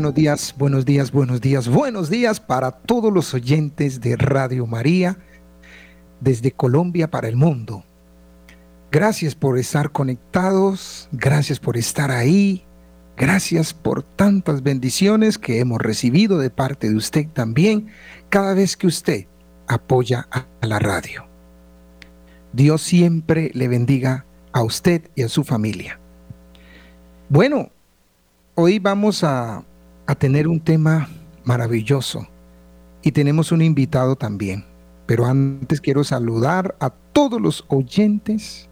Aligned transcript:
Buenos 0.00 0.14
días, 0.14 0.54
buenos 0.56 0.86
días, 0.86 1.12
buenos 1.12 1.40
días, 1.42 1.68
buenos 1.68 2.08
días 2.08 2.40
para 2.40 2.70
todos 2.70 3.12
los 3.12 3.34
oyentes 3.34 4.00
de 4.00 4.16
Radio 4.16 4.66
María 4.66 5.18
desde 6.20 6.52
Colombia 6.52 7.10
para 7.10 7.28
el 7.28 7.36
mundo. 7.36 7.84
Gracias 8.90 9.34
por 9.34 9.58
estar 9.58 9.92
conectados, 9.92 11.06
gracias 11.12 11.60
por 11.60 11.76
estar 11.76 12.10
ahí, 12.10 12.64
gracias 13.14 13.74
por 13.74 14.02
tantas 14.02 14.62
bendiciones 14.62 15.36
que 15.36 15.58
hemos 15.58 15.78
recibido 15.78 16.38
de 16.38 16.48
parte 16.48 16.88
de 16.88 16.96
usted 16.96 17.28
también 17.28 17.88
cada 18.30 18.54
vez 18.54 18.78
que 18.78 18.86
usted 18.86 19.26
apoya 19.66 20.26
a 20.30 20.66
la 20.66 20.78
radio. 20.78 21.26
Dios 22.54 22.80
siempre 22.80 23.50
le 23.52 23.68
bendiga 23.68 24.24
a 24.52 24.62
usted 24.62 25.10
y 25.14 25.24
a 25.24 25.28
su 25.28 25.44
familia. 25.44 26.00
Bueno, 27.28 27.70
Hoy 28.62 28.78
vamos 28.78 29.24
a, 29.24 29.64
tener 30.14 30.48
un 30.48 30.60
tema 30.60 31.08
maravilloso 31.44 32.26
y 33.02 33.12
tenemos 33.12 33.52
un 33.52 33.62
invitado 33.62 34.16
también. 34.16 34.64
Pero 35.06 35.26
antes 35.26 35.80
quiero 35.80 36.04
saludar 36.04 36.76
a 36.80 36.90
todos 36.90 37.40
los 37.40 37.64
oyentes, 37.68 38.68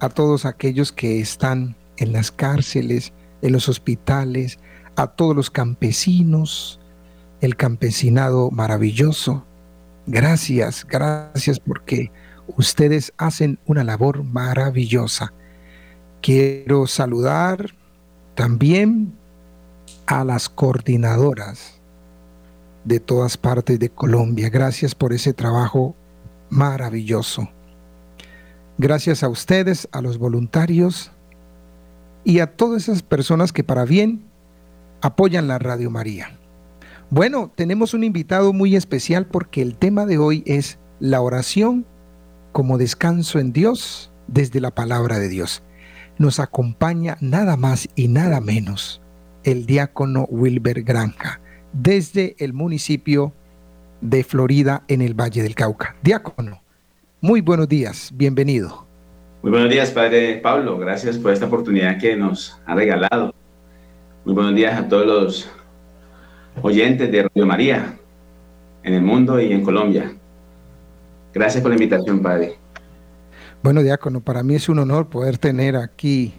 a 0.00 0.08
todos 0.08 0.44
aquellos 0.44 0.92
que 0.92 1.20
están 1.20 1.76
en 1.96 2.12
las 2.12 2.30
cárceles, 2.30 3.12
en 3.42 3.52
los 3.52 3.68
hospitales, 3.68 4.58
a 4.96 5.08
todos 5.08 5.34
los 5.34 5.50
campesinos, 5.50 6.78
el 7.40 7.56
campesinado 7.56 8.50
maravilloso. 8.50 9.44
Gracias, 10.06 10.86
gracias 10.88 11.58
porque 11.58 12.12
ustedes 12.56 13.12
hacen 13.16 13.58
una 13.66 13.84
labor 13.84 14.22
maravillosa. 14.22 15.32
Quiero 16.20 16.86
saludar 16.86 17.74
también 18.34 19.14
a 20.12 20.24
las 20.24 20.50
coordinadoras 20.50 21.80
de 22.84 23.00
todas 23.00 23.38
partes 23.38 23.78
de 23.78 23.88
Colombia. 23.88 24.50
Gracias 24.50 24.94
por 24.94 25.14
ese 25.14 25.32
trabajo 25.32 25.96
maravilloso. 26.50 27.48
Gracias 28.76 29.22
a 29.22 29.30
ustedes, 29.30 29.88
a 29.90 30.02
los 30.02 30.18
voluntarios 30.18 31.12
y 32.24 32.40
a 32.40 32.56
todas 32.56 32.82
esas 32.82 33.02
personas 33.02 33.54
que 33.54 33.64
para 33.64 33.86
bien 33.86 34.22
apoyan 35.00 35.48
la 35.48 35.58
Radio 35.58 35.90
María. 35.90 36.38
Bueno, 37.08 37.50
tenemos 37.54 37.94
un 37.94 38.04
invitado 38.04 38.52
muy 38.52 38.76
especial 38.76 39.24
porque 39.24 39.62
el 39.62 39.76
tema 39.76 40.04
de 40.04 40.18
hoy 40.18 40.42
es 40.44 40.78
la 41.00 41.22
oración 41.22 41.86
como 42.52 42.76
descanso 42.76 43.38
en 43.38 43.54
Dios 43.54 44.12
desde 44.26 44.60
la 44.60 44.74
palabra 44.74 45.18
de 45.18 45.30
Dios. 45.30 45.62
Nos 46.18 46.38
acompaña 46.38 47.16
nada 47.22 47.56
más 47.56 47.88
y 47.94 48.08
nada 48.08 48.42
menos 48.42 49.01
el 49.44 49.66
diácono 49.66 50.26
Wilber 50.30 50.82
Granja, 50.82 51.40
desde 51.72 52.36
el 52.38 52.52
municipio 52.52 53.32
de 54.00 54.24
Florida 54.24 54.84
en 54.88 55.02
el 55.02 55.14
Valle 55.14 55.42
del 55.42 55.54
Cauca. 55.54 55.96
Diácono, 56.02 56.62
muy 57.20 57.40
buenos 57.40 57.68
días, 57.68 58.10
bienvenido. 58.14 58.86
Muy 59.42 59.50
buenos 59.50 59.70
días, 59.70 59.90
Padre 59.90 60.36
Pablo, 60.36 60.78
gracias 60.78 61.18
por 61.18 61.32
esta 61.32 61.46
oportunidad 61.46 61.98
que 61.98 62.16
nos 62.16 62.60
ha 62.66 62.74
regalado. 62.74 63.34
Muy 64.24 64.34
buenos 64.34 64.54
días 64.54 64.78
a 64.78 64.88
todos 64.88 65.06
los 65.06 65.50
oyentes 66.62 67.10
de 67.10 67.22
Radio 67.22 67.46
María 67.46 67.98
en 68.82 68.94
el 68.94 69.02
mundo 69.02 69.40
y 69.40 69.52
en 69.52 69.62
Colombia. 69.62 70.12
Gracias 71.32 71.62
por 71.62 71.70
la 71.70 71.76
invitación, 71.76 72.20
Padre. 72.20 72.58
Bueno, 73.62 73.82
diácono, 73.82 74.20
para 74.20 74.42
mí 74.42 74.56
es 74.56 74.68
un 74.68 74.80
honor 74.80 75.08
poder 75.08 75.38
tener 75.38 75.76
aquí 75.76 76.34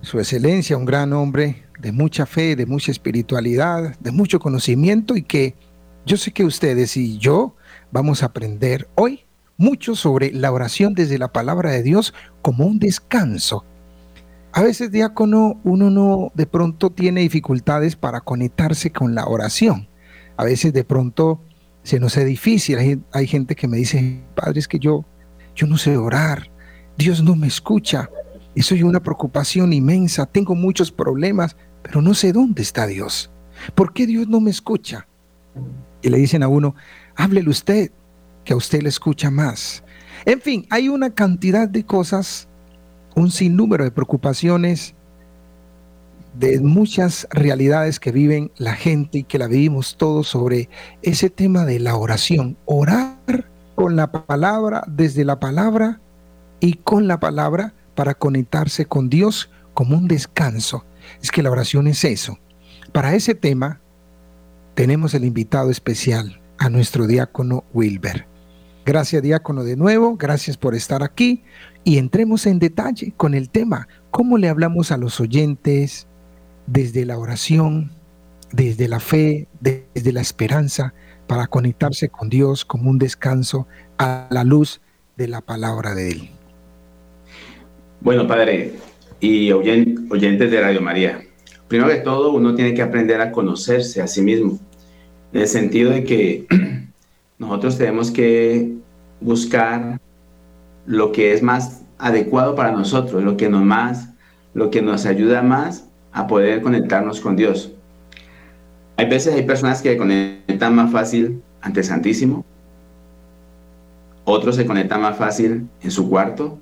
su 0.00 0.18
excelencia, 0.18 0.76
un 0.76 0.86
gran 0.86 1.12
hombre 1.12 1.65
de 1.78 1.92
mucha 1.92 2.26
fe, 2.26 2.56
de 2.56 2.66
mucha 2.66 2.90
espiritualidad, 2.90 3.98
de 4.00 4.10
mucho 4.10 4.40
conocimiento 4.40 5.16
y 5.16 5.22
que 5.22 5.54
yo 6.04 6.16
sé 6.16 6.32
que 6.32 6.44
ustedes 6.44 6.96
y 6.96 7.18
yo 7.18 7.56
vamos 7.90 8.22
a 8.22 8.26
aprender 8.26 8.88
hoy 8.94 9.24
mucho 9.56 9.94
sobre 9.94 10.32
la 10.32 10.52
oración 10.52 10.94
desde 10.94 11.18
la 11.18 11.32
palabra 11.32 11.70
de 11.70 11.82
Dios 11.82 12.14
como 12.42 12.66
un 12.66 12.78
descanso. 12.78 13.64
A 14.52 14.62
veces, 14.62 14.90
diácono, 14.90 15.60
uno 15.64 15.90
no 15.90 16.32
de 16.34 16.46
pronto 16.46 16.90
tiene 16.90 17.20
dificultades 17.20 17.96
para 17.96 18.20
conectarse 18.20 18.90
con 18.90 19.14
la 19.14 19.26
oración. 19.26 19.88
A 20.36 20.44
veces 20.44 20.72
de 20.72 20.84
pronto 20.84 21.42
se 21.82 22.00
nos 22.00 22.16
es 22.16 22.24
difícil. 22.26 22.78
Hay, 22.78 23.02
hay 23.12 23.26
gente 23.26 23.54
que 23.54 23.68
me 23.68 23.76
dice, 23.76 24.22
padre, 24.34 24.60
es 24.60 24.68
que 24.68 24.78
yo, 24.78 25.04
yo 25.54 25.66
no 25.66 25.76
sé 25.76 25.96
orar. 25.96 26.50
Dios 26.96 27.22
no 27.22 27.36
me 27.36 27.46
escucha. 27.46 28.08
Eso 28.56 28.74
es 28.74 28.82
una 28.82 29.00
preocupación 29.00 29.72
inmensa. 29.72 30.26
Tengo 30.26 30.56
muchos 30.56 30.90
problemas 30.90 31.56
pero 31.86 32.02
no 32.02 32.14
sé 32.14 32.32
dónde 32.32 32.62
está 32.62 32.86
Dios. 32.88 33.30
¿Por 33.76 33.92
qué 33.92 34.06
Dios 34.06 34.26
no 34.26 34.40
me 34.40 34.50
escucha? 34.50 35.06
Y 36.02 36.08
le 36.08 36.18
dicen 36.18 36.42
a 36.42 36.48
uno, 36.48 36.74
háblele 37.14 37.48
usted, 37.48 37.92
que 38.44 38.54
a 38.54 38.56
usted 38.56 38.82
le 38.82 38.88
escucha 38.88 39.30
más. 39.30 39.84
En 40.24 40.40
fin, 40.40 40.66
hay 40.70 40.88
una 40.88 41.14
cantidad 41.14 41.68
de 41.68 41.86
cosas, 41.86 42.48
un 43.14 43.30
sinnúmero 43.30 43.84
de 43.84 43.92
preocupaciones, 43.92 44.94
de 46.36 46.60
muchas 46.60 47.28
realidades 47.30 48.00
que 48.00 48.10
viven 48.10 48.50
la 48.56 48.74
gente 48.74 49.18
y 49.18 49.22
que 49.22 49.38
la 49.38 49.46
vivimos 49.46 49.96
todos 49.96 50.26
sobre 50.26 50.68
ese 51.02 51.30
tema 51.30 51.64
de 51.64 51.78
la 51.78 51.94
oración. 51.94 52.56
Orar 52.64 53.48
con 53.76 53.94
la 53.94 54.10
palabra, 54.10 54.82
desde 54.88 55.24
la 55.24 55.38
palabra 55.38 56.00
y 56.58 56.74
con 56.74 57.06
la 57.06 57.20
palabra 57.20 57.74
para 57.96 58.14
conectarse 58.14 58.86
con 58.86 59.08
Dios 59.08 59.50
como 59.74 59.96
un 59.96 60.06
descanso 60.06 60.84
es 61.20 61.32
que 61.32 61.42
la 61.42 61.50
oración 61.50 61.88
es 61.88 62.04
eso. 62.04 62.38
Para 62.92 63.14
ese 63.14 63.34
tema 63.34 63.80
tenemos 64.74 65.14
el 65.14 65.24
invitado 65.24 65.70
especial 65.70 66.40
a 66.58 66.70
nuestro 66.70 67.08
diácono 67.08 67.64
Wilber. 67.72 68.26
Gracias 68.84 69.22
diácono 69.22 69.64
de 69.64 69.74
nuevo, 69.74 70.16
gracias 70.16 70.56
por 70.56 70.76
estar 70.76 71.02
aquí 71.02 71.42
y 71.82 71.98
entremos 71.98 72.46
en 72.46 72.60
detalle 72.60 73.12
con 73.16 73.34
el 73.34 73.50
tema, 73.50 73.88
cómo 74.10 74.38
le 74.38 74.48
hablamos 74.48 74.92
a 74.92 74.96
los 74.96 75.20
oyentes 75.20 76.06
desde 76.66 77.04
la 77.04 77.18
oración, 77.18 77.92
desde 78.52 78.86
la 78.86 79.00
fe, 79.00 79.48
desde 79.60 80.12
la 80.12 80.20
esperanza, 80.20 80.94
para 81.26 81.48
conectarse 81.48 82.08
con 82.08 82.28
Dios 82.28 82.64
como 82.64 82.90
un 82.90 82.98
descanso 82.98 83.66
a 83.98 84.28
la 84.30 84.44
luz 84.44 84.80
de 85.16 85.28
la 85.28 85.40
palabra 85.40 85.94
de 85.94 86.10
Él. 86.10 86.35
Bueno, 88.06 88.28
Padre, 88.28 88.74
y 89.18 89.50
oyentes 89.50 90.48
de 90.52 90.60
Radio 90.60 90.80
María. 90.80 91.22
Primero 91.66 91.90
de 91.90 91.96
todo, 91.96 92.30
uno 92.30 92.54
tiene 92.54 92.72
que 92.72 92.80
aprender 92.80 93.20
a 93.20 93.32
conocerse 93.32 94.00
a 94.00 94.06
sí 94.06 94.22
mismo, 94.22 94.60
en 95.32 95.40
el 95.40 95.48
sentido 95.48 95.90
de 95.90 96.04
que 96.04 96.46
nosotros 97.38 97.76
tenemos 97.76 98.12
que 98.12 98.76
buscar 99.20 100.00
lo 100.86 101.10
que 101.10 101.32
es 101.32 101.42
más 101.42 101.82
adecuado 101.98 102.54
para 102.54 102.70
nosotros, 102.70 103.24
lo 103.24 103.36
que 103.36 103.48
nos 103.48 103.64
más, 103.64 104.10
lo 104.54 104.70
que 104.70 104.82
nos 104.82 105.04
ayuda 105.04 105.42
más 105.42 105.88
a 106.12 106.28
poder 106.28 106.62
conectarnos 106.62 107.20
con 107.20 107.34
Dios. 107.34 107.72
Hay 108.98 109.08
veces 109.08 109.34
hay 109.34 109.42
personas 109.42 109.82
que 109.82 109.96
conectan 109.96 110.76
más 110.76 110.92
fácil 110.92 111.42
ante 111.60 111.82
Santísimo, 111.82 112.44
otros 114.24 114.54
se 114.54 114.64
conectan 114.64 115.02
más 115.02 115.16
fácil 115.16 115.66
en 115.82 115.90
su 115.90 116.08
cuarto, 116.08 116.60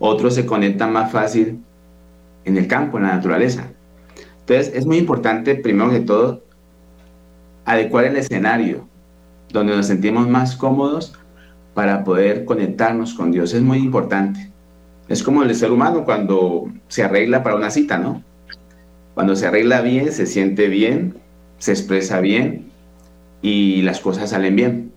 otros 0.00 0.34
se 0.34 0.46
conectan 0.46 0.92
más 0.92 1.12
fácil 1.12 1.62
en 2.44 2.56
el 2.56 2.66
campo, 2.66 2.96
en 2.96 3.04
la 3.04 3.14
naturaleza. 3.14 3.68
Entonces, 4.40 4.74
es 4.74 4.86
muy 4.86 4.96
importante, 4.98 5.54
primero 5.54 5.90
que 5.90 6.00
todo, 6.00 6.42
adecuar 7.64 8.06
el 8.06 8.16
escenario 8.16 8.88
donde 9.52 9.76
nos 9.76 9.86
sentimos 9.86 10.26
más 10.26 10.56
cómodos 10.56 11.12
para 11.74 12.02
poder 12.02 12.44
conectarnos 12.44 13.14
con 13.14 13.30
Dios. 13.30 13.52
Es 13.52 13.62
muy 13.62 13.78
importante. 13.78 14.50
Es 15.08 15.22
como 15.22 15.42
el 15.42 15.54
ser 15.54 15.70
humano 15.70 16.04
cuando 16.04 16.70
se 16.88 17.02
arregla 17.02 17.42
para 17.42 17.56
una 17.56 17.70
cita, 17.70 17.98
¿no? 17.98 18.22
Cuando 19.14 19.36
se 19.36 19.46
arregla 19.46 19.82
bien, 19.82 20.12
se 20.12 20.26
siente 20.26 20.68
bien, 20.68 21.16
se 21.58 21.72
expresa 21.72 22.20
bien 22.20 22.70
y 23.42 23.82
las 23.82 24.00
cosas 24.00 24.30
salen 24.30 24.56
bien. 24.56 24.92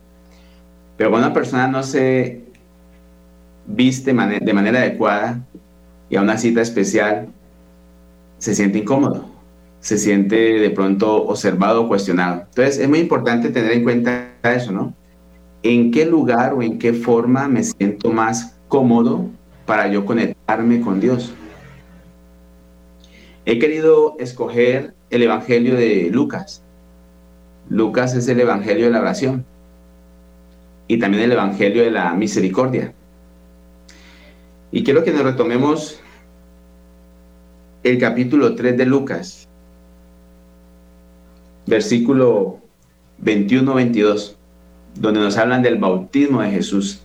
Pero 0.98 1.10
cuando 1.10 1.28
una 1.28 1.34
persona 1.34 1.68
no 1.68 1.84
se 1.84 2.43
viste 3.68 4.14
de 4.14 4.54
manera 4.54 4.80
adecuada 4.80 5.40
y 6.10 6.16
a 6.16 6.22
una 6.22 6.38
cita 6.38 6.62
especial, 6.62 7.28
se 8.38 8.54
siente 8.56 8.80
incómodo, 8.80 9.26
se 9.80 9.98
siente 9.98 10.36
de 10.36 10.70
pronto 10.70 11.26
observado 11.26 11.84
o 11.84 11.88
cuestionado. 11.88 12.42
Entonces 12.50 12.78
es 12.78 12.90
muy 12.90 13.00
importante 13.00 13.50
tener 13.50 13.72
en 13.72 13.84
cuenta 13.84 14.30
eso, 14.44 14.72
¿no? 14.72 14.94
¿En 15.64 15.92
qué 15.92 16.06
lugar 16.06 16.54
o 16.54 16.62
en 16.62 16.78
qué 16.78 16.94
forma 16.94 17.48
me 17.48 17.64
siento 17.64 18.12
más 18.12 18.58
cómodo 18.68 19.28
para 19.66 19.88
yo 19.88 20.06
conectarme 20.06 20.82
con 20.82 21.00
Dios? 21.00 21.34
He 23.46 23.60
querido 23.60 24.16
escoger 24.20 24.94
el 25.10 25.24
Evangelio 25.24 25.76
de 25.76 26.10
Lucas. 26.12 26.64
Lucas 27.70 28.14
es 28.16 28.28
el 28.28 28.40
Evangelio 28.40 28.86
de 28.86 28.92
la 28.92 29.02
oración 29.02 29.46
y 30.88 30.98
también 30.98 31.24
el 31.24 31.32
Evangelio 31.32 31.84
de 31.84 31.92
la 31.92 32.14
misericordia. 32.14 32.94
Y 34.76 34.84
quiero 34.84 35.04
que 35.04 35.12
nos 35.12 35.22
retomemos 35.22 36.00
el 37.84 38.00
capítulo 38.00 38.56
3 38.56 38.76
de 38.76 38.86
Lucas. 38.88 39.48
versículo 41.68 42.60
21-22, 43.24 44.36
donde 44.96 45.20
nos 45.20 45.38
hablan 45.38 45.62
del 45.62 45.78
bautismo 45.78 46.42
de 46.42 46.50
Jesús. 46.50 47.04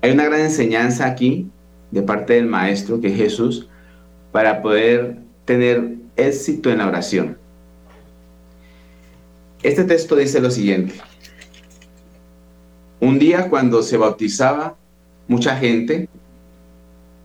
Hay 0.00 0.12
una 0.12 0.24
gran 0.24 0.40
enseñanza 0.40 1.06
aquí 1.06 1.50
de 1.90 2.02
parte 2.02 2.32
del 2.32 2.46
Maestro, 2.46 2.98
que 2.98 3.08
es 3.08 3.16
Jesús, 3.16 3.68
para 4.32 4.62
poder 4.62 5.18
tener 5.44 5.96
éxito 6.16 6.70
en 6.70 6.78
la 6.78 6.88
oración. 6.88 7.36
Este 9.62 9.84
texto 9.84 10.16
dice 10.16 10.40
lo 10.40 10.50
siguiente. 10.50 10.94
Un 13.00 13.18
día 13.18 13.50
cuando 13.50 13.82
se 13.82 13.98
bautizaba 13.98 14.76
mucha 15.28 15.54
gente, 15.54 16.08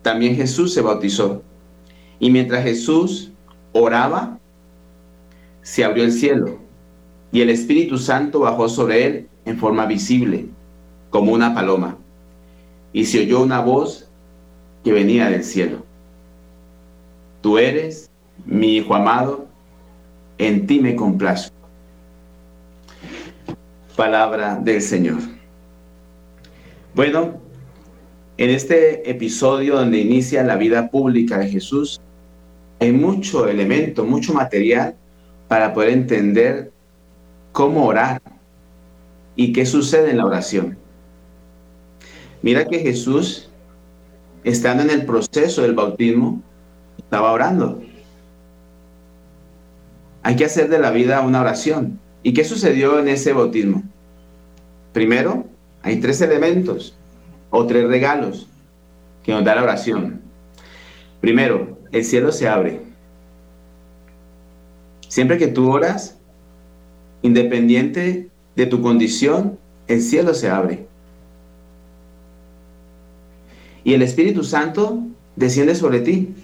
también 0.04 0.36
Jesús 0.36 0.74
se 0.74 0.82
bautizó. 0.82 1.42
Y 2.20 2.30
mientras 2.30 2.62
Jesús 2.62 3.32
oraba, 3.72 4.38
se 5.62 5.82
abrió 5.82 6.04
el 6.04 6.12
cielo 6.12 6.58
y 7.32 7.40
el 7.40 7.48
Espíritu 7.48 7.96
Santo 7.96 8.40
bajó 8.40 8.68
sobre 8.68 9.06
él 9.06 9.28
en 9.46 9.58
forma 9.58 9.86
visible, 9.86 10.46
como 11.08 11.32
una 11.32 11.54
paloma. 11.54 11.96
Y 12.92 13.06
se 13.06 13.20
oyó 13.20 13.42
una 13.42 13.60
voz 13.60 14.08
que 14.84 14.92
venía 14.92 15.30
del 15.30 15.42
cielo. 15.42 15.82
Tú 17.40 17.56
eres 17.56 18.10
mi 18.44 18.76
Hijo 18.76 18.94
amado, 18.94 19.46
en 20.36 20.66
ti 20.66 20.80
me 20.80 20.94
complazco. 20.94 21.56
Palabra 23.96 24.56
del 24.56 24.82
Señor. 24.82 25.20
Bueno, 26.94 27.43
en 28.36 28.50
este 28.50 29.08
episodio 29.08 29.76
donde 29.76 29.98
inicia 29.98 30.42
la 30.42 30.56
vida 30.56 30.90
pública 30.90 31.38
de 31.38 31.48
Jesús, 31.48 32.00
hay 32.80 32.92
mucho 32.92 33.48
elemento, 33.48 34.04
mucho 34.04 34.34
material 34.34 34.96
para 35.46 35.72
poder 35.72 35.90
entender 35.90 36.72
cómo 37.52 37.86
orar 37.86 38.20
y 39.36 39.52
qué 39.52 39.64
sucede 39.64 40.10
en 40.10 40.16
la 40.16 40.26
oración. 40.26 40.76
Mira 42.42 42.66
que 42.66 42.80
Jesús, 42.80 43.48
estando 44.42 44.82
en 44.82 44.90
el 44.90 45.06
proceso 45.06 45.62
del 45.62 45.74
bautismo, 45.74 46.42
estaba 46.98 47.32
orando. 47.32 47.80
Hay 50.22 50.36
que 50.36 50.44
hacer 50.44 50.68
de 50.68 50.78
la 50.78 50.90
vida 50.90 51.20
una 51.20 51.40
oración. 51.40 52.00
¿Y 52.22 52.32
qué 52.32 52.44
sucedió 52.44 52.98
en 52.98 53.08
ese 53.08 53.32
bautismo? 53.32 53.82
Primero, 54.92 55.44
hay 55.82 56.00
tres 56.00 56.20
elementos 56.20 56.93
o 57.56 57.66
tres 57.66 57.86
regalos 57.86 58.48
que 59.22 59.32
nos 59.32 59.44
da 59.44 59.54
la 59.54 59.62
oración. 59.62 60.20
Primero, 61.20 61.78
el 61.92 62.04
cielo 62.04 62.32
se 62.32 62.48
abre. 62.48 62.80
Siempre 65.06 65.38
que 65.38 65.46
tú 65.46 65.70
oras, 65.70 66.18
independiente 67.22 68.28
de 68.56 68.66
tu 68.66 68.82
condición, 68.82 69.56
el 69.86 70.02
cielo 70.02 70.34
se 70.34 70.50
abre. 70.50 70.86
Y 73.84 73.94
el 73.94 74.02
Espíritu 74.02 74.42
Santo 74.42 75.04
desciende 75.36 75.76
sobre 75.76 76.00
ti, 76.00 76.34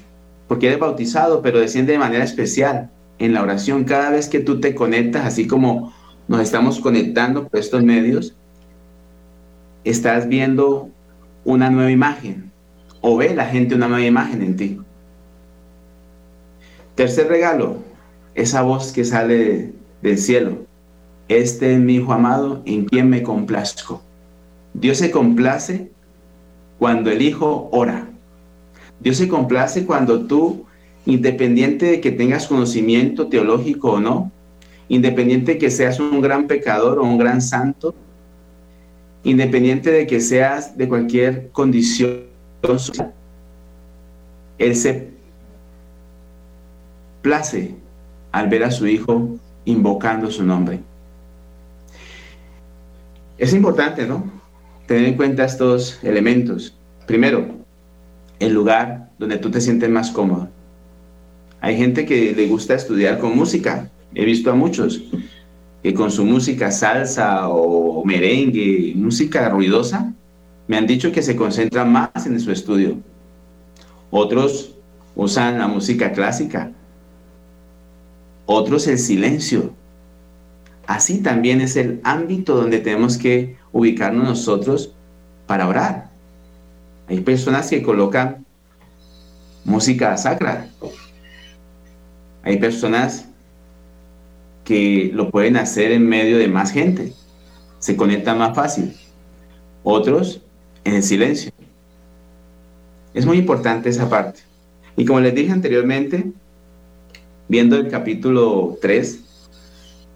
porque 0.47 0.69
eres 0.69 0.79
bautizado, 0.79 1.43
pero 1.43 1.59
desciende 1.59 1.93
de 1.93 1.99
manera 1.99 2.23
especial 2.23 2.89
en 3.19 3.35
la 3.35 3.43
oración. 3.43 3.83
Cada 3.83 4.11
vez 4.11 4.29
que 4.29 4.39
tú 4.39 4.61
te 4.61 4.77
conectas, 4.77 5.27
así 5.27 5.49
como 5.49 5.93
nos 6.29 6.41
estamos 6.41 6.79
conectando 6.79 7.49
por 7.49 7.59
estos 7.59 7.83
medios, 7.83 8.37
estás 9.83 10.29
viendo 10.29 10.91
una 11.45 11.71
nueva 11.71 11.91
imagen 11.91 12.51
o 13.01 13.17
ve 13.17 13.35
la 13.35 13.47
gente 13.47 13.75
una 13.75 13.89
nueva 13.89 14.05
imagen 14.05 14.43
en 14.43 14.57
ti. 14.57 14.81
Tercer 16.95 17.29
regalo, 17.29 17.79
esa 18.35 18.63
voz 18.63 18.93
que 18.93 19.05
sale 19.05 19.73
del 20.03 20.19
cielo. 20.19 20.67
Este 21.29 21.75
es 21.75 21.81
mi 21.81 21.97
Hijo 21.97 22.13
amado 22.13 22.63
en 22.67 22.85
quien 22.85 23.09
me 23.09 23.23
complazco. 23.23 24.03
Dios 24.75 24.99
se 24.99 25.11
complace 25.11 25.91
cuando 26.79 27.11
el 27.11 27.23
Hijo 27.23 27.69
ora. 27.73 28.09
Dios 29.01 29.17
se 29.17 29.29
complace 29.29 29.87
cuando 29.87 30.27
tú, 30.27 30.67
independiente 31.07 31.87
de 31.87 32.01
que 32.01 32.13
tengas 32.13 32.47
conocimiento 32.47 33.29
teológico 33.29 33.93
o 33.93 34.01
no, 34.01 34.31
independiente 34.89 35.53
de 35.53 35.59
que 35.59 35.71
seas 35.71 36.01
un 36.01 36.21
gran 36.21 36.47
pecador 36.47 36.99
o 36.99 37.05
un 37.05 37.17
gran 37.17 37.41
santo, 37.41 37.95
independiente 39.23 39.91
de 39.91 40.07
que 40.07 40.21
seas 40.21 40.77
de 40.77 40.89
cualquier 40.89 41.51
condición 41.51 42.25
social, 42.63 43.13
Él 44.59 44.77
se 44.77 45.11
place 47.23 47.75
al 48.33 48.49
ver 48.49 48.65
a 48.65 48.71
su 48.71 48.87
hijo 48.87 49.39
invocando 49.65 50.31
su 50.31 50.45
nombre. 50.45 50.81
Es 53.39 53.53
importante, 53.55 54.07
¿no? 54.07 54.31
Tener 54.87 55.05
en 55.05 55.17
cuenta 55.17 55.45
estos 55.45 56.03
elementos. 56.03 56.75
Primero, 57.07 57.47
el 58.39 58.53
lugar 58.53 59.11
donde 59.19 59.39
tú 59.39 59.51
te 59.51 59.61
sientes 59.61 59.89
más 59.89 60.11
cómodo. 60.11 60.49
Hay 61.61 61.77
gente 61.77 62.07
que 62.07 62.35
le 62.35 62.47
gusta 62.49 62.75
estudiar 62.75 63.19
con 63.19 63.37
música. 63.37 63.91
He 64.15 64.25
visto 64.25 64.51
a 64.51 64.55
muchos 64.55 65.03
que 65.83 65.95
con 65.95 66.11
su 66.11 66.25
música 66.25 66.71
salsa 66.71 67.49
o 67.49 68.05
merengue, 68.05 68.93
música 68.97 69.49
ruidosa, 69.49 70.13
me 70.69 70.77
han 70.77 70.87
dicho 70.87 71.11
que 71.11 71.23
se 71.23 71.37
concentran 71.37 71.91
más 71.91 72.27
en 72.27 72.39
su 72.39 72.53
estudio. 72.53 72.99
Otros 74.11 74.77
usan 75.17 75.59
la 75.59 75.69
música 75.69 76.13
clásica, 76.13 76.73
otros 78.47 78.87
el 78.87 78.99
silencio. 78.99 79.73
Así 80.87 81.23
también 81.23 81.61
es 81.61 81.77
el 81.77 82.01
ámbito 82.05 82.57
donde 82.57 82.81
tenemos 82.81 83.17
que 83.17 83.57
ubicarnos 83.73 84.25
nosotros 84.25 84.93
para 85.47 85.69
orar. 85.69 86.11
Hay 87.09 87.21
personas 87.21 87.71
que 87.71 87.83
colocan 87.83 88.45
música 89.65 90.17
sacra. 90.17 90.69
Hay 92.43 92.59
personas 92.59 93.30
que 94.71 95.11
lo 95.13 95.33
pueden 95.33 95.57
hacer 95.57 95.91
en 95.91 96.09
medio 96.09 96.39
de 96.39 96.47
más 96.47 96.71
gente. 96.71 97.13
Se 97.81 97.97
conecta 97.97 98.37
más 98.37 98.55
fácil. 98.55 98.95
Otros 99.83 100.43
en 100.85 100.95
el 100.95 101.03
silencio. 101.03 101.51
Es 103.13 103.27
muy 103.27 103.39
importante 103.39 103.89
esa 103.89 104.09
parte. 104.09 104.43
Y 104.97 105.05
como 105.05 105.19
les 105.19 105.35
dije 105.35 105.51
anteriormente, 105.51 106.31
viendo 107.49 107.75
el 107.75 107.89
capítulo 107.89 108.79
3 108.81 109.25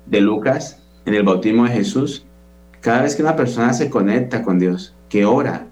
de 0.06 0.20
Lucas, 0.20 0.80
en 1.04 1.14
el 1.14 1.24
bautismo 1.24 1.64
de 1.64 1.70
Jesús, 1.70 2.24
cada 2.80 3.02
vez 3.02 3.16
que 3.16 3.22
una 3.22 3.34
persona 3.34 3.72
se 3.72 3.90
conecta 3.90 4.44
con 4.44 4.60
Dios, 4.60 4.94
que 5.08 5.24
ora, 5.24 5.66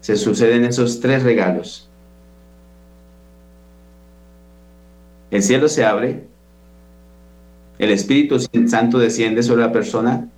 se 0.00 0.16
suceden 0.16 0.64
esos 0.64 1.00
tres 1.00 1.22
regalos. 1.22 1.90
El 5.30 5.42
cielo 5.42 5.68
se 5.68 5.84
abre, 5.84 6.29
el 7.80 7.90
Espíritu 7.90 8.38
Santo 8.66 8.98
desciende 8.98 9.42
sobre 9.42 9.62
la 9.62 9.72
persona 9.72 10.28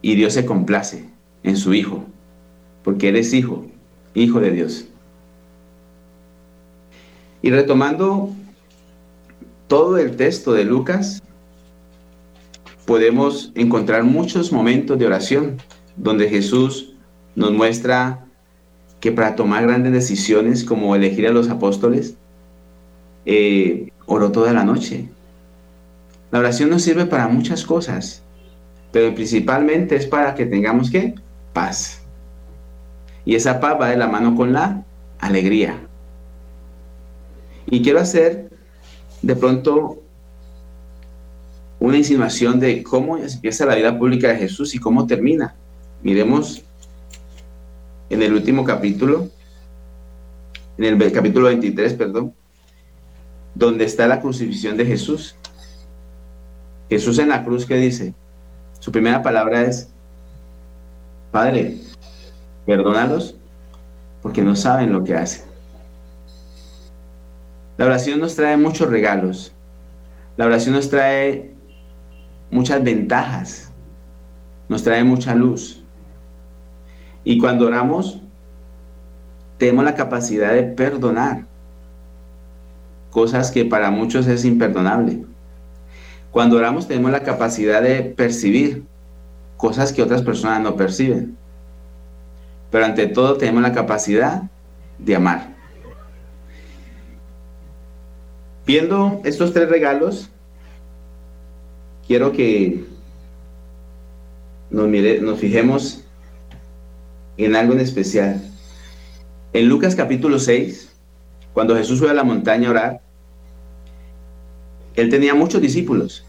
y 0.00 0.14
Dios 0.14 0.32
se 0.32 0.46
complace 0.46 1.04
en 1.42 1.58
su 1.58 1.74
Hijo, 1.74 2.02
porque 2.82 3.10
Él 3.10 3.16
es 3.16 3.34
Hijo, 3.34 3.66
Hijo 4.14 4.40
de 4.40 4.52
Dios. 4.52 4.86
Y 7.42 7.50
retomando 7.50 8.30
todo 9.68 9.98
el 9.98 10.16
texto 10.16 10.54
de 10.54 10.64
Lucas, 10.64 11.22
podemos 12.86 13.52
encontrar 13.54 14.02
muchos 14.02 14.52
momentos 14.52 14.98
de 14.98 15.06
oración 15.06 15.58
donde 15.94 16.30
Jesús 16.30 16.94
nos 17.36 17.52
muestra 17.52 18.24
que 18.98 19.12
para 19.12 19.36
tomar 19.36 19.64
grandes 19.64 19.92
decisiones 19.92 20.64
como 20.64 20.96
elegir 20.96 21.26
a 21.26 21.32
los 21.32 21.50
apóstoles, 21.50 22.16
eh, 23.26 23.90
oró 24.06 24.32
toda 24.32 24.54
la 24.54 24.64
noche, 24.64 25.10
la 26.30 26.38
oración 26.38 26.70
nos 26.70 26.82
sirve 26.82 27.06
para 27.06 27.28
muchas 27.28 27.64
cosas, 27.64 28.22
pero 28.92 29.14
principalmente 29.14 29.96
es 29.96 30.06
para 30.06 30.34
que 30.34 30.46
tengamos 30.46 30.90
que 30.90 31.14
paz. 31.52 32.02
Y 33.24 33.34
esa 33.34 33.60
paz 33.60 33.76
va 33.80 33.88
de 33.88 33.96
la 33.96 34.06
mano 34.06 34.34
con 34.34 34.52
la 34.52 34.84
alegría. 35.18 35.78
Y 37.66 37.82
quiero 37.82 38.00
hacer 38.00 38.50
de 39.22 39.36
pronto 39.36 40.02
una 41.78 41.96
insinuación 41.96 42.60
de 42.60 42.82
cómo 42.82 43.16
empieza 43.16 43.66
la 43.66 43.74
vida 43.74 43.98
pública 43.98 44.28
de 44.28 44.36
Jesús 44.36 44.74
y 44.74 44.78
cómo 44.78 45.06
termina. 45.06 45.54
Miremos 46.02 46.62
en 48.10 48.22
el 48.22 48.34
último 48.34 48.64
capítulo, 48.64 49.28
en 50.78 50.84
el 50.84 51.12
capítulo 51.12 51.46
23, 51.46 51.94
perdón, 51.94 52.34
donde 53.54 53.84
está 53.84 54.06
la 54.06 54.20
crucifixión 54.20 54.76
de 54.76 54.86
Jesús. 54.86 55.36
Jesús 56.90 57.20
en 57.20 57.28
la 57.28 57.44
cruz, 57.44 57.64
¿qué 57.66 57.76
dice? 57.76 58.14
Su 58.80 58.90
primera 58.90 59.22
palabra 59.22 59.62
es, 59.62 59.88
Padre, 61.30 61.76
perdónalos 62.66 63.36
porque 64.20 64.42
no 64.42 64.56
saben 64.56 64.92
lo 64.92 65.04
que 65.04 65.14
hacen. 65.14 65.44
La 67.78 67.86
oración 67.86 68.18
nos 68.18 68.34
trae 68.34 68.56
muchos 68.56 68.90
regalos. 68.90 69.54
La 70.36 70.46
oración 70.46 70.74
nos 70.74 70.90
trae 70.90 71.54
muchas 72.50 72.82
ventajas, 72.82 73.72
nos 74.68 74.82
trae 74.82 75.04
mucha 75.04 75.34
luz. 75.34 75.84
Y 77.22 77.38
cuando 77.38 77.68
oramos, 77.68 78.20
tenemos 79.58 79.84
la 79.84 79.94
capacidad 79.94 80.52
de 80.54 80.64
perdonar 80.64 81.46
cosas 83.10 83.52
que 83.52 83.64
para 83.64 83.90
muchos 83.92 84.26
es 84.26 84.44
imperdonable. 84.44 85.29
Cuando 86.30 86.56
oramos 86.56 86.86
tenemos 86.86 87.10
la 87.10 87.22
capacidad 87.22 87.82
de 87.82 88.02
percibir 88.02 88.84
cosas 89.56 89.92
que 89.92 90.02
otras 90.02 90.22
personas 90.22 90.60
no 90.60 90.76
perciben. 90.76 91.36
Pero 92.70 92.84
ante 92.84 93.06
todo 93.08 93.36
tenemos 93.36 93.62
la 93.62 93.72
capacidad 93.72 94.42
de 94.98 95.16
amar. 95.16 95.54
Viendo 98.64 99.20
estos 99.24 99.52
tres 99.52 99.68
regalos, 99.68 100.30
quiero 102.06 102.32
que 102.32 102.84
nos, 104.70 104.88
nos 104.88 105.40
fijemos 105.40 106.04
en 107.36 107.56
algo 107.56 107.72
en 107.72 107.80
especial. 107.80 108.40
En 109.52 109.68
Lucas 109.68 109.96
capítulo 109.96 110.38
6, 110.38 110.92
cuando 111.52 111.74
Jesús 111.74 111.98
sube 111.98 112.10
a 112.10 112.14
la 112.14 112.22
montaña 112.22 112.68
a 112.68 112.70
orar, 112.70 113.00
él 115.00 115.08
tenía 115.08 115.34
muchos 115.34 115.60
discípulos, 115.60 116.24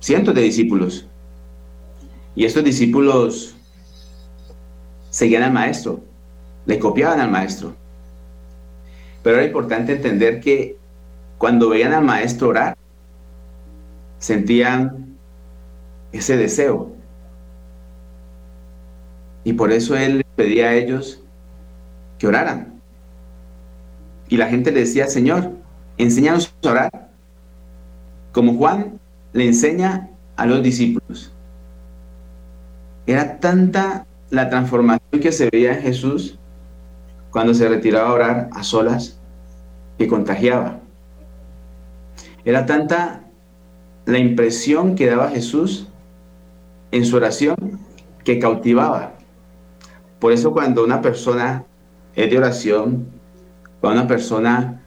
cientos 0.00 0.34
de 0.34 0.42
discípulos. 0.42 1.06
Y 2.34 2.44
estos 2.44 2.64
discípulos 2.64 3.54
seguían 5.10 5.42
al 5.42 5.52
maestro, 5.52 6.00
le 6.66 6.78
copiaban 6.78 7.20
al 7.20 7.30
maestro. 7.30 7.74
Pero 9.22 9.36
era 9.36 9.46
importante 9.46 9.92
entender 9.92 10.40
que 10.40 10.76
cuando 11.38 11.68
veían 11.68 11.92
al 11.92 12.04
maestro 12.04 12.48
orar, 12.48 12.76
sentían 14.18 15.16
ese 16.12 16.36
deseo. 16.36 16.92
Y 19.44 19.52
por 19.52 19.72
eso 19.72 19.96
él 19.96 20.24
pedía 20.36 20.68
a 20.68 20.74
ellos 20.74 21.20
que 22.18 22.26
oraran. 22.26 22.80
Y 24.28 24.36
la 24.36 24.48
gente 24.48 24.72
le 24.72 24.80
decía, 24.80 25.06
Señor, 25.06 25.52
enséñanos 25.98 26.53
orar, 26.70 27.10
como 28.32 28.54
Juan 28.54 29.00
le 29.32 29.46
enseña 29.46 30.10
a 30.36 30.46
los 30.46 30.62
discípulos. 30.62 31.32
Era 33.06 33.38
tanta 33.38 34.06
la 34.30 34.48
transformación 34.48 35.20
que 35.20 35.32
se 35.32 35.50
veía 35.50 35.74
en 35.74 35.82
Jesús 35.82 36.38
cuando 37.30 37.54
se 37.54 37.68
retiraba 37.68 38.08
a 38.08 38.12
orar 38.12 38.50
a 38.52 38.62
solas 38.62 39.18
que 39.98 40.08
contagiaba. 40.08 40.80
Era 42.44 42.66
tanta 42.66 43.24
la 44.06 44.18
impresión 44.18 44.94
que 44.94 45.06
daba 45.06 45.30
Jesús 45.30 45.88
en 46.90 47.04
su 47.04 47.16
oración 47.16 47.56
que 48.22 48.38
cautivaba. 48.38 49.12
Por 50.18 50.32
eso 50.32 50.52
cuando 50.52 50.84
una 50.84 51.02
persona 51.02 51.64
es 52.14 52.30
de 52.30 52.38
oración, 52.38 53.06
cuando 53.80 54.00
una 54.00 54.08
persona 54.08 54.83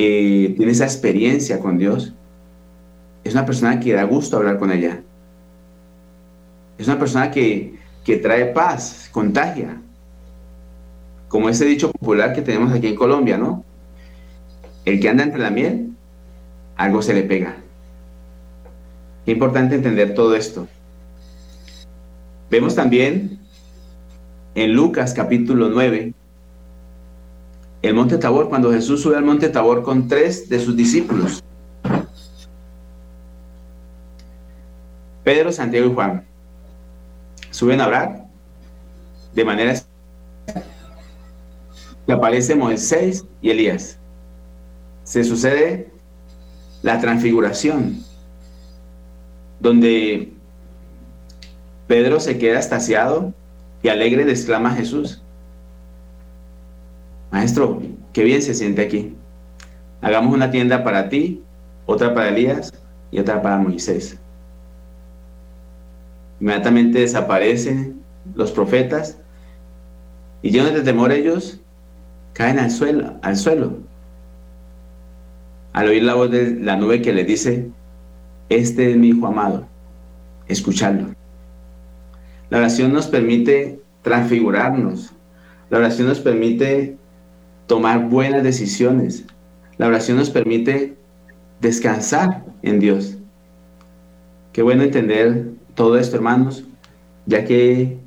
eh, 0.00 0.54
tiene 0.56 0.70
esa 0.70 0.84
experiencia 0.84 1.58
con 1.58 1.76
Dios, 1.76 2.14
es 3.24 3.32
una 3.34 3.44
persona 3.44 3.80
que 3.80 3.94
da 3.94 4.04
gusto 4.04 4.36
hablar 4.36 4.60
con 4.60 4.70
ella. 4.70 5.02
Es 6.78 6.86
una 6.86 7.00
persona 7.00 7.32
que, 7.32 7.74
que 8.04 8.18
trae 8.18 8.46
paz, 8.46 9.08
contagia. 9.10 9.82
Como 11.26 11.48
ese 11.48 11.64
dicho 11.64 11.90
popular 11.90 12.32
que 12.32 12.42
tenemos 12.42 12.72
aquí 12.72 12.86
en 12.86 12.94
Colombia, 12.94 13.38
¿no? 13.38 13.64
El 14.84 15.00
que 15.00 15.08
anda 15.08 15.24
entre 15.24 15.40
la 15.40 15.50
miel, 15.50 15.90
algo 16.76 17.02
se 17.02 17.12
le 17.12 17.24
pega. 17.24 17.56
Es 19.26 19.32
importante 19.32 19.74
entender 19.74 20.14
todo 20.14 20.36
esto. 20.36 20.68
Vemos 22.48 22.76
también 22.76 23.40
en 24.54 24.74
Lucas 24.74 25.12
capítulo 25.12 25.70
9, 25.70 26.14
el 27.82 27.94
monte 27.94 28.18
Tabor, 28.18 28.48
cuando 28.48 28.72
Jesús 28.72 29.02
sube 29.02 29.16
al 29.16 29.24
monte 29.24 29.48
Tabor 29.48 29.82
con 29.82 30.08
tres 30.08 30.48
de 30.48 30.58
sus 30.60 30.76
discípulos, 30.76 31.42
Pedro, 35.22 35.52
Santiago 35.52 35.90
y 35.90 35.94
Juan, 35.94 36.26
suben 37.50 37.80
a 37.80 37.86
orar 37.86 38.24
de 39.34 39.44
manera 39.44 39.74
que 42.06 42.12
aparece 42.12 42.54
Moisés 42.54 43.24
y 43.42 43.50
Elías. 43.50 43.98
Se 45.04 45.24
sucede 45.24 45.90
la 46.82 47.00
transfiguración, 47.00 48.02
donde 49.60 50.32
Pedro 51.86 52.20
se 52.20 52.38
queda 52.38 52.58
estaciado 52.58 53.32
y 53.82 53.88
alegre 53.88 54.24
le 54.24 54.32
exclama 54.32 54.70
a 54.70 54.76
Jesús, 54.76 55.22
Maestro, 57.30 57.82
qué 58.12 58.24
bien 58.24 58.42
se 58.42 58.54
siente 58.54 58.82
aquí. 58.82 59.14
Hagamos 60.00 60.34
una 60.34 60.50
tienda 60.50 60.84
para 60.84 61.08
ti, 61.08 61.42
otra 61.86 62.14
para 62.14 62.28
Elías 62.28 62.72
y 63.10 63.18
otra 63.18 63.42
para 63.42 63.58
Moisés. 63.58 64.18
Inmediatamente 66.40 67.00
desaparecen 67.00 68.00
los 68.34 68.52
profetas 68.52 69.18
y 70.42 70.50
llenos 70.50 70.72
de 70.74 70.82
temor 70.82 71.12
ellos 71.12 71.60
caen 72.32 72.58
al 72.58 72.70
suelo, 72.70 73.14
al 73.22 73.36
suelo. 73.36 73.78
Al 75.72 75.88
oír 75.88 76.02
la 76.02 76.14
voz 76.14 76.30
de 76.30 76.54
la 76.54 76.76
nube 76.76 77.02
que 77.02 77.12
les 77.12 77.26
dice, 77.26 77.68
este 78.48 78.92
es 78.92 78.96
mi 78.96 79.08
hijo 79.08 79.26
amado, 79.26 79.66
escuchadlo. 80.46 81.14
La 82.50 82.58
oración 82.58 82.92
nos 82.92 83.08
permite 83.08 83.80
transfigurarnos. 84.02 85.12
La 85.68 85.78
oración 85.78 86.08
nos 86.08 86.20
permite 86.20 86.96
tomar 87.68 88.08
buenas 88.08 88.42
decisiones. 88.42 89.24
La 89.76 89.86
oración 89.86 90.16
nos 90.16 90.30
permite 90.30 90.96
descansar 91.60 92.44
en 92.62 92.80
Dios. 92.80 93.18
Qué 94.52 94.62
bueno 94.62 94.82
entender 94.82 95.52
todo 95.74 95.96
esto, 95.98 96.16
hermanos, 96.16 96.64
ya 97.26 97.44
que 97.44 97.98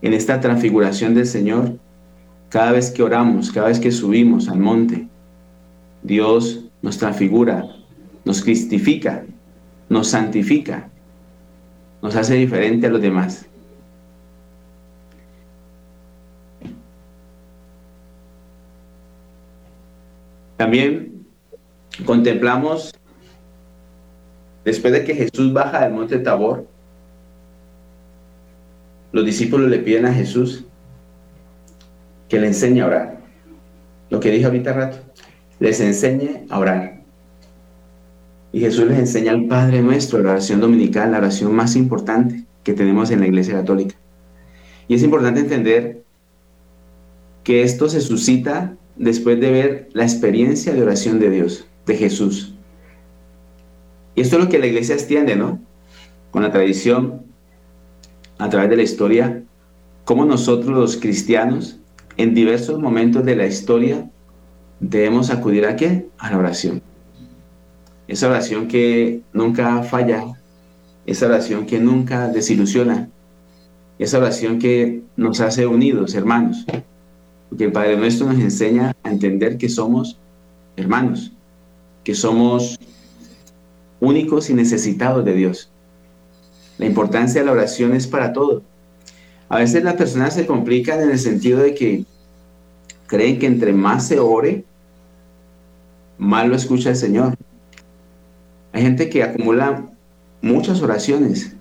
en 0.00 0.14
esta 0.14 0.40
transfiguración 0.40 1.14
del 1.14 1.26
Señor, 1.26 1.78
cada 2.48 2.72
vez 2.72 2.90
que 2.90 3.02
oramos, 3.04 3.52
cada 3.52 3.68
vez 3.68 3.78
que 3.78 3.92
subimos 3.92 4.48
al 4.48 4.58
monte, 4.58 5.06
Dios 6.02 6.64
nos 6.80 6.98
transfigura, 6.98 7.64
nos 8.24 8.42
cristifica, 8.42 9.24
nos 9.88 10.08
santifica, 10.08 10.88
nos 12.00 12.16
hace 12.16 12.34
diferente 12.34 12.86
a 12.86 12.90
los 12.90 13.00
demás. 13.00 13.46
También 20.62 21.26
contemplamos, 22.06 22.94
después 24.64 24.92
de 24.92 25.02
que 25.02 25.12
Jesús 25.12 25.52
baja 25.52 25.80
del 25.80 25.92
monte 25.92 26.20
Tabor, 26.20 26.68
los 29.10 29.24
discípulos 29.24 29.68
le 29.68 29.80
piden 29.80 30.06
a 30.06 30.14
Jesús 30.14 30.64
que 32.28 32.38
le 32.38 32.46
enseñe 32.46 32.80
a 32.80 32.86
orar. 32.86 33.18
Lo 34.08 34.20
que 34.20 34.30
dije 34.30 34.44
ahorita 34.44 34.72
rato, 34.72 34.98
les 35.58 35.80
enseñe 35.80 36.46
a 36.48 36.60
orar. 36.60 37.00
Y 38.52 38.60
Jesús 38.60 38.86
les 38.86 39.00
enseña 39.00 39.32
al 39.32 39.46
Padre 39.46 39.82
nuestro, 39.82 40.22
la 40.22 40.30
oración 40.30 40.60
dominical, 40.60 41.10
la 41.10 41.18
oración 41.18 41.52
más 41.56 41.74
importante 41.74 42.44
que 42.62 42.72
tenemos 42.72 43.10
en 43.10 43.18
la 43.18 43.26
Iglesia 43.26 43.54
Católica. 43.54 43.96
Y 44.86 44.94
es 44.94 45.02
importante 45.02 45.40
entender 45.40 46.04
que 47.42 47.64
esto 47.64 47.88
se 47.88 48.00
suscita 48.00 48.76
después 48.96 49.40
de 49.40 49.50
ver 49.50 49.88
la 49.92 50.04
experiencia 50.04 50.72
de 50.72 50.82
oración 50.82 51.18
de 51.18 51.30
Dios, 51.30 51.66
de 51.86 51.96
Jesús. 51.96 52.54
Y 54.14 54.20
esto 54.20 54.36
es 54.36 54.44
lo 54.44 54.50
que 54.50 54.58
la 54.58 54.66
iglesia 54.66 54.94
extiende, 54.94 55.36
¿no? 55.36 55.60
Con 56.30 56.42
la 56.42 56.52
tradición, 56.52 57.22
a 58.38 58.48
través 58.48 58.70
de 58.70 58.76
la 58.76 58.82
historia, 58.82 59.42
cómo 60.04 60.24
nosotros 60.24 60.76
los 60.76 60.96
cristianos, 60.96 61.78
en 62.16 62.34
diversos 62.34 62.78
momentos 62.78 63.24
de 63.24 63.36
la 63.36 63.46
historia, 63.46 64.10
debemos 64.80 65.30
acudir 65.30 65.64
a 65.64 65.76
qué? 65.76 66.08
A 66.18 66.30
la 66.30 66.38
oración. 66.38 66.82
Esa 68.08 68.28
oración 68.28 68.68
que 68.68 69.22
nunca 69.32 69.82
falla, 69.84 70.24
esa 71.06 71.26
oración 71.26 71.66
que 71.66 71.78
nunca 71.78 72.28
desilusiona, 72.28 73.08
esa 73.98 74.18
oración 74.18 74.58
que 74.58 75.02
nos 75.16 75.40
hace 75.40 75.66
unidos, 75.66 76.14
hermanos. 76.14 76.66
Porque 77.52 77.64
el 77.64 77.72
Padre 77.72 77.98
Nuestro 77.98 78.26
nos 78.32 78.40
enseña 78.40 78.96
a 79.02 79.10
entender 79.10 79.58
que 79.58 79.68
somos 79.68 80.18
hermanos, 80.74 81.32
que 82.02 82.14
somos 82.14 82.78
únicos 84.00 84.48
y 84.48 84.54
necesitados 84.54 85.22
de 85.22 85.34
Dios. 85.34 85.70
La 86.78 86.86
importancia 86.86 87.42
de 87.42 87.44
la 87.44 87.52
oración 87.52 87.92
es 87.92 88.06
para 88.06 88.32
todo. 88.32 88.62
A 89.50 89.58
veces 89.58 89.84
las 89.84 89.96
personas 89.96 90.32
se 90.32 90.46
complican 90.46 91.02
en 91.02 91.10
el 91.10 91.18
sentido 91.18 91.58
de 91.58 91.74
que 91.74 92.06
creen 93.06 93.38
que 93.38 93.48
entre 93.48 93.74
más 93.74 94.08
se 94.08 94.18
ore, 94.18 94.64
más 96.16 96.48
lo 96.48 96.56
escucha 96.56 96.88
el 96.88 96.96
Señor. 96.96 97.34
Hay 98.72 98.80
gente 98.80 99.10
que 99.10 99.24
acumula 99.24 99.90
muchas 100.40 100.80
oraciones. 100.80 101.54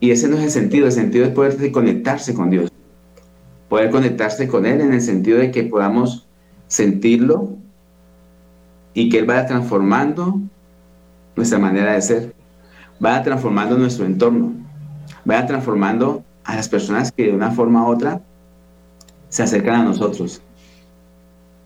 Y 0.00 0.12
ese 0.12 0.28
no 0.28 0.38
es 0.38 0.44
el 0.44 0.50
sentido. 0.50 0.86
El 0.86 0.92
sentido 0.92 1.26
es 1.26 1.32
poder 1.32 1.70
conectarse 1.70 2.32
con 2.32 2.48
Dios. 2.48 2.67
Poder 3.68 3.90
conectarse 3.90 4.48
con 4.48 4.66
Él 4.66 4.80
en 4.80 4.92
el 4.92 5.00
sentido 5.00 5.38
de 5.38 5.50
que 5.50 5.64
podamos 5.64 6.26
sentirlo 6.68 7.56
y 8.94 9.08
que 9.08 9.18
Él 9.18 9.26
vaya 9.26 9.46
transformando 9.46 10.40
nuestra 11.36 11.58
manera 11.58 11.92
de 11.92 12.02
ser. 12.02 12.34
Vaya 13.00 13.22
transformando 13.22 13.76
nuestro 13.78 14.06
entorno. 14.06 14.52
Vaya 15.24 15.46
transformando 15.46 16.24
a 16.44 16.56
las 16.56 16.68
personas 16.68 17.12
que 17.12 17.24
de 17.24 17.32
una 17.32 17.50
forma 17.50 17.86
u 17.86 17.92
otra 17.92 18.20
se 19.28 19.42
acercan 19.42 19.82
a 19.82 19.84
nosotros. 19.84 20.40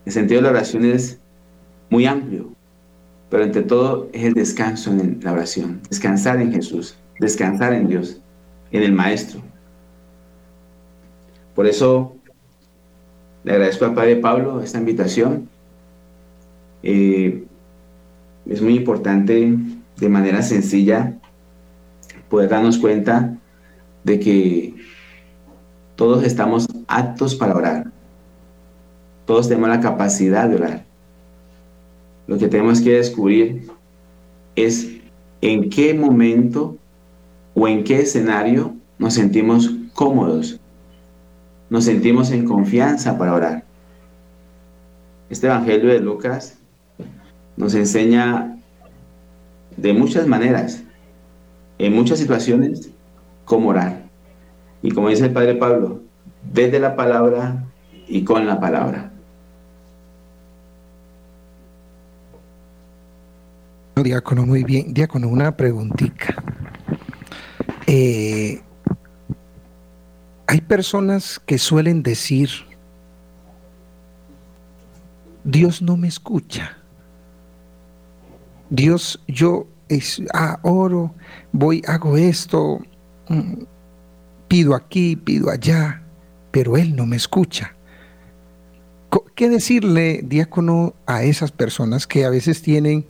El 0.04 0.12
sentido 0.12 0.40
de 0.40 0.42
la 0.42 0.50
oración 0.50 0.84
es 0.84 1.20
muy 1.88 2.06
amplio, 2.06 2.50
pero 3.30 3.44
entre 3.44 3.62
todo 3.62 4.08
es 4.12 4.24
el 4.24 4.34
descanso 4.34 4.90
en 4.90 5.20
la 5.22 5.32
oración, 5.32 5.80
descansar 5.88 6.40
en 6.40 6.52
Jesús, 6.52 6.96
descansar 7.20 7.72
en 7.72 7.86
Dios, 7.86 8.20
en 8.72 8.82
el 8.82 8.92
Maestro. 8.92 9.40
Por 11.54 11.66
eso 11.66 12.14
le 13.44 13.52
agradezco 13.52 13.84
al 13.84 13.94
Padre 13.94 14.16
Pablo 14.16 14.60
esta 14.62 14.78
invitación. 14.78 15.48
Eh, 16.82 17.44
es 18.46 18.62
muy 18.62 18.76
importante 18.76 19.56
de 19.96 20.08
manera 20.08 20.42
sencilla 20.42 21.18
poder 22.28 22.48
darnos 22.48 22.78
cuenta 22.78 23.36
de 24.04 24.18
que 24.18 24.74
todos 25.96 26.24
estamos 26.24 26.66
aptos 26.88 27.34
para 27.34 27.54
orar. 27.54 27.90
Todos 29.26 29.48
tenemos 29.48 29.68
la 29.68 29.80
capacidad 29.80 30.48
de 30.48 30.56
orar. 30.56 30.84
Lo 32.26 32.38
que 32.38 32.48
tenemos 32.48 32.80
que 32.80 32.92
descubrir 32.92 33.68
es 34.56 34.88
en 35.40 35.70
qué 35.70 35.94
momento 35.94 36.76
o 37.54 37.68
en 37.68 37.84
qué 37.84 38.00
escenario 38.00 38.74
nos 38.98 39.14
sentimos 39.14 39.70
cómodos, 39.92 40.58
nos 41.72 41.86
sentimos 41.86 42.30
en 42.32 42.44
confianza 42.44 43.16
para 43.16 43.32
orar. 43.32 43.64
Este 45.30 45.46
Evangelio 45.46 45.88
de 45.88 46.00
Lucas 46.00 46.58
nos 47.56 47.74
enseña 47.74 48.58
de 49.78 49.94
muchas 49.94 50.26
maneras, 50.26 50.82
en 51.78 51.94
muchas 51.94 52.18
situaciones, 52.18 52.90
cómo 53.46 53.70
orar. 53.70 54.02
Y 54.82 54.90
como 54.90 55.08
dice 55.08 55.24
el 55.24 55.32
Padre 55.32 55.54
Pablo, 55.54 56.02
desde 56.52 56.78
la 56.78 56.94
palabra 56.94 57.64
y 58.06 58.22
con 58.22 58.46
la 58.46 58.60
palabra. 58.60 59.10
Diácono, 63.96 64.44
muy 64.44 64.62
bien. 64.62 64.92
Diácono, 64.92 65.26
una 65.28 65.56
preguntita. 65.56 66.34
Eh, 67.86 68.60
hay 70.52 70.60
personas 70.60 71.40
que 71.46 71.56
suelen 71.56 72.02
decir, 72.02 72.50
Dios 75.44 75.80
no 75.80 75.96
me 75.96 76.08
escucha. 76.08 76.76
Dios, 78.68 79.24
yo 79.26 79.66
es, 79.88 80.22
ah, 80.34 80.60
oro, 80.62 81.14
voy, 81.52 81.82
hago 81.86 82.18
esto, 82.18 82.80
mm, 83.30 83.62
pido 84.46 84.74
aquí, 84.74 85.16
pido 85.16 85.48
allá, 85.48 86.02
pero 86.50 86.76
Él 86.76 86.96
no 86.96 87.06
me 87.06 87.16
escucha. 87.16 87.74
¿Qué 89.34 89.48
decirle, 89.48 90.20
diácono, 90.22 90.94
a 91.06 91.22
esas 91.22 91.50
personas 91.50 92.06
que 92.06 92.26
a 92.26 92.30
veces 92.30 92.60
tienen 92.60 93.06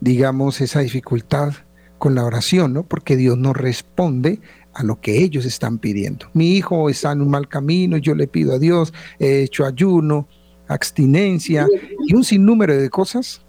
digamos, 0.00 0.60
esa 0.60 0.78
dificultad 0.78 1.52
con 1.98 2.14
la 2.14 2.24
oración, 2.24 2.72
¿no? 2.72 2.84
Porque 2.84 3.16
Dios 3.16 3.36
no 3.36 3.52
responde 3.52 4.40
a 4.74 4.82
lo 4.82 5.00
que 5.00 5.22
ellos 5.22 5.44
están 5.44 5.78
pidiendo. 5.78 6.26
Mi 6.32 6.56
hijo 6.56 6.88
está 6.88 7.12
en 7.12 7.22
un 7.22 7.30
mal 7.30 7.48
camino, 7.48 7.96
yo 7.96 8.14
le 8.14 8.26
pido 8.26 8.54
a 8.54 8.58
Dios, 8.58 8.92
he 9.18 9.42
hecho 9.42 9.66
ayuno, 9.66 10.28
abstinencia 10.68 11.66
y 12.06 12.14
un 12.14 12.24
sinnúmero 12.24 12.76
de 12.76 12.88
cosas, 12.90 13.42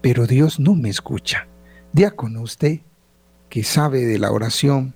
pero 0.00 0.26
Dios 0.26 0.58
no 0.58 0.74
me 0.74 0.88
escucha. 0.88 1.46
Diácono, 1.92 2.42
usted 2.42 2.80
que 3.48 3.62
sabe 3.62 4.04
de 4.04 4.18
la 4.18 4.32
oración, 4.32 4.94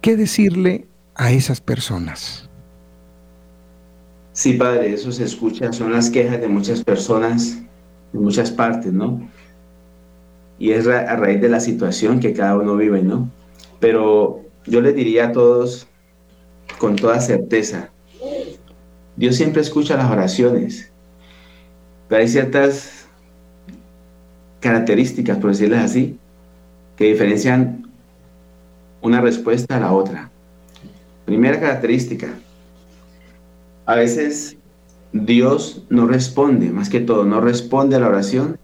¿qué 0.00 0.16
decirle 0.16 0.86
a 1.14 1.32
esas 1.32 1.60
personas? 1.60 2.48
Sí, 4.32 4.52
Padre, 4.52 4.92
eso 4.92 5.10
se 5.10 5.24
escucha, 5.24 5.72
son 5.72 5.92
las 5.92 6.10
quejas 6.10 6.40
de 6.40 6.46
muchas 6.46 6.84
personas 6.84 7.58
en 8.12 8.22
muchas 8.22 8.50
partes, 8.50 8.92
¿no? 8.92 9.28
Y 10.60 10.70
es 10.70 10.86
a 10.86 11.16
raíz 11.16 11.40
de 11.40 11.48
la 11.48 11.60
situación 11.60 12.20
que 12.20 12.32
cada 12.32 12.56
uno 12.56 12.76
vive, 12.76 13.02
¿no? 13.02 13.28
Pero 13.80 14.44
yo 14.66 14.80
les 14.80 14.94
diría 14.94 15.26
a 15.26 15.32
todos 15.32 15.86
con 16.78 16.96
toda 16.96 17.20
certeza, 17.20 17.90
Dios 19.16 19.36
siempre 19.36 19.62
escucha 19.62 19.96
las 19.96 20.10
oraciones, 20.10 20.92
pero 22.08 22.22
hay 22.22 22.28
ciertas 22.28 23.06
características, 24.60 25.38
por 25.38 25.50
decirles 25.50 25.80
así, 25.80 26.18
que 26.96 27.04
diferencian 27.04 27.88
una 29.02 29.20
respuesta 29.20 29.76
a 29.76 29.80
la 29.80 29.92
otra. 29.92 30.30
Primera 31.24 31.60
característica, 31.60 32.28
a 33.86 33.94
veces 33.94 34.56
Dios 35.12 35.84
no 35.88 36.06
responde, 36.06 36.70
más 36.70 36.88
que 36.88 37.00
todo, 37.00 37.24
no 37.24 37.40
responde 37.40 37.96
a 37.96 38.00
la 38.00 38.08
oración 38.08 38.58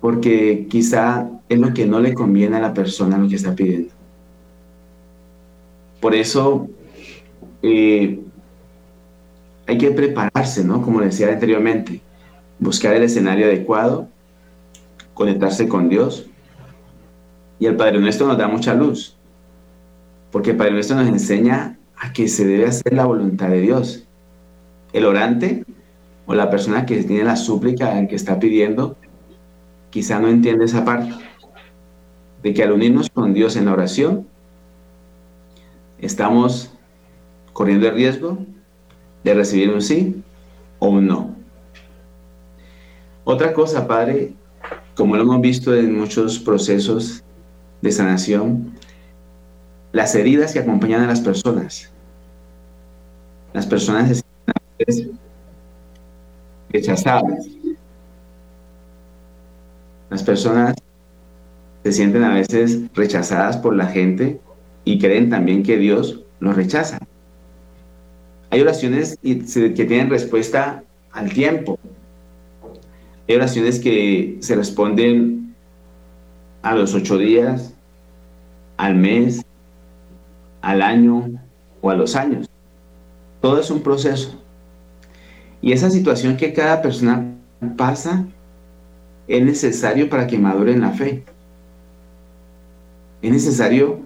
porque 0.00 0.66
quizá 0.68 1.30
es 1.48 1.58
lo 1.58 1.72
que 1.72 1.86
no 1.86 1.98
le 2.00 2.12
conviene 2.12 2.56
a 2.56 2.60
la 2.60 2.74
persona 2.74 3.16
lo 3.16 3.26
que 3.26 3.36
está 3.36 3.54
pidiendo. 3.54 3.93
Por 6.04 6.14
eso 6.14 6.68
eh, 7.62 8.20
hay 9.66 9.78
que 9.78 9.90
prepararse, 9.90 10.62
¿no? 10.62 10.82
Como 10.82 11.00
decía 11.00 11.32
anteriormente, 11.32 12.02
buscar 12.58 12.92
el 12.92 13.04
escenario 13.04 13.46
adecuado, 13.46 14.08
conectarse 15.14 15.66
con 15.66 15.88
Dios. 15.88 16.26
Y 17.58 17.64
el 17.64 17.76
Padre 17.76 18.00
Nuestro 18.00 18.26
nos 18.26 18.36
da 18.36 18.48
mucha 18.48 18.74
luz, 18.74 19.16
porque 20.30 20.50
el 20.50 20.58
Padre 20.58 20.72
Nuestro 20.72 20.94
nos 20.96 21.08
enseña 21.08 21.78
a 21.96 22.12
que 22.12 22.28
se 22.28 22.44
debe 22.44 22.66
hacer 22.66 22.92
la 22.92 23.06
voluntad 23.06 23.48
de 23.48 23.62
Dios 23.62 24.04
el 24.92 25.06
orante 25.06 25.64
o 26.26 26.34
la 26.34 26.50
persona 26.50 26.84
que 26.84 27.02
tiene 27.02 27.24
la 27.24 27.36
súplica, 27.36 27.98
el 27.98 28.08
que 28.08 28.16
está 28.16 28.38
pidiendo, 28.38 28.98
quizá 29.88 30.20
no 30.20 30.28
entiende 30.28 30.66
esa 30.66 30.84
parte. 30.84 31.14
De 32.42 32.52
que 32.52 32.62
al 32.62 32.72
unirnos 32.72 33.08
con 33.08 33.32
Dios 33.32 33.56
en 33.56 33.64
la 33.64 33.72
oración, 33.72 34.33
estamos 35.98 36.70
corriendo 37.52 37.88
el 37.88 37.94
riesgo 37.94 38.38
de 39.22 39.34
recibir 39.34 39.70
un 39.70 39.80
sí 39.80 40.22
o 40.78 40.88
un 40.88 41.06
no. 41.06 41.34
Otra 43.24 43.54
cosa, 43.54 43.86
Padre, 43.86 44.34
como 44.94 45.16
lo 45.16 45.22
hemos 45.22 45.40
visto 45.40 45.74
en 45.74 45.98
muchos 45.98 46.38
procesos 46.38 47.24
de 47.80 47.90
sanación, 47.90 48.74
las 49.92 50.14
heridas 50.14 50.52
que 50.52 50.58
acompañan 50.58 51.02
a 51.02 51.06
las 51.06 51.20
personas. 51.20 51.90
Las 53.52 53.66
personas 53.66 54.22
rechazadas. 56.68 57.46
Las 60.10 60.22
personas 60.22 60.74
se 61.84 61.92
sienten 61.92 62.24
a 62.24 62.34
veces 62.34 62.80
rechazadas 62.94 63.56
por 63.56 63.74
la 63.74 63.86
gente 63.86 64.40
y 64.84 64.98
creen 64.98 65.30
también 65.30 65.62
que 65.62 65.78
Dios 65.78 66.20
los 66.40 66.56
rechaza. 66.56 66.98
Hay 68.50 68.60
oraciones 68.60 69.18
que 69.22 69.84
tienen 69.86 70.10
respuesta 70.10 70.84
al 71.12 71.32
tiempo. 71.32 71.78
Hay 73.28 73.36
oraciones 73.36 73.80
que 73.80 74.36
se 74.40 74.54
responden 74.54 75.54
a 76.62 76.74
los 76.74 76.94
ocho 76.94 77.18
días, 77.18 77.74
al 78.76 78.94
mes, 78.94 79.44
al 80.60 80.82
año 80.82 81.30
o 81.80 81.90
a 81.90 81.94
los 81.94 82.16
años. 82.16 82.48
Todo 83.40 83.60
es 83.60 83.70
un 83.70 83.82
proceso. 83.82 84.40
Y 85.60 85.72
esa 85.72 85.90
situación 85.90 86.36
que 86.36 86.52
cada 86.52 86.82
persona 86.82 87.34
pasa 87.76 88.26
es 89.26 89.42
necesario 89.42 90.10
para 90.10 90.26
que 90.26 90.38
madure 90.38 90.72
en 90.72 90.82
la 90.82 90.90
fe. 90.90 91.24
Es 93.22 93.32
necesario 93.32 94.00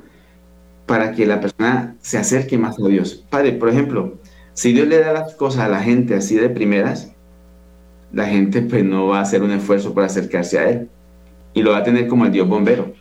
para 0.89 1.13
que 1.13 1.27
la 1.27 1.41
persona 1.41 1.95
se 2.01 2.19
acerque 2.19 2.59
más 2.59 2.79
a 2.81 2.89
Dios. 2.89 3.25
Padre, 3.31 3.53
por 3.53 3.69
ejemplo, 3.69 4.19
si 4.55 4.73
Dios 4.73 4.89
le 4.89 4.99
da 4.99 5.13
las 5.13 5.35
cosas 5.35 5.67
a 5.67 5.69
la 5.69 5.81
gente 5.81 6.15
así 6.15 6.35
de 6.35 6.49
primeras, 6.49 7.13
la 8.11 8.25
gente 8.25 8.63
pues 8.63 8.83
no 8.85 9.09
va 9.09 9.19
a 9.19 9.23
hacer 9.23 9.43
un 9.43 9.53
esfuerzo 9.53 9.93
por 9.93 10.03
acercarse 10.03 10.59
a 10.59 10.71
Él 10.71 10.89
y 11.53 11.63
lo 11.63 11.73
va 11.73 11.79
a 11.79 11.83
tener 11.85 12.09
como 12.09 12.25
el 12.25 12.33
Dios 12.33 12.49
bombero. 12.49 12.95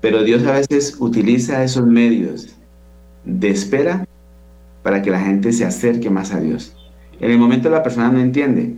Pero 0.00 0.24
Dios 0.24 0.44
a 0.44 0.52
veces 0.52 0.96
utiliza 0.98 1.62
esos 1.62 1.86
medios 1.86 2.56
de 3.24 3.48
espera 3.48 4.04
para 4.82 5.00
que 5.00 5.12
la 5.12 5.20
gente 5.20 5.52
se 5.52 5.64
acerque 5.64 6.10
más 6.10 6.34
a 6.34 6.40
Dios. 6.40 6.76
En 7.20 7.30
el 7.30 7.38
momento 7.38 7.70
la 7.70 7.84
persona 7.84 8.10
no 8.10 8.18
entiende, 8.18 8.74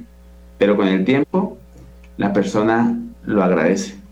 pero 0.59 0.77
con 0.77 0.87
el 0.87 1.07
tiempo 1.07 1.57
la 2.18 2.35
persona 2.35 3.00
lo 3.24 3.42
agradece. 3.42 4.03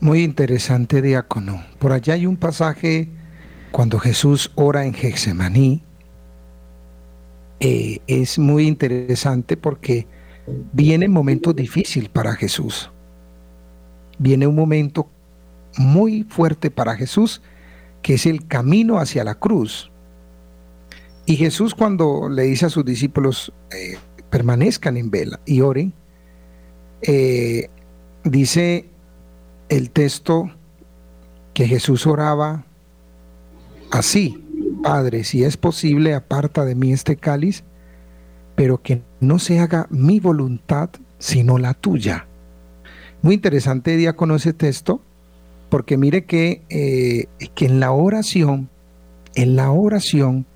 Muy 0.00 0.22
interesante, 0.22 1.02
diácono. 1.02 1.62
Por 1.78 1.92
allá 1.92 2.14
hay 2.14 2.24
un 2.24 2.38
pasaje 2.38 3.08
cuando 3.70 3.98
Jesús 3.98 4.50
ora 4.54 4.86
en 4.86 4.94
Getsemaní. 4.94 5.82
Eh, 7.60 7.98
es 8.06 8.38
muy 8.38 8.66
interesante 8.66 9.58
porque 9.58 10.06
viene 10.72 11.06
un 11.06 11.12
momento 11.12 11.52
difícil 11.52 12.08
para 12.08 12.34
Jesús. 12.34 12.90
Viene 14.18 14.46
un 14.46 14.54
momento 14.54 15.10
muy 15.76 16.24
fuerte 16.24 16.70
para 16.70 16.96
Jesús, 16.96 17.42
que 18.00 18.14
es 18.14 18.24
el 18.24 18.46
camino 18.46 18.98
hacia 18.98 19.22
la 19.22 19.34
cruz. 19.34 19.90
Y 21.26 21.36
Jesús 21.36 21.74
cuando 21.74 22.30
le 22.30 22.44
dice 22.44 22.64
a 22.64 22.70
sus 22.70 22.86
discípulos, 22.86 23.52
eh, 23.70 23.98
permanezcan 24.30 24.96
en 24.96 25.10
vela 25.10 25.40
y 25.44 25.60
oren, 25.60 25.92
eh, 27.02 27.68
dice 28.24 28.89
el 29.70 29.90
texto 29.90 30.50
que 31.54 31.66
Jesús 31.66 32.06
oraba 32.06 32.66
así, 33.90 34.44
Padre, 34.82 35.24
si 35.24 35.44
es 35.44 35.56
posible, 35.56 36.14
aparta 36.14 36.64
de 36.64 36.74
mí 36.74 36.92
este 36.92 37.16
cáliz, 37.16 37.64
pero 38.56 38.82
que 38.82 39.02
no 39.20 39.38
se 39.38 39.60
haga 39.60 39.86
mi 39.90 40.20
voluntad, 40.20 40.90
sino 41.18 41.56
la 41.56 41.74
tuya. 41.74 42.26
Muy 43.22 43.34
interesante, 43.34 43.96
día 43.96 44.16
con 44.16 44.32
ese 44.32 44.52
texto, 44.52 45.02
porque 45.68 45.96
mire 45.96 46.24
que, 46.24 46.62
eh, 46.68 47.26
que 47.54 47.66
en 47.66 47.78
la 47.78 47.92
oración, 47.92 48.68
en 49.34 49.54
la 49.54 49.70
oración, 49.70 50.46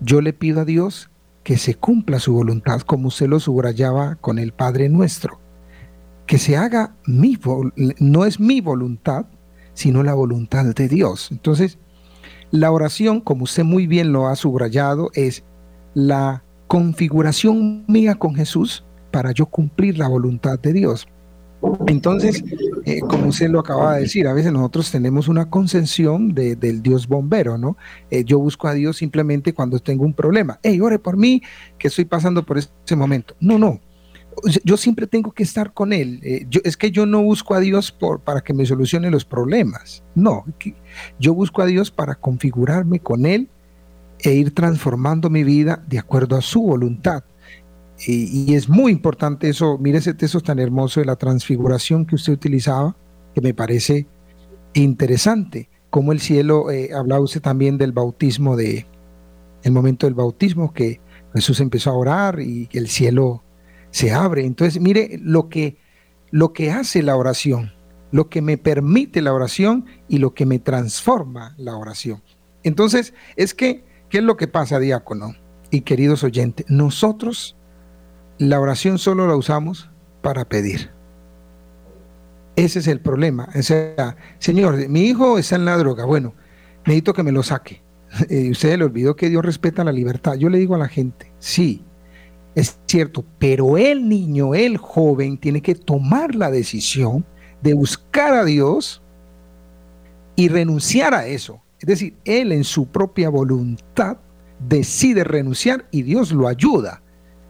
yo 0.00 0.20
le 0.20 0.32
pido 0.32 0.60
a 0.60 0.64
Dios 0.64 1.10
que 1.42 1.58
se 1.58 1.74
cumpla 1.74 2.20
su 2.20 2.34
voluntad, 2.34 2.82
como 2.82 3.08
usted 3.08 3.26
lo 3.26 3.40
subrayaba 3.40 4.16
con 4.16 4.38
el 4.38 4.52
Padre 4.52 4.88
nuestro. 4.88 5.40
Que 6.28 6.38
se 6.38 6.56
haga 6.56 6.94
mi, 7.06 7.36
no 7.98 8.24
es 8.24 8.38
mi 8.38 8.60
voluntad, 8.60 9.26
sino 9.74 10.04
la 10.04 10.14
voluntad 10.14 10.64
de 10.66 10.88
Dios. 10.88 11.32
Entonces, 11.32 11.78
la 12.52 12.70
oración, 12.70 13.20
como 13.20 13.44
usted 13.44 13.64
muy 13.64 13.88
bien 13.88 14.12
lo 14.12 14.28
ha 14.28 14.36
subrayado, 14.36 15.10
es 15.14 15.42
la 15.94 16.44
configuración 16.68 17.84
mía 17.88 18.14
con 18.14 18.34
Jesús 18.34 18.84
para 19.10 19.32
yo 19.32 19.46
cumplir 19.46 19.98
la 19.98 20.06
voluntad 20.06 20.58
de 20.60 20.72
Dios. 20.72 21.08
Entonces, 21.88 22.44
eh, 22.84 23.00
como 23.00 23.28
usted 23.28 23.50
lo 23.50 23.58
acaba 23.58 23.94
de 23.94 24.02
decir, 24.02 24.28
a 24.28 24.32
veces 24.32 24.52
nosotros 24.52 24.90
tenemos 24.90 25.26
una 25.26 25.50
concepción 25.50 26.32
del 26.34 26.82
Dios 26.82 27.08
bombero, 27.08 27.58
¿no? 27.58 27.76
Eh, 28.10 28.22
yo 28.24 28.38
busco 28.38 28.68
a 28.68 28.74
Dios 28.74 28.98
simplemente 28.98 29.52
cuando 29.52 29.80
tengo 29.80 30.04
un 30.04 30.12
problema. 30.12 30.60
Hey, 30.62 30.80
ore 30.80 30.98
por 30.98 31.16
mí, 31.16 31.42
que 31.78 31.88
estoy 31.88 32.04
pasando 32.04 32.44
por 32.44 32.58
ese 32.58 32.96
momento. 32.96 33.34
No, 33.40 33.58
no. 33.58 33.80
Yo 34.64 34.76
siempre 34.76 35.06
tengo 35.06 35.32
que 35.32 35.42
estar 35.42 35.72
con 35.72 35.92
Él. 35.92 36.20
Eh, 36.22 36.46
es 36.64 36.76
que 36.76 36.90
yo 36.90 37.06
no 37.06 37.22
busco 37.22 37.54
a 37.54 37.60
Dios 37.60 37.92
por, 37.92 38.20
para 38.20 38.40
que 38.40 38.54
me 38.54 38.66
solucione 38.66 39.10
los 39.10 39.24
problemas. 39.24 40.02
No, 40.14 40.44
yo 41.18 41.34
busco 41.34 41.62
a 41.62 41.66
Dios 41.66 41.90
para 41.90 42.14
configurarme 42.14 43.00
con 43.00 43.26
Él 43.26 43.48
e 44.20 44.32
ir 44.34 44.54
transformando 44.54 45.30
mi 45.30 45.44
vida 45.44 45.84
de 45.88 45.98
acuerdo 45.98 46.36
a 46.36 46.42
su 46.42 46.62
voluntad. 46.62 47.24
Y, 48.06 48.54
es 48.54 48.68
muy 48.68 48.92
importante 48.92 49.48
eso, 49.48 49.76
mire 49.78 49.98
ese 49.98 50.14
texto 50.14 50.40
tan 50.40 50.60
hermoso 50.60 51.00
de 51.00 51.06
la 51.06 51.16
transfiguración 51.16 52.06
que 52.06 52.14
usted 52.14 52.32
utilizaba, 52.32 52.96
que 53.34 53.40
me 53.40 53.54
parece 53.54 54.06
interesante, 54.74 55.68
como 55.90 56.12
el 56.12 56.20
cielo, 56.20 56.70
eh, 56.70 56.90
hablaba 56.94 57.22
usted 57.22 57.40
también 57.40 57.76
del 57.76 57.92
bautismo, 57.92 58.56
de 58.56 58.86
el 59.64 59.72
momento 59.72 60.06
del 60.06 60.14
bautismo, 60.14 60.72
que 60.72 61.00
Jesús 61.34 61.58
empezó 61.60 61.90
a 61.90 61.94
orar 61.94 62.40
y 62.40 62.68
el 62.72 62.88
cielo 62.88 63.42
se 63.90 64.12
abre. 64.12 64.44
Entonces, 64.44 64.80
mire 64.80 65.18
lo 65.22 65.48
que, 65.48 65.78
lo 66.30 66.52
que 66.52 66.70
hace 66.70 67.02
la 67.02 67.16
oración, 67.16 67.72
lo 68.10 68.28
que 68.28 68.42
me 68.42 68.58
permite 68.58 69.22
la 69.22 69.32
oración 69.32 69.86
y 70.08 70.18
lo 70.18 70.34
que 70.34 70.46
me 70.46 70.58
transforma 70.58 71.54
la 71.58 71.76
oración. 71.76 72.22
Entonces, 72.62 73.14
es 73.36 73.54
que 73.54 73.84
¿Qué 74.08 74.18
es 74.18 74.24
lo 74.24 74.36
que 74.36 74.48
pasa, 74.48 74.78
diácono 74.78 75.34
y 75.70 75.82
queridos 75.82 76.24
oyentes? 76.24 76.66
Nosotros 76.68 77.56
la 78.38 78.58
oración 78.60 78.98
solo 78.98 79.26
la 79.26 79.36
usamos 79.36 79.90
para 80.22 80.46
pedir. 80.46 80.90
Ese 82.56 82.78
es 82.78 82.86
el 82.86 83.00
problema. 83.00 83.48
O 83.54 83.62
sea, 83.62 84.16
Señor, 84.38 84.88
mi 84.88 85.02
hijo 85.02 85.38
está 85.38 85.56
en 85.56 85.66
la 85.66 85.76
droga. 85.76 86.06
Bueno, 86.06 86.34
necesito 86.86 87.12
que 87.12 87.22
me 87.22 87.32
lo 87.32 87.42
saque. 87.42 87.82
Eh, 88.30 88.48
usted 88.50 88.78
le 88.78 88.84
olvidó 88.84 89.16
que 89.16 89.28
Dios 89.28 89.44
respeta 89.44 89.84
la 89.84 89.92
libertad. 89.92 90.34
Yo 90.36 90.48
le 90.48 90.56
digo 90.56 90.74
a 90.74 90.78
la 90.78 90.88
gente, 90.88 91.30
sí, 91.38 91.84
es 92.58 92.76
cierto, 92.86 93.24
pero 93.38 93.78
el 93.78 94.08
niño, 94.08 94.52
el 94.52 94.78
joven, 94.78 95.38
tiene 95.38 95.62
que 95.62 95.76
tomar 95.76 96.34
la 96.34 96.50
decisión 96.50 97.24
de 97.62 97.72
buscar 97.72 98.34
a 98.34 98.44
Dios 98.44 99.00
y 100.34 100.48
renunciar 100.48 101.14
a 101.14 101.28
eso. 101.28 101.60
Es 101.78 101.86
decir, 101.86 102.16
él 102.24 102.50
en 102.50 102.64
su 102.64 102.86
propia 102.86 103.28
voluntad 103.28 104.18
decide 104.58 105.22
renunciar 105.22 105.86
y 105.92 106.02
Dios 106.02 106.32
lo 106.32 106.48
ayuda. 106.48 107.00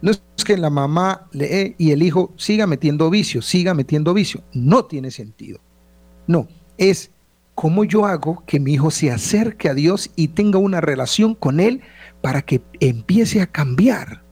No 0.03 0.11
es 0.11 0.21
que 0.45 0.59
la 0.59 0.69
mamá 0.69 1.27
lee 1.33 1.75
y 1.79 1.93
el 1.93 2.03
hijo 2.03 2.35
siga 2.37 2.67
metiendo 2.67 3.09
vicio, 3.09 3.41
siga 3.41 3.73
metiendo 3.73 4.13
vicio. 4.13 4.43
No 4.53 4.85
tiene 4.85 5.11
sentido. 5.11 5.59
No, 6.27 6.49
es 6.77 7.13
cómo 7.55 7.85
yo 7.85 8.05
hago 8.05 8.45
que 8.47 8.61
mi 8.61 8.75
hijo 8.75 8.91
se 8.91 9.11
acerque 9.11 9.71
a 9.71 9.75
Dios 9.75 10.11
y 10.17 10.29
tenga 10.29 10.59
una 10.59 10.83
relación 10.83 11.35
con 11.35 11.61
Él 11.61 11.81
para 12.21 12.43
que 12.43 12.61
empiece 12.81 13.41
a 13.41 13.47
cambiar. 13.47 14.28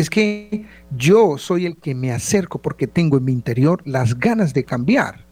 Es 0.00 0.08
que 0.08 0.64
yo 0.96 1.36
soy 1.36 1.66
el 1.66 1.76
que 1.76 1.94
me 1.94 2.10
acerco 2.10 2.58
porque 2.58 2.86
tengo 2.86 3.18
en 3.18 3.24
mi 3.26 3.32
interior 3.32 3.82
las 3.84 4.18
ganas 4.18 4.54
de 4.54 4.64
cambiar. 4.64 5.26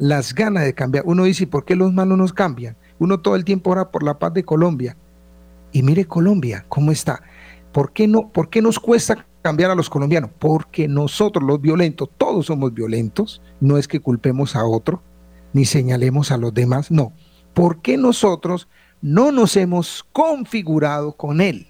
Las 0.00 0.34
ganas 0.34 0.64
de 0.64 0.74
cambiar. 0.74 1.04
Uno 1.06 1.22
dice, 1.22 1.46
¿por 1.46 1.64
qué 1.64 1.76
los 1.76 1.92
malos 1.92 2.18
nos 2.18 2.32
cambian? 2.32 2.76
Uno 2.98 3.20
todo 3.20 3.36
el 3.36 3.44
tiempo 3.44 3.70
ora 3.70 3.92
por 3.92 4.02
la 4.02 4.18
paz 4.18 4.34
de 4.34 4.42
Colombia. 4.42 4.96
Y 5.70 5.84
mire 5.84 6.06
Colombia, 6.06 6.64
¿cómo 6.68 6.90
está? 6.90 7.22
¿Por 7.70 7.92
qué, 7.92 8.08
no, 8.08 8.32
¿Por 8.32 8.50
qué 8.50 8.60
nos 8.60 8.80
cuesta 8.80 9.28
cambiar 9.42 9.70
a 9.70 9.76
los 9.76 9.88
colombianos? 9.88 10.32
Porque 10.40 10.88
nosotros 10.88 11.44
los 11.44 11.60
violentos, 11.60 12.10
todos 12.18 12.46
somos 12.46 12.74
violentos, 12.74 13.42
no 13.60 13.78
es 13.78 13.86
que 13.86 14.00
culpemos 14.00 14.56
a 14.56 14.64
otro, 14.64 15.04
ni 15.52 15.66
señalemos 15.66 16.32
a 16.32 16.36
los 16.36 16.52
demás, 16.52 16.90
no. 16.90 17.12
¿Por 17.52 17.80
qué 17.80 17.96
nosotros 17.96 18.66
no 19.00 19.30
nos 19.30 19.56
hemos 19.56 20.04
configurado 20.12 21.12
con 21.12 21.40
Él 21.40 21.68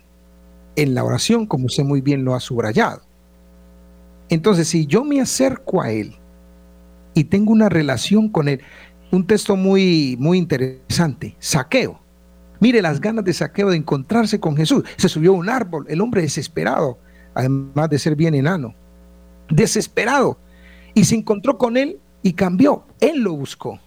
en 0.77 0.95
la 0.95 1.05
oración, 1.05 1.47
como 1.47 1.67
usted 1.67 1.85
muy 1.85 2.01
bien 2.01 2.25
lo 2.25 2.35
ha 2.35 2.41
subrayado? 2.41 3.03
Entonces, 4.29 4.69
si 4.69 4.87
yo 4.87 5.05
me 5.05 5.21
acerco 5.21 5.83
a 5.83 5.91
Él 5.91 6.15
y 7.15 7.25
tengo 7.25 7.53
una 7.53 7.69
relación 7.69 8.29
con 8.29 8.49
Él, 8.49 8.61
un 9.13 9.27
texto 9.27 9.57
muy, 9.57 10.17
muy 10.19 10.39
interesante, 10.39 11.37
saqueo. 11.39 12.01
Mire 12.61 12.81
las 12.83 13.01
ganas 13.01 13.25
de 13.25 13.33
saqueo 13.33 13.71
de 13.71 13.77
encontrarse 13.77 14.41
con 14.41 14.57
Jesús. 14.57 14.85
Se 14.97 15.09
subió 15.09 15.33
a 15.33 15.37
un 15.37 15.49
árbol, 15.49 15.85
el 15.89 16.01
hombre 16.01 16.23
desesperado, 16.23 16.99
además 17.35 17.91
de 17.91 17.99
ser 17.99 18.17
bien 18.17 18.35
enano, 18.35 18.75
desesperado. 19.51 20.39
Y 20.95 21.05
se 21.05 21.17
encontró 21.17 21.59
con 21.59 21.77
él 21.77 21.99
y 22.23 22.33
cambió. 22.33 22.87
Él 23.01 23.21
lo 23.21 23.35
buscó. 23.35 23.79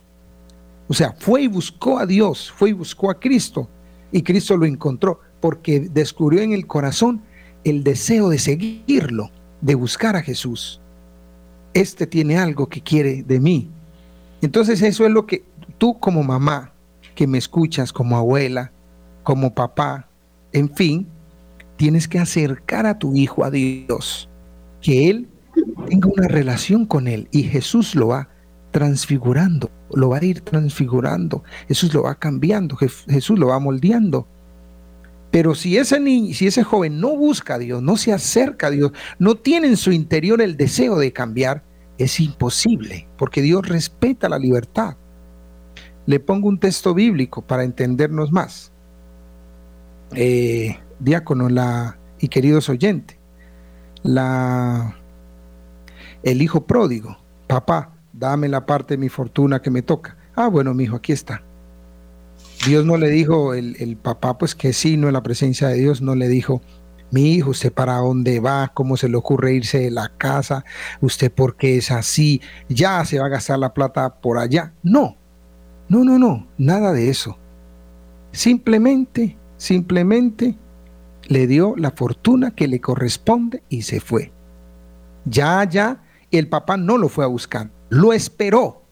O 0.88 0.94
sea, 0.94 1.14
fue 1.18 1.44
y 1.44 1.48
buscó 1.48 2.00
a 2.00 2.06
Dios, 2.06 2.52
fue 2.52 2.70
y 2.70 2.74
buscó 2.74 3.10
a 3.10 3.20
Cristo. 3.20 3.70
Y 4.12 4.22
Cristo 4.22 4.56
lo 4.56 4.66
encontró 4.66 5.22
porque 5.40 5.80
descubrió 5.80 6.42
en 6.42 6.54
el 6.54 6.68
corazón 6.68 7.22
el 7.64 7.84
deseo 7.84 8.30
de 8.30 8.40
seguirlo, 8.40 9.32
de 9.62 9.76
buscar 9.76 10.16
a 10.16 10.22
Jesús. 10.22 10.82
Este 11.74 12.08
tiene 12.08 12.38
algo 12.38 12.68
que 12.68 12.82
quiere 12.82 13.24
de 13.24 13.40
mí, 13.40 13.70
entonces 14.42 14.82
eso 14.82 15.06
es 15.06 15.12
lo 15.12 15.26
que 15.26 15.44
tú 15.78 16.00
como 16.00 16.24
mamá, 16.24 16.72
que 17.16 17.28
me 17.28 17.38
escuchas, 17.38 17.92
como 17.92 18.18
abuela, 18.18 18.72
como 19.24 19.54
papá, 19.54 20.08
en 20.54 20.74
fin, 20.74 21.08
tienes 21.76 22.08
que 22.08 22.20
acercar 22.20 22.86
a 22.86 23.00
tu 23.00 23.16
hijo 23.16 23.44
a 23.44 23.52
Dios, 23.52 24.30
que 24.82 25.10
él 25.10 25.28
tenga 25.88 26.10
una 26.16 26.28
relación 26.28 26.86
con 26.86 27.08
él 27.08 27.28
y 27.32 27.44
Jesús 27.44 27.96
lo 27.96 28.10
va 28.10 28.30
transfigurando, 28.72 29.72
lo 29.92 30.10
va 30.10 30.18
a 30.18 30.26
ir 30.26 30.42
transfigurando, 30.42 31.44
Jesús 31.68 31.94
lo 31.94 32.04
va 32.04 32.16
cambiando, 32.16 32.76
Jesús 32.76 33.40
lo 33.40 33.48
va 33.48 33.60
moldeando. 33.60 34.28
Pero 35.32 35.56
si 35.56 35.78
ese 35.78 36.00
niño, 36.00 36.34
si 36.34 36.48
ese 36.48 36.64
joven 36.64 37.00
no 37.00 37.16
busca 37.16 37.56
a 37.56 37.60
Dios, 37.60 37.82
no 37.82 37.98
se 37.98 38.14
acerca 38.14 38.68
a 38.68 38.72
Dios, 38.72 38.92
no 39.20 39.36
tiene 39.36 39.68
en 39.68 39.78
su 39.78 39.92
interior 39.92 40.42
el 40.42 40.58
deseo 40.58 40.98
de 40.98 41.12
cambiar, 41.12 41.64
es 41.98 42.20
imposible, 42.20 43.08
porque 43.18 43.42
Dios 43.42 43.68
respeta 43.68 44.30
la 44.30 44.40
libertad. 44.40 44.96
Le 46.06 46.20
pongo 46.20 46.48
un 46.48 46.60
texto 46.60 46.94
bíblico 46.94 47.42
para 47.42 47.64
entendernos 47.64 48.32
más. 48.32 48.72
Eh, 50.16 50.78
diácono 51.00 51.50
la, 51.50 52.00
y 52.20 52.30
queridos 52.30 52.70
oyentes, 52.70 53.18
la, 54.04 54.96
el 56.24 56.42
hijo 56.42 56.66
pródigo, 56.66 57.18
papá, 57.48 57.94
dame 58.14 58.48
la 58.48 58.66
parte 58.66 58.94
de 58.94 59.00
mi 59.00 59.10
fortuna 59.10 59.62
que 59.62 59.70
me 59.70 59.82
toca. 59.82 60.18
Ah, 60.36 60.48
bueno, 60.48 60.74
mi 60.74 60.86
hijo, 60.86 60.96
aquí 60.96 61.12
está. 61.12 61.44
Dios 62.66 62.86
no 62.86 62.98
le 62.98 63.10
dijo, 63.10 63.54
el, 63.54 63.76
el, 63.80 63.98
papá, 63.98 64.38
pues 64.38 64.56
que 64.56 64.74
sí, 64.74 64.98
no 64.98 65.08
en 65.08 65.14
la 65.14 65.24
presencia 65.24 65.68
de 65.68 65.76
Dios, 65.76 66.02
no 66.02 66.16
le 66.16 66.28
dijo, 66.28 66.62
mi 67.12 67.34
hijo, 67.34 67.52
¿usted 67.52 67.72
para 67.72 67.98
dónde 67.98 68.40
va? 68.40 68.72
¿Cómo 68.74 68.98
se 68.98 69.08
le 69.08 69.16
ocurre 69.16 69.54
irse 69.54 69.80
de 69.80 69.92
la 69.92 70.12
casa? 70.18 70.66
¿Usted 71.00 71.32
por 71.32 71.56
qué 71.56 71.78
es 71.78 71.92
así? 71.92 72.42
¿Ya 72.68 73.04
se 73.06 73.20
va 73.20 73.28
a 73.28 73.30
gastar 73.30 73.60
la 73.60 73.74
plata 73.74 74.20
por 74.20 74.38
allá? 74.38 74.74
No, 74.84 75.16
no, 75.88 76.04
no, 76.04 76.20
no, 76.20 76.48
nada 76.58 76.92
de 76.92 77.10
eso. 77.10 77.38
Simplemente, 78.32 79.38
simplemente 79.56 80.58
le 81.28 81.48
dio 81.48 81.76
la 81.78 81.92
fortuna 81.92 82.52
que 82.52 82.68
le 82.68 82.82
corresponde 82.82 83.64
y 83.70 83.84
se 83.84 84.02
fue. 84.02 84.34
Ya, 85.26 85.64
ya, 85.64 86.04
el 86.32 86.50
papá 86.50 86.76
no 86.76 86.98
lo 86.98 87.08
fue 87.08 87.24
a 87.24 87.28
buscar, 87.28 87.70
lo 87.90 88.12
esperó 88.12 88.84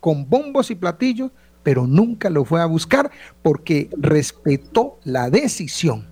con 0.00 0.28
bombos 0.28 0.70
y 0.70 0.74
platillos, 0.74 1.30
pero 1.62 1.86
nunca 1.86 2.30
lo 2.30 2.44
fue 2.44 2.60
a 2.60 2.66
buscar 2.66 3.10
porque 3.42 3.90
respetó 3.98 4.98
la 5.04 5.30
decisión 5.30 6.10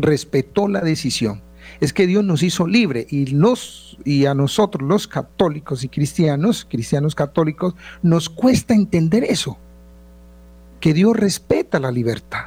respetó 0.00 0.68
la 0.68 0.80
decisión. 0.80 1.42
Es 1.80 1.92
que 1.92 2.06
Dios 2.06 2.24
nos 2.24 2.42
hizo 2.42 2.66
libre 2.66 3.06
y, 3.10 4.26
a 4.26 4.34
nosotros 4.34 4.88
los 4.88 5.06
católicos 5.06 5.84
y 5.84 5.88
cristianos, 5.88 6.66
cristianos 6.68 7.14
católicos, 7.14 7.74
nos 8.02 8.28
cuesta 8.28 8.74
entender 8.74 9.24
eso, 9.24 9.56
que 10.80 10.94
Dios 10.94 11.16
respeta 11.16 11.78
la 11.78 11.90
libertad. 11.90 12.46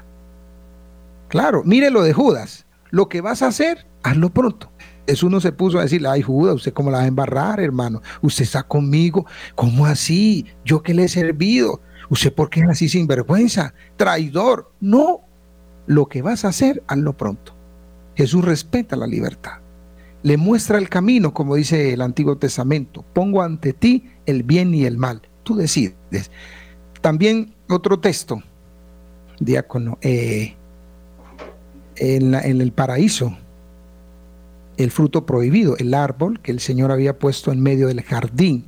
Claro, 1.30 1.64
mire 1.64 1.90
lo 1.90 2.04
de 2.04 2.14
Judas, 2.14 2.66
lo 2.90 3.08
que 3.08 3.22
vas 3.22 3.42
a 3.42 3.48
hacer, 3.48 3.88
hazlo 4.04 4.30
pronto. 4.30 4.70
Eso 5.06 5.28
uno 5.28 5.42
se 5.42 5.52
puso 5.52 5.80
a 5.80 5.84
decirle, 5.84 6.08
ay 6.08 6.22
Judas, 6.22 6.56
¿usted 6.56 6.74
cómo 6.74 6.90
la 6.90 7.00
va 7.00 7.04
a 7.04 7.08
embarrar, 7.08 7.60
hermano? 7.60 8.02
Usted 8.22 8.44
está 8.44 8.64
conmigo, 8.64 9.26
¿cómo 9.56 9.86
así? 9.86 10.46
¿Yo 10.64 10.82
que 10.82 10.94
le 10.94 11.06
he 11.06 11.10
servido? 11.10 11.82
¿Usted 12.14 12.32
por 12.32 12.52
qué 12.52 12.60
es 12.60 12.70
así 12.70 12.90
sin 12.90 13.08
vergüenza? 13.08 13.74
Traidor. 13.96 14.72
No, 14.80 15.22
lo 15.88 16.06
que 16.06 16.22
vas 16.22 16.46
a 16.46 16.50
hacer, 16.50 16.84
hazlo 16.86 17.18
pronto. 17.18 17.56
Jesús 18.16 18.46
respeta 18.46 18.96
la 18.96 19.08
libertad. 19.08 19.62
Le 20.22 20.38
muestra 20.38 20.78
el 20.78 20.90
camino, 20.90 21.34
como 21.34 21.56
dice 21.56 21.92
el 21.92 22.04
Antiguo 22.04 22.38
Testamento. 22.38 23.04
Pongo 23.14 23.42
ante 23.42 23.74
ti 23.74 24.12
el 24.28 24.44
bien 24.44 24.76
y 24.76 24.86
el 24.86 25.00
mal. 25.00 25.24
Tú 25.42 25.56
decides. 25.56 26.30
También 27.02 27.56
otro 27.68 28.00
texto, 28.00 28.44
diácono, 29.40 29.98
eh, 30.02 30.54
en, 31.96 32.36
en 32.36 32.62
el 32.62 32.74
paraíso, 32.74 33.36
el 34.78 34.92
fruto 34.92 35.26
prohibido, 35.26 35.78
el 35.78 35.96
árbol 35.96 36.42
que 36.42 36.52
el 36.52 36.60
Señor 36.60 36.92
había 36.92 37.18
puesto 37.18 37.52
en 37.52 37.60
medio 37.60 37.88
del 37.88 38.04
jardín. 38.04 38.68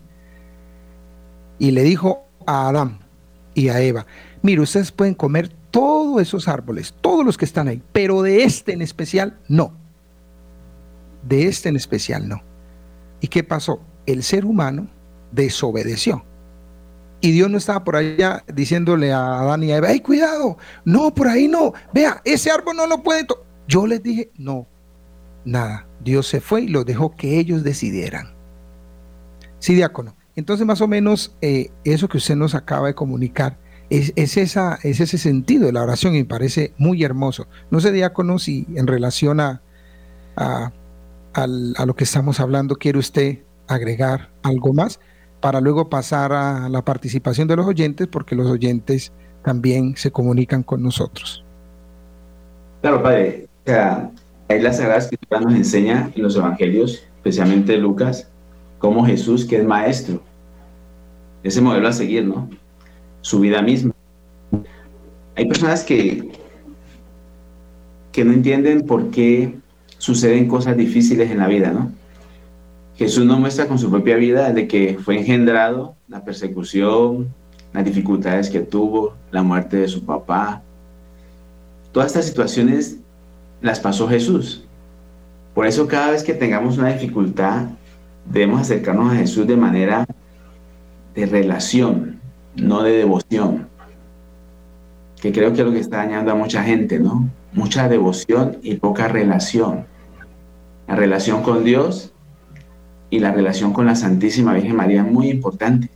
Y 1.59 1.69
le 1.69 1.83
dijo 1.83 2.25
a 2.47 2.69
Adán 2.69 3.04
y 3.55 3.69
a 3.69 3.81
Eva, 3.81 4.05
mire, 4.43 4.61
ustedes 4.61 4.91
pueden 4.91 5.15
comer 5.15 5.49
todos 5.71 6.21
esos 6.21 6.47
árboles, 6.47 6.93
todos 7.01 7.25
los 7.25 7.37
que 7.37 7.45
están 7.45 7.67
ahí, 7.67 7.81
pero 7.91 8.21
de 8.21 8.43
este 8.43 8.73
en 8.73 8.83
especial 8.83 9.39
no. 9.47 9.73
De 11.27 11.47
este 11.47 11.69
en 11.69 11.75
especial 11.75 12.27
no. 12.29 12.43
¿Y 13.21 13.27
qué 13.27 13.43
pasó? 13.43 13.81
El 14.05 14.21
ser 14.21 14.45
humano 14.45 14.87
desobedeció. 15.31 16.23
Y 17.21 17.31
Dios 17.31 17.49
no 17.49 17.57
estaba 17.57 17.83
por 17.83 17.95
allá 17.95 18.43
diciéndole 18.53 19.11
a 19.11 19.39
Adán 19.39 19.63
y 19.63 19.71
a 19.71 19.77
Eva, 19.77 19.87
¡ay, 19.87 20.01
cuidado! 20.01 20.57
No, 20.83 21.13
por 21.13 21.27
ahí 21.27 21.47
no. 21.47 21.73
Vea, 21.93 22.21
ese 22.23 22.51
árbol 22.51 22.75
no 22.75 22.85
lo 22.85 23.01
puede. 23.01 23.25
Yo 23.67 23.87
les 23.87 24.03
dije, 24.03 24.29
no, 24.37 24.67
nada. 25.43 25.87
Dios 26.01 26.27
se 26.27 26.39
fue 26.39 26.61
y 26.63 26.67
los 26.67 26.85
dejó 26.85 27.15
que 27.15 27.39
ellos 27.39 27.63
decidieran. 27.63 28.35
Sí, 29.59 29.73
diácono. 29.73 30.15
Entonces, 30.35 30.65
más 30.65 30.81
o 30.81 30.87
menos, 30.87 31.35
eh, 31.41 31.71
eso 31.83 32.07
que 32.07 32.17
usted 32.17 32.35
nos 32.35 32.55
acaba 32.55 32.87
de 32.87 32.95
comunicar 32.95 33.57
es, 33.89 34.13
ese 34.15 35.17
sentido 35.17 35.67
de 35.67 35.71
la 35.71 35.83
oración 35.83 36.15
y 36.15 36.19
me 36.19 36.25
parece 36.25 36.73
muy 36.77 37.03
hermoso. 37.03 37.47
No 37.69 37.79
sé, 37.79 37.91
diácono, 37.91 38.39
si 38.39 38.67
en 38.75 38.87
relación 38.87 39.39
a, 39.39 39.61
a, 40.35 40.71
lo 41.85 41.95
que 41.95 42.03
estamos 42.03 42.39
hablando, 42.39 42.75
quiere 42.75 42.99
usted 42.99 43.39
agregar 43.67 44.29
algo 44.43 44.73
más 44.73 44.99
para 45.39 45.61
luego 45.61 45.89
pasar 45.89 46.33
a 46.33 46.69
la 46.69 46.83
participación 46.83 47.47
de 47.47 47.55
los 47.55 47.65
oyentes, 47.65 48.07
porque 48.07 48.35
los 48.35 48.47
oyentes 48.47 49.11
también 49.43 49.95
se 49.95 50.11
comunican 50.11 50.63
con 50.63 50.81
nosotros. 50.81 51.43
Claro, 52.81 53.01
padre. 53.03 53.47
O 53.65 53.69
sea, 53.69 54.11
ahí 54.49 54.61
la 54.61 54.73
Sagrada 54.73 54.99
Escritura 54.99 55.41
nos 55.41 55.53
enseña 55.53 56.11
en 56.15 56.23
los 56.23 56.35
Evangelios, 56.35 57.03
especialmente 57.17 57.77
Lucas, 57.77 58.27
cómo 58.85 59.03
Jesús, 59.03 59.45
que 59.45 59.57
es 59.57 59.65
maestro, 59.65 60.21
ese 61.41 61.59
modelo 61.59 61.87
a 61.87 61.91
seguir, 61.91 62.23
¿no? 62.23 62.47
su 63.21 63.39
vida 63.39 63.59
misma. 63.63 63.95
Hay 65.35 65.47
personas 65.47 65.83
que, 65.83 66.31
que 68.11 68.23
no 68.23 68.31
entienden 68.31 68.85
por 68.85 69.09
qué 69.09 69.55
suceden 69.97 70.47
cosas 70.47 70.77
difíciles 70.77 71.31
en 71.31 71.39
la 71.39 71.47
vida, 71.47 71.71
¿no? 71.71 71.91
Jesús 72.95 73.25
nos 73.25 73.39
muestra 73.39 73.65
con 73.65 73.79
su 73.79 73.89
propia 73.89 74.17
vida 74.17 74.53
de 74.53 74.67
que 74.67 74.99
fue 75.03 75.17
engendrado 75.17 75.95
la 76.07 76.23
persecución, 76.23 77.33
las 77.73 77.85
dificultades 77.85 78.51
que 78.51 78.59
tuvo, 78.59 79.15
la 79.31 79.41
muerte 79.41 79.77
de 79.77 79.87
su 79.87 80.05
papá. 80.05 80.61
Todas 81.91 82.09
estas 82.09 82.27
situaciones 82.27 82.99
las 83.63 83.79
pasó 83.79 84.07
Jesús. 84.07 84.63
Por 85.55 85.65
eso 85.65 85.87
cada 85.87 86.11
vez 86.11 86.23
que 86.23 86.35
tengamos 86.35 86.77
una 86.77 86.93
dificultad, 86.93 87.69
debemos 88.25 88.61
acercarnos 88.61 89.13
a 89.13 89.17
Jesús 89.17 89.47
de 89.47 89.57
manera 89.57 90.05
de 91.13 91.25
relación, 91.25 92.19
no 92.55 92.83
de 92.83 92.91
devoción, 92.91 93.67
que 95.21 95.31
creo 95.31 95.53
que 95.53 95.61
es 95.61 95.67
lo 95.67 95.73
que 95.73 95.79
está 95.79 95.97
dañando 95.97 96.31
a 96.31 96.35
mucha 96.35 96.63
gente, 96.63 96.99
¿no? 96.99 97.29
Mucha 97.53 97.87
devoción 97.87 98.57
y 98.61 98.75
poca 98.75 99.07
relación. 99.07 99.85
La 100.87 100.95
relación 100.95 101.41
con 101.41 101.63
Dios 101.63 102.13
y 103.09 103.19
la 103.19 103.31
relación 103.31 103.73
con 103.73 103.85
la 103.85 103.95
Santísima 103.95 104.53
Virgen 104.53 104.75
María 104.75 105.01
es 105.01 105.11
muy 105.11 105.29
importante. 105.29 105.89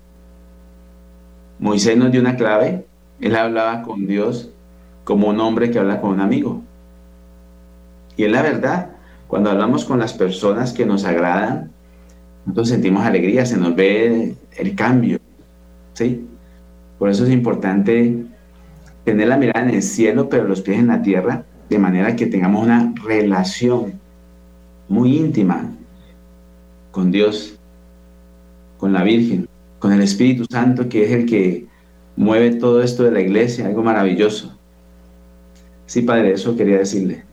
Moisés 1.60 1.98
nos 1.98 2.12
dio 2.12 2.22
una 2.22 2.38
clave, 2.38 2.86
él 3.20 3.36
hablaba 3.36 3.82
con 3.82 4.08
Dios 4.08 4.50
como 5.04 5.28
un 5.28 5.40
hombre 5.42 5.70
que 5.70 5.80
habla 5.80 6.00
con 6.00 6.12
un 6.12 6.22
amigo. 6.22 6.62
Y 8.16 8.24
es 8.24 8.32
la 8.32 8.42
verdad, 8.42 8.92
cuando 9.28 9.52
hablamos 9.52 9.86
con 9.86 10.00
las 10.00 10.14
personas 10.14 10.72
que 10.72 10.86
nos 10.86 11.04
agradan, 11.06 11.72
nosotros 12.50 12.70
sentimos 12.70 13.06
alegría, 13.06 13.46
se 13.46 13.58
nos 13.58 13.76
ve 13.76 14.34
el 14.58 14.76
cambio, 14.76 15.20
¿sí? 15.94 16.26
Por 16.98 17.12
eso 17.12 17.24
es 17.24 17.32
importante 17.32 18.26
tener 19.06 19.28
la 19.28 19.38
mirada 19.38 19.70
en 19.70 19.76
el 19.76 19.84
cielo, 19.84 20.30
pero 20.30 20.46
los 20.46 20.62
pies 20.62 20.80
en 20.80 20.88
la 20.88 21.04
tierra, 21.04 21.46
de 21.70 21.78
manera 21.78 22.16
que 22.16 22.26
tengamos 22.26 22.64
una 22.64 22.92
relación 23.06 24.00
muy 24.88 25.16
íntima 25.16 25.70
con 26.90 27.12
Dios, 27.12 27.60
con 28.80 28.94
la 28.94 29.04
Virgen, 29.04 29.48
con 29.78 29.94
el 29.94 30.02
Espíritu 30.02 30.46
Santo, 30.50 30.90
que 30.90 31.06
es 31.06 31.12
el 31.12 31.28
que 31.28 31.68
mueve 32.16 32.56
todo 32.56 32.82
esto 32.82 33.04
de 33.04 33.12
la 33.12 33.22
iglesia, 33.22 33.68
algo 33.68 33.84
maravilloso. 33.84 34.58
Sí, 35.86 36.02
Padre, 36.02 36.34
eso 36.34 36.58
quería 36.58 36.80
decirle. 36.80 37.24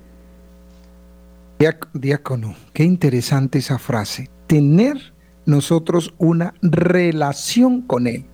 Diácono, 1.95 2.55
qué 2.75 2.85
interesante 2.85 3.61
esa 3.61 3.79
frase. 3.79 4.36
Tener 4.47 5.15
nosotros 5.45 6.15
una 6.19 6.55
relación 6.63 7.83
con 7.83 8.07
Él. 8.07 8.27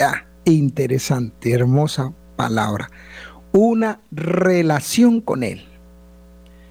Ah, 0.00 0.24
interesante, 0.44 1.52
hermosa 1.52 2.12
palabra. 2.36 2.90
Una 3.52 4.00
relación 4.10 5.20
con 5.20 5.42
Él. 5.42 5.64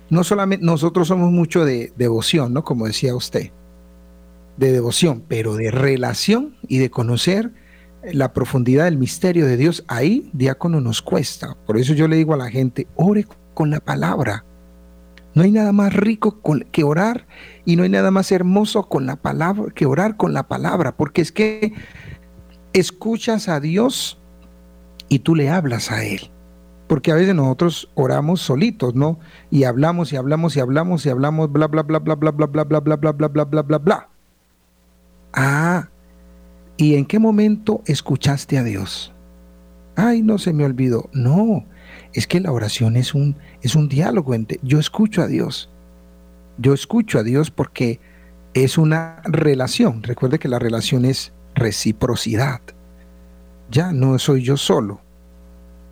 No 0.10 0.23
solamente 0.23 0.65
nosotros 0.65 1.08
somos 1.08 1.32
mucho 1.32 1.63
de 1.63 1.93
devoción, 1.95 2.54
¿no? 2.54 2.63
Como 2.63 2.88
decía 2.88 3.15
usted, 3.15 3.51
de 4.58 4.71
devoción, 4.71 5.23
pero 5.27 5.56
de 5.56 5.71
relación 5.71 6.58
y 6.67 6.80
de 6.80 6.89
conocer 6.89 7.54
la 8.04 8.34
profundidad 8.34 8.86
del 8.86 8.97
misterio 8.97 9.45
de 9.45 9.58
Dios, 9.58 9.84
ahí 9.88 10.30
diácono 10.34 10.82
nos 10.82 11.01
cuesta. 11.01 11.56
Por 11.65 11.77
eso 11.77 11.93
yo 11.93 12.08
le 12.08 12.15
digo 12.15 12.34
a 12.34 12.38
la 12.38 12.49
gente, 12.49 12.88
ore 12.95 13.25
con 13.54 13.69
la 13.69 13.80
palabra. 13.80 14.43
No 15.34 15.44
hay 15.44 15.52
nada 15.52 15.72
más 15.72 15.94
rico 15.94 16.39
que 16.72 16.84
orar 16.84 17.26
y 17.65 17.76
no 17.76 17.84
hay 17.84 17.89
nada 17.89 18.12
más 18.12 18.32
hermoso 18.32 18.89
con 18.89 19.06
la 19.06 19.15
palabra 19.15 19.72
que 19.74 19.86
orar 19.86 20.17
con 20.17 20.34
la 20.34 20.48
palabra, 20.48 20.96
porque 20.98 21.22
es 21.22 21.32
que 21.32 21.74
escuchas 22.74 23.48
a 23.48 23.60
Dios 23.60 24.20
y 25.08 25.20
tú 25.20 25.36
le 25.36 25.50
hablas 25.50 25.91
a 25.91 26.04
Él. 26.04 26.32
Porque 26.88 27.12
a 27.12 27.15
veces 27.15 27.34
nosotros 27.34 27.89
oramos 27.96 28.41
solitos, 28.41 28.96
¿no? 28.96 29.17
Y 29.50 29.63
hablamos 29.63 30.12
y 30.12 30.17
hablamos 30.17 30.58
y 30.58 30.60
hablamos 30.60 31.06
y 31.06 31.10
hablamos 31.10 31.52
bla 31.52 31.67
bla 31.67 31.84
bla 31.84 32.00
bla 32.00 32.15
bla 32.15 32.32
bla 32.32 32.46
bla 32.48 32.63
bla 32.63 32.80
bla 32.80 32.96
bla 32.98 33.12
bla 33.13 33.28
bla 33.30 33.46
bla 33.46 33.62
bla 33.62 33.78
bla. 33.78 34.10
Ah, 35.32 35.88
¿y 36.76 36.96
en 36.96 37.06
qué 37.06 37.20
momento 37.20 37.82
escuchaste 37.86 38.58
a 38.58 38.63
Dios? 38.63 39.13
Ay, 39.96 40.22
no 40.22 40.38
se 40.38 40.52
me 40.52 40.65
olvidó. 40.65 41.10
No, 41.13 41.65
es 42.13 42.28
que 42.28 42.41
la 42.41 42.52
oración 42.52 42.98
es 42.98 43.13
un 43.13 43.38
es 43.62 43.76
un 43.76 43.88
diálogo 43.88 44.34
entre 44.34 44.60
yo 44.63 44.80
escucho 44.80 45.21
a 45.21 45.28
Dios. 45.28 45.69
Yo 46.58 46.74
escucho 46.74 47.19
a 47.19 47.24
Dios 47.24 47.52
porque 47.52 48.00
es 48.54 48.78
una 48.78 49.21
relación. 49.24 50.04
Recuerde 50.04 50.39
que 50.39 50.47
la 50.47 50.60
relación 50.60 51.06
es 51.06 51.34
reciprocidad. 51.56 52.62
Ya 53.69 53.91
no 53.91 54.19
soy 54.19 54.43
yo 54.43 54.58
solo. 54.58 55.02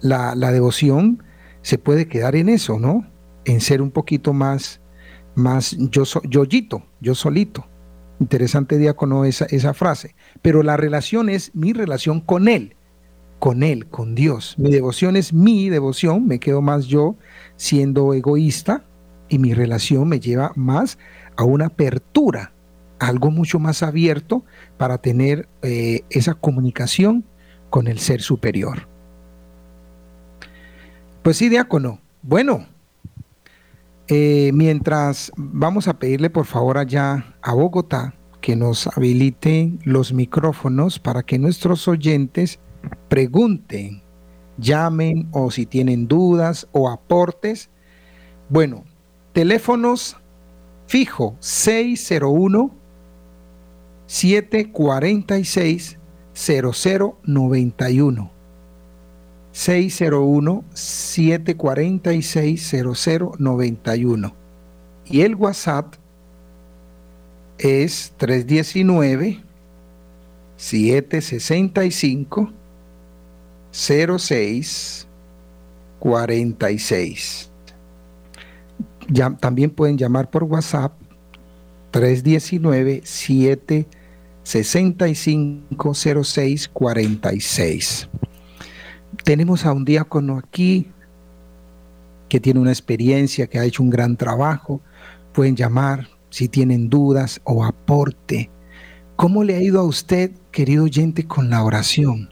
La, 0.01 0.33
devoción 0.35 1.23
se 1.61 1.77
puede 1.77 2.07
quedar 2.07 2.35
en 2.35 2.49
eso, 2.49 2.79
¿no? 2.79 3.05
en 3.45 3.61
ser 3.61 3.81
un 3.81 3.91
poquito 3.91 4.33
más, 4.33 4.79
más 5.35 5.75
yo, 5.77 6.03
yoyito, 6.23 6.83
yo 7.01 7.15
solito. 7.15 7.65
Interesante 8.19 8.77
diácono 8.77 9.25
esa, 9.25 9.45
esa 9.45 9.73
frase. 9.73 10.15
Pero 10.41 10.61
la 10.61 10.77
relación 10.77 11.29
es 11.29 11.55
mi 11.55 11.73
relación 11.73 12.19
con 12.19 12.47
Él, 12.47 12.75
con 13.39 13.63
Él, 13.63 13.87
con 13.87 14.13
Dios. 14.13 14.55
Mi 14.57 14.71
devoción 14.71 15.15
es 15.15 15.33
mi 15.33 15.69
devoción, 15.69 16.27
me 16.27 16.39
quedo 16.39 16.61
más 16.61 16.85
yo 16.85 17.15
siendo 17.59 18.13
egoísta 18.13 18.85
y 19.27 19.37
mi 19.37 19.53
relación 19.53 20.07
me 20.07 20.21
lleva 20.21 20.53
más 20.55 20.97
a 21.35 21.43
una 21.43 21.65
apertura, 21.65 22.53
algo 22.99 23.31
mucho 23.31 23.59
más 23.59 23.83
abierto 23.83 24.45
para 24.77 24.99
tener 24.99 25.49
eh, 25.61 26.03
esa 26.09 26.35
comunicación 26.35 27.25
con 27.69 27.87
el 27.87 27.99
ser 27.99 28.21
superior. 28.21 28.87
Pues 31.21 31.35
sí, 31.35 31.49
diácono. 31.49 31.99
Bueno, 32.21 32.65
eh, 34.07 34.51
mientras 34.53 35.29
vamos 35.35 35.89
a 35.89 35.99
pedirle 35.99 36.29
por 36.29 36.45
favor 36.45 36.77
allá 36.77 37.35
a 37.41 37.53
Bogotá 37.53 38.15
que 38.39 38.55
nos 38.55 38.87
habilite 38.87 39.73
los 39.83 40.13
micrófonos 40.13 40.97
para 40.97 41.23
que 41.23 41.37
nuestros 41.37 41.89
oyentes 41.89 42.59
pregunten, 43.09 44.01
llamen 44.59 45.27
o 45.31 45.51
si 45.51 45.65
tienen 45.65 46.07
dudas 46.07 46.67
o 46.71 46.89
aportes. 46.89 47.69
Bueno, 48.49 48.83
teléfonos 49.33 50.17
fijo 50.87 51.35
601 51.39 52.71
746 54.07 55.97
0091 56.33 58.31
601 59.51 60.63
746 60.73 62.75
0091 63.39 64.33
y 65.05 65.21
el 65.21 65.35
WhatsApp 65.35 65.93
es 67.57 68.13
319 68.17 69.43
765 70.55 72.53
06 73.71 75.07
46. 75.99 77.51
Ya, 79.09 79.29
también 79.31 79.71
pueden 79.71 79.97
llamar 79.97 80.29
por 80.29 80.43
WhatsApp 80.43 80.93
319 81.91 83.01
765 83.03 85.93
06 86.23 86.69
46. 86.69 88.09
Tenemos 89.23 89.65
a 89.65 89.73
un 89.73 89.85
diácono 89.85 90.37
aquí 90.37 90.91
que 92.29 92.39
tiene 92.39 92.59
una 92.59 92.71
experiencia, 92.71 93.47
que 93.47 93.59
ha 93.59 93.65
hecho 93.65 93.83
un 93.83 93.89
gran 93.89 94.15
trabajo. 94.15 94.81
Pueden 95.33 95.55
llamar 95.55 96.07
si 96.29 96.47
tienen 96.47 96.89
dudas 96.89 97.41
o 97.43 97.65
aporte. 97.65 98.49
¿Cómo 99.15 99.43
le 99.43 99.55
ha 99.55 99.61
ido 99.61 99.79
a 99.79 99.83
usted, 99.83 100.31
querido 100.51 100.85
oyente, 100.85 101.27
con 101.27 101.49
la 101.49 101.63
oración? 101.63 102.29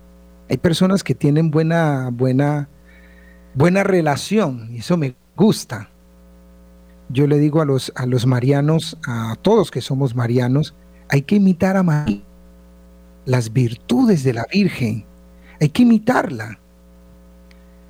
Hay 0.49 0.57
personas 0.57 1.03
que 1.03 1.15
tienen 1.15 1.51
buena, 1.51 2.09
buena, 2.11 2.69
buena 3.53 3.83
relación 3.83 4.69
y 4.71 4.79
eso 4.79 4.97
me 4.97 5.15
gusta. 5.35 5.89
Yo 7.09 7.27
le 7.27 7.37
digo 7.37 7.61
a 7.61 7.65
los, 7.65 7.91
a 7.95 8.05
los 8.05 8.25
marianos, 8.25 8.97
a 9.05 9.35
todos 9.41 9.71
que 9.71 9.81
somos 9.81 10.15
marianos, 10.15 10.75
hay 11.09 11.21
que 11.21 11.35
imitar 11.35 11.77
a 11.77 11.83
María, 11.83 12.21
las 13.25 13.53
virtudes 13.53 14.23
de 14.23 14.33
la 14.33 14.45
Virgen, 14.51 15.05
hay 15.59 15.69
que 15.69 15.83
imitarla. 15.83 16.59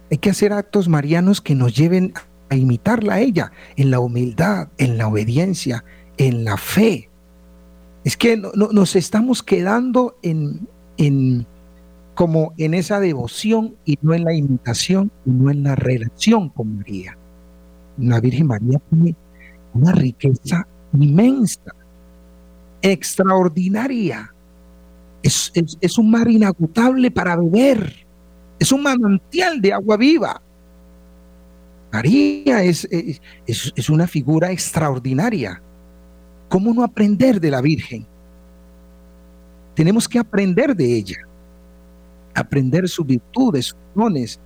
Hay 0.09 0.17
que 0.19 0.29
hacer 0.29 0.53
actos 0.53 0.87
marianos 0.87 1.41
que 1.41 1.53
nos 1.53 1.75
lleven 1.75 2.13
a 2.49 2.55
imitarla 2.55 3.15
a 3.15 3.19
ella 3.19 3.51
en 3.75 3.91
la 3.91 3.99
humildad, 3.99 4.69
en 4.77 4.97
la 4.97 5.07
obediencia, 5.07 5.83
en 6.17 6.45
la 6.45 6.57
fe. 6.57 7.09
Es 8.03 8.15
que 8.15 8.37
nos 8.37 8.95
estamos 8.95 9.43
quedando 9.43 10.17
en, 10.21 10.67
en, 10.95 11.45
como 12.17 12.51
en 12.57 12.73
esa 12.73 12.99
devoción 12.99 13.75
y 13.85 13.99
no 14.01 14.15
en 14.15 14.23
la 14.23 14.33
imitación 14.33 15.11
y 15.23 15.29
no 15.29 15.51
en 15.51 15.61
la 15.61 15.75
relación 15.75 16.49
con 16.49 16.77
María. 16.77 17.15
La 17.99 18.19
Virgen 18.19 18.47
María 18.47 18.81
tiene 18.89 19.15
una 19.71 19.91
riqueza 19.91 20.67
inmensa, 20.93 21.75
extraordinaria. 22.81 24.33
Es, 25.21 25.51
un 25.99 26.09
mar 26.09 26.27
inagotable 26.27 27.11
para 27.11 27.35
beber. 27.35 27.93
Es 28.57 28.71
un 28.71 28.81
manantial 28.81 29.61
de 29.61 29.73
agua 29.73 29.95
viva. 29.95 30.41
María 31.93 32.63
es, 32.63 32.87
es, 33.45 33.89
una 33.91 34.07
figura 34.07 34.51
extraordinaria. 34.51 35.61
¿Cómo 36.49 36.73
no 36.73 36.83
aprender 36.83 37.39
de 37.39 37.51
la 37.51 37.61
Virgen? 37.61 38.07
Tenemos 39.75 40.09
que 40.09 40.17
aprender 40.17 40.75
de 40.75 40.97
ella 40.97 41.26
aprender 42.37 42.87
sus 42.87 43.05
virtudes, 43.05 43.67
sus 43.67 43.79
dones. 43.95 44.39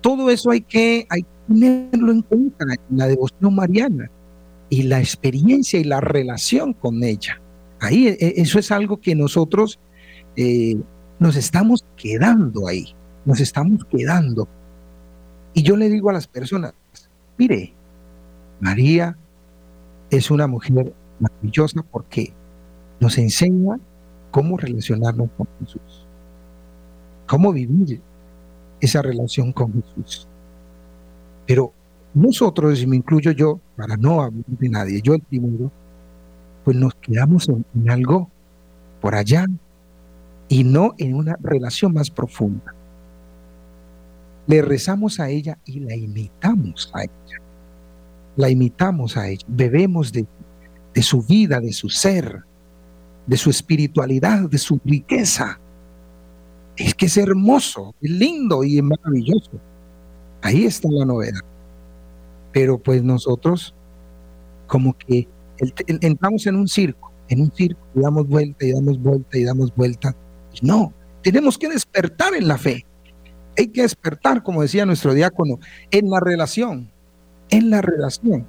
Todo 0.00 0.30
eso 0.30 0.50
hay 0.50 0.60
que, 0.60 1.06
hay 1.08 1.24
tenerlo 1.48 2.12
en 2.12 2.22
cuenta 2.22 2.64
en 2.90 2.98
la 2.98 3.06
devoción 3.06 3.54
mariana 3.54 4.10
y 4.68 4.82
la 4.82 4.98
experiencia 4.98 5.78
y 5.78 5.84
la 5.84 6.00
relación 6.00 6.74
con 6.74 7.02
ella. 7.02 7.40
Ahí 7.80 8.08
e, 8.08 8.16
e, 8.20 8.34
eso 8.36 8.58
es 8.58 8.70
algo 8.70 8.98
que 8.98 9.14
nosotros 9.14 9.78
eh, 10.36 10.76
nos 11.18 11.36
estamos 11.36 11.84
quedando 11.96 12.68
ahí, 12.68 12.94
nos 13.24 13.40
estamos 13.40 13.84
quedando. 13.86 14.46
Y 15.54 15.62
yo 15.62 15.76
le 15.76 15.88
digo 15.88 16.10
a 16.10 16.12
las 16.12 16.26
personas, 16.26 16.74
mire, 17.38 17.72
María 18.60 19.16
es 20.10 20.30
una 20.30 20.46
mujer 20.46 20.92
maravillosa 21.18 21.82
porque 21.90 22.32
nos 23.00 23.16
enseña 23.16 23.78
cómo 24.30 24.58
relacionarnos 24.58 25.30
con 25.36 25.46
Jesús 25.60 26.03
cómo 27.26 27.52
vivir 27.52 28.00
esa 28.80 29.02
relación 29.02 29.52
con 29.52 29.72
Jesús. 29.72 30.28
Pero 31.46 31.72
nosotros, 32.12 32.80
y 32.80 32.86
me 32.86 32.96
incluyo 32.96 33.32
yo, 33.32 33.60
para 33.76 33.96
no 33.96 34.22
hablar 34.22 34.44
de 34.46 34.68
nadie, 34.68 35.00
yo 35.02 35.14
el 35.14 35.22
primero, 35.22 35.70
pues 36.64 36.76
nos 36.76 36.94
quedamos 36.94 37.48
en, 37.48 37.90
algo 37.90 38.30
por 39.00 39.14
allá 39.14 39.46
y 40.48 40.64
no 40.64 40.94
en 40.98 41.14
una 41.14 41.36
relación 41.42 41.92
más 41.92 42.10
profunda. 42.10 42.74
Le 44.46 44.62
rezamos 44.62 45.20
a 45.20 45.28
ella 45.28 45.58
y 45.64 45.80
la 45.80 45.94
imitamos 45.94 46.90
a 46.94 47.02
ella. 47.02 47.40
La 48.36 48.50
imitamos 48.50 49.16
a 49.16 49.28
ella. 49.28 49.44
Bebemos 49.48 50.12
de, 50.12 50.26
de 50.92 51.02
su 51.02 51.22
vida, 51.22 51.60
de 51.60 51.72
su 51.72 51.88
ser, 51.88 52.42
de 53.26 53.36
su 53.36 53.50
espiritualidad, 53.50 54.48
de 54.48 54.58
su 54.58 54.80
riqueza 54.84 55.58
es 56.76 56.94
que 56.94 57.06
es 57.06 57.16
hermoso, 57.16 57.94
es 58.00 58.10
lindo 58.10 58.64
y 58.64 58.78
es 58.78 58.84
maravilloso. 58.84 59.60
Ahí 60.42 60.64
está 60.64 60.88
la 60.90 61.04
novedad. 61.04 61.40
Pero 62.52 62.78
pues 62.78 63.02
nosotros 63.02 63.74
como 64.66 64.96
que 64.96 65.28
entramos 65.86 66.46
en 66.46 66.56
un 66.56 66.68
circo, 66.68 67.12
en 67.28 67.42
un 67.42 67.52
circo 67.52 67.80
y 67.94 68.00
damos 68.00 68.26
vuelta 68.28 68.64
y 68.64 68.72
damos 68.72 69.00
vuelta 69.00 69.38
y 69.38 69.44
damos 69.44 69.74
vuelta. 69.74 70.16
No, 70.62 70.92
tenemos 71.22 71.58
que 71.58 71.68
despertar 71.68 72.34
en 72.34 72.48
la 72.48 72.58
fe. 72.58 72.84
Hay 73.56 73.68
que 73.68 73.82
despertar, 73.82 74.42
como 74.42 74.62
decía 74.62 74.84
nuestro 74.84 75.14
diácono, 75.14 75.58
en 75.90 76.10
la 76.10 76.20
relación, 76.20 76.90
en 77.50 77.70
la 77.70 77.82
relación. 77.82 78.46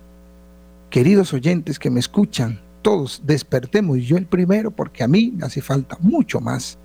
Queridos 0.90 1.34
oyentes 1.34 1.78
que 1.78 1.92
me 1.92 2.00
escuchan, 2.00 2.60
todos 2.82 3.22
despertemos, 3.24 4.00
yo 4.00 4.18
el 4.18 4.26
primero, 4.26 4.72
porque 4.72 5.04
a 5.04 5.08
mí 5.08 5.32
me 5.36 5.46
hace 5.46 5.62
falta 5.62 5.98
mucho 6.00 6.40
más 6.40 6.80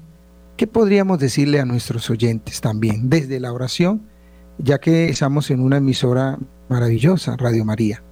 ¿Qué 0.56 0.66
podríamos 0.66 1.18
decirle 1.18 1.60
a 1.60 1.66
nuestros 1.66 2.08
oyentes 2.08 2.62
también 2.62 3.10
desde 3.10 3.40
la 3.40 3.52
oración, 3.52 4.08
ya 4.56 4.78
que 4.78 5.10
estamos 5.10 5.50
en 5.50 5.60
una 5.60 5.76
emisora 5.76 6.38
maravillosa, 6.70 7.36
Radio 7.36 7.62
María? 7.66 8.02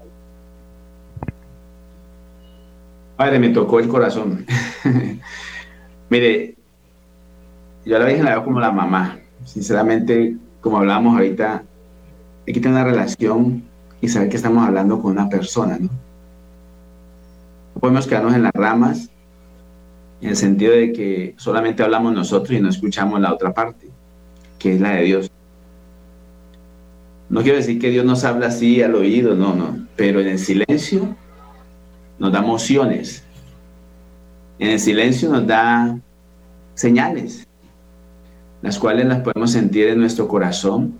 Padre, 3.16 3.38
me 3.38 3.48
tocó 3.48 3.80
el 3.80 3.88
corazón. 3.88 4.44
Mire, 6.10 6.56
yo 7.86 7.96
a 7.96 8.00
la 8.00 8.04
Virgen 8.04 8.26
la 8.26 8.32
veo 8.32 8.44
como 8.44 8.60
la 8.60 8.72
mamá. 8.72 9.18
Sinceramente, 9.46 10.36
como 10.60 10.76
hablábamos 10.76 11.14
ahorita, 11.14 11.64
hay 12.46 12.52
que 12.52 12.60
tener 12.60 12.76
una 12.76 12.84
relación 12.84 13.64
y 14.02 14.08
saber 14.08 14.28
que 14.28 14.36
estamos 14.36 14.66
hablando 14.66 15.00
con 15.00 15.12
una 15.12 15.30
persona, 15.30 15.78
¿no? 15.78 15.88
No 17.74 17.80
podemos 17.80 18.06
quedarnos 18.06 18.34
en 18.34 18.42
las 18.42 18.52
ramas 18.52 19.08
en 20.20 20.28
el 20.28 20.36
sentido 20.36 20.72
de 20.72 20.92
que 20.92 21.34
solamente 21.36 21.82
hablamos 21.82 22.12
nosotros 22.12 22.56
y 22.56 22.60
no 22.60 22.68
escuchamos 22.68 23.20
la 23.20 23.32
otra 23.32 23.52
parte, 23.52 23.88
que 24.58 24.74
es 24.74 24.80
la 24.80 24.90
de 24.90 25.02
Dios. 25.02 25.30
No 27.28 27.42
quiero 27.42 27.56
decir 27.56 27.78
que 27.78 27.90
Dios 27.90 28.04
nos 28.04 28.24
habla 28.24 28.48
así 28.48 28.82
al 28.82 28.94
oído, 28.94 29.34
no, 29.34 29.54
no, 29.54 29.86
pero 29.96 30.20
en 30.20 30.28
el 30.28 30.38
silencio 30.38 31.16
nos 32.18 32.32
da 32.32 32.42
mociones, 32.42 33.24
en 34.58 34.70
el 34.70 34.80
silencio 34.80 35.30
nos 35.30 35.46
da 35.46 35.98
señales, 36.74 37.46
las 38.62 38.78
cuales 38.78 39.06
las 39.06 39.20
podemos 39.20 39.50
sentir 39.50 39.88
en 39.88 39.98
nuestro 39.98 40.28
corazón 40.28 40.94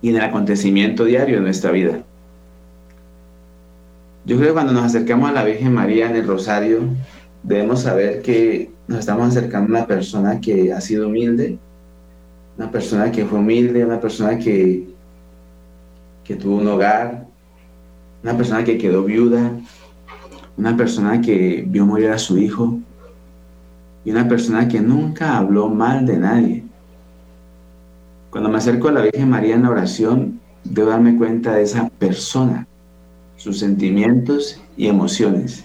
y 0.00 0.10
en 0.10 0.16
el 0.16 0.22
acontecimiento 0.22 1.04
diario 1.04 1.36
de 1.36 1.42
nuestra 1.42 1.70
vida. 1.70 2.02
Yo 4.24 4.36
creo 4.36 4.48
que 4.48 4.54
cuando 4.54 4.72
nos 4.72 4.84
acercamos 4.84 5.28
a 5.30 5.32
la 5.32 5.44
Virgen 5.44 5.74
María 5.74 6.08
en 6.08 6.16
el 6.16 6.26
Rosario, 6.26 6.80
debemos 7.42 7.82
saber 7.82 8.22
que 8.22 8.70
nos 8.86 9.00
estamos 9.00 9.28
acercando 9.28 9.74
a 9.74 9.78
una 9.78 9.86
persona 9.86 10.40
que 10.40 10.72
ha 10.72 10.80
sido 10.80 11.08
humilde, 11.08 11.58
una 12.56 12.70
persona 12.70 13.10
que 13.10 13.24
fue 13.24 13.38
humilde, 13.38 13.84
una 13.84 14.00
persona 14.00 14.38
que, 14.38 14.88
que 16.24 16.36
tuvo 16.36 16.56
un 16.56 16.68
hogar, 16.68 17.26
una 18.22 18.36
persona 18.36 18.62
que 18.64 18.78
quedó 18.78 19.02
viuda, 19.04 19.50
una 20.56 20.76
persona 20.76 21.20
que 21.20 21.64
vio 21.66 21.86
morir 21.86 22.10
a 22.10 22.18
su 22.18 22.38
hijo 22.38 22.78
y 24.04 24.10
una 24.10 24.28
persona 24.28 24.68
que 24.68 24.80
nunca 24.80 25.38
habló 25.38 25.68
mal 25.68 26.06
de 26.06 26.16
nadie. 26.18 26.64
Cuando 28.30 28.48
me 28.48 28.58
acerco 28.58 28.88
a 28.88 28.92
la 28.92 29.02
Virgen 29.02 29.28
María 29.28 29.54
en 29.54 29.62
la 29.62 29.70
oración, 29.70 30.40
debo 30.64 30.90
darme 30.90 31.16
cuenta 31.16 31.54
de 31.54 31.62
esa 31.62 31.88
persona, 31.88 32.66
sus 33.36 33.58
sentimientos 33.58 34.60
y 34.76 34.86
emociones. 34.86 35.64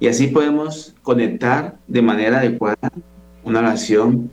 Y 0.00 0.08
así 0.08 0.28
podemos 0.28 0.94
conectar 1.02 1.76
de 1.86 2.02
manera 2.02 2.38
adecuada 2.38 2.90
una 3.44 3.58
oración 3.60 4.30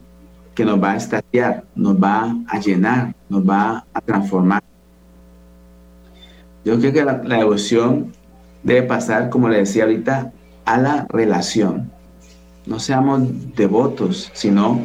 que 0.54 0.64
nos 0.64 0.82
va 0.82 0.92
a 0.92 0.96
estatear, 0.96 1.64
nos 1.74 1.96
va 1.96 2.36
a 2.48 2.60
llenar, 2.60 3.14
nos 3.28 3.48
va 3.48 3.84
a 3.92 4.00
transformar. 4.00 4.62
Yo 6.64 6.78
creo 6.78 6.92
que 6.92 7.04
la, 7.04 7.22
la 7.24 7.38
devoción 7.38 8.12
debe 8.62 8.82
pasar, 8.82 9.28
como 9.28 9.48
le 9.48 9.58
decía 9.58 9.84
ahorita, 9.84 10.32
a 10.64 10.78
la 10.78 11.06
relación. 11.08 11.90
No 12.66 12.80
seamos 12.80 13.54
devotos, 13.54 14.30
sino 14.34 14.82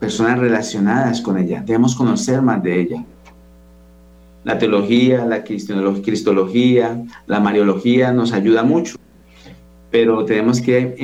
personas 0.00 0.38
relacionadas 0.38 1.20
con 1.20 1.38
ella. 1.38 1.62
Debemos 1.64 1.94
conocer 1.94 2.40
más 2.42 2.62
de 2.62 2.80
ella. 2.80 3.04
La 4.44 4.58
teología, 4.58 5.24
la 5.24 5.44
cristología, 5.44 7.04
la 7.26 7.40
mariología 7.40 8.12
nos 8.12 8.32
ayuda 8.32 8.64
mucho, 8.64 8.96
pero 9.92 10.24
tenemos 10.24 10.62
que 10.62 10.96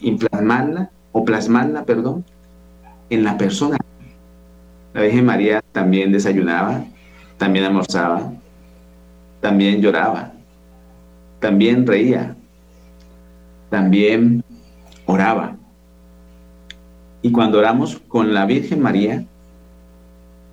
implasmarla 0.00 0.90
o 1.12 1.22
plasmarla, 1.22 1.84
perdón, 1.84 2.24
en 3.10 3.24
la 3.24 3.36
persona. 3.36 3.76
La 4.94 5.02
Virgen 5.02 5.26
María 5.26 5.62
también 5.70 6.10
desayunaba, 6.10 6.82
también 7.36 7.66
almorzaba, 7.66 8.32
también 9.42 9.82
lloraba, 9.82 10.32
también 11.40 11.86
reía, 11.86 12.34
también 13.68 14.42
oraba. 15.04 15.56
Y 17.20 17.32
cuando 17.32 17.58
oramos 17.58 18.00
con 18.08 18.32
la 18.32 18.46
Virgen 18.46 18.80
María, 18.80 19.26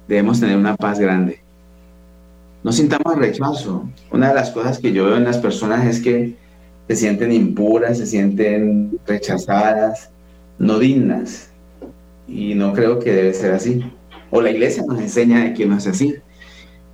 debemos 0.09 0.41
tener 0.41 0.57
una 0.57 0.75
paz 0.75 0.99
grande. 0.99 1.39
No 2.61 2.73
sintamos 2.73 3.15
rechazo. 3.15 3.89
Una 4.11 4.27
de 4.27 4.36
las 4.36 4.51
cosas 4.51 4.80
que 4.80 4.91
yo 4.91 5.05
veo 5.05 5.15
en 5.15 5.23
las 5.23 5.38
personas 5.38 5.86
es 5.86 6.01
que 6.01 6.36
se 6.89 6.95
sienten 6.95 7.31
impuras, 7.31 7.99
se 7.99 8.07
sienten 8.07 8.99
rechazadas, 9.05 10.09
no 10.57 10.79
dignas. 10.79 11.51
Y 12.27 12.55
no 12.55 12.73
creo 12.73 12.97
que 12.97 13.13
debe 13.13 13.31
ser 13.31 13.53
así. 13.53 13.83
O 14.31 14.41
la 14.41 14.49
iglesia 14.49 14.83
nos 14.87 14.99
enseña 14.99 15.43
de 15.43 15.53
que 15.53 15.67
no 15.67 15.77
es 15.77 15.85
así. 15.85 16.15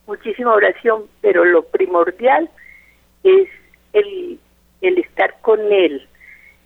muchísima 0.08 0.54
oración, 0.54 1.04
pero 1.22 1.44
lo 1.44 1.64
primordial 1.64 2.50
es 3.24 3.50
el, 3.94 4.40
el 4.82 4.98
estar 5.00 5.36
con 5.42 5.60
él, 5.72 6.08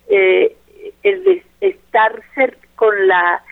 eh, 0.08 0.56
el 1.02 1.42
estar 1.60 2.22
con 2.76 3.08
la 3.08 3.42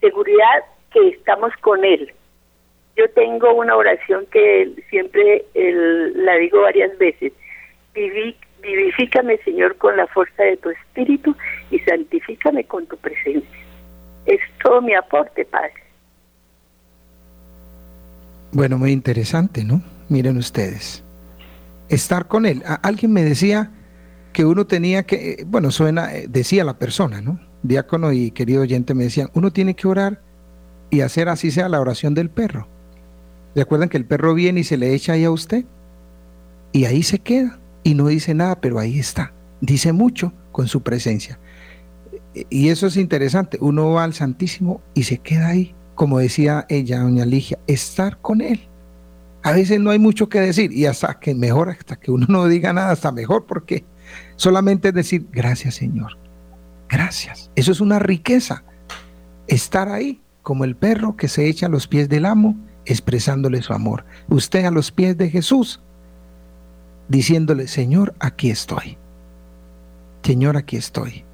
seguridad 0.00 0.64
que 0.92 1.08
estamos 1.08 1.52
con 1.60 1.84
él. 1.84 2.12
Yo 2.98 3.08
tengo 3.10 3.54
una 3.54 3.76
oración 3.76 4.26
que 4.26 4.70
siempre 4.90 5.44
la 5.54 6.34
digo 6.34 6.62
varias 6.62 6.98
veces. 6.98 7.32
vivifícame, 7.94 9.38
Señor, 9.44 9.76
con 9.76 9.96
la 9.96 10.06
fuerza 10.08 10.42
de 10.42 10.56
tu 10.56 10.70
espíritu 10.70 11.34
y 11.70 11.78
santifícame 11.80 12.64
con 12.64 12.86
tu 12.86 12.96
presencia 12.96 13.58
es 14.28 14.40
todo 14.62 14.82
mi 14.82 14.94
aporte, 14.94 15.44
Padre. 15.46 15.72
Bueno, 18.52 18.78
muy 18.78 18.92
interesante, 18.92 19.64
¿no? 19.64 19.82
Miren 20.08 20.36
ustedes. 20.36 21.02
Estar 21.88 22.28
con 22.28 22.44
él. 22.44 22.62
alguien 22.82 23.12
me 23.12 23.24
decía 23.24 23.70
que 24.32 24.44
uno 24.44 24.66
tenía 24.66 25.04
que, 25.04 25.44
bueno, 25.46 25.70
suena, 25.70 26.14
eh, 26.14 26.26
decía 26.28 26.64
la 26.64 26.78
persona, 26.78 27.22
¿no? 27.22 27.40
Diácono 27.62 28.12
y 28.12 28.30
querido 28.30 28.62
oyente 28.62 28.94
me 28.94 29.04
decían, 29.04 29.30
uno 29.32 29.50
tiene 29.50 29.74
que 29.74 29.88
orar 29.88 30.20
y 30.90 31.00
hacer 31.00 31.28
así 31.28 31.50
sea 31.50 31.68
la 31.68 31.80
oración 31.80 32.14
del 32.14 32.28
perro. 32.30 32.68
¿Recuerdan 33.58 33.88
que 33.88 33.96
el 33.96 34.04
perro 34.04 34.34
viene 34.34 34.60
y 34.60 34.64
se 34.64 34.76
le 34.76 34.94
echa 34.94 35.14
ahí 35.14 35.24
a 35.24 35.32
usted? 35.32 35.64
Y 36.70 36.84
ahí 36.84 37.02
se 37.02 37.18
queda 37.18 37.58
y 37.82 37.94
no 37.94 38.06
dice 38.06 38.32
nada, 38.32 38.60
pero 38.60 38.78
ahí 38.78 39.00
está. 39.00 39.32
Dice 39.60 39.92
mucho 39.92 40.32
con 40.52 40.68
su 40.68 40.84
presencia. 40.84 41.40
Y 42.50 42.68
eso 42.68 42.86
es 42.86 42.96
interesante. 42.96 43.58
Uno 43.60 43.90
va 43.90 44.04
al 44.04 44.14
Santísimo 44.14 44.80
y 44.94 45.02
se 45.02 45.18
queda 45.18 45.48
ahí, 45.48 45.74
como 45.96 46.20
decía 46.20 46.66
ella, 46.68 47.00
doña 47.00 47.26
Ligia, 47.26 47.58
estar 47.66 48.18
con 48.20 48.42
Él. 48.42 48.60
A 49.42 49.50
veces 49.50 49.80
no 49.80 49.90
hay 49.90 49.98
mucho 49.98 50.28
que 50.28 50.40
decir 50.40 50.70
y 50.72 50.86
hasta 50.86 51.18
que 51.18 51.34
mejor, 51.34 51.70
hasta 51.70 51.96
que 51.96 52.12
uno 52.12 52.26
no 52.28 52.46
diga 52.46 52.72
nada, 52.72 52.92
hasta 52.92 53.10
mejor, 53.10 53.46
porque 53.46 53.84
solamente 54.36 54.90
es 54.90 54.94
decir, 54.94 55.26
gracias 55.32 55.74
Señor, 55.74 56.16
gracias. 56.88 57.50
Eso 57.56 57.72
es 57.72 57.80
una 57.80 57.98
riqueza. 57.98 58.62
Estar 59.48 59.88
ahí 59.88 60.20
como 60.42 60.62
el 60.62 60.76
perro 60.76 61.16
que 61.16 61.26
se 61.26 61.48
echa 61.48 61.66
a 61.66 61.70
los 61.70 61.88
pies 61.88 62.08
del 62.08 62.24
amo, 62.24 62.56
expresándole 62.88 63.62
su 63.62 63.72
amor. 63.72 64.04
Usted 64.28 64.64
a 64.64 64.70
los 64.70 64.90
pies 64.90 65.16
de 65.16 65.30
Jesús, 65.30 65.80
diciéndole, 67.08 67.68
Señor, 67.68 68.14
aquí 68.18 68.50
estoy. 68.50 68.96
Señor, 70.22 70.56
aquí 70.56 70.76
estoy. 70.76 71.24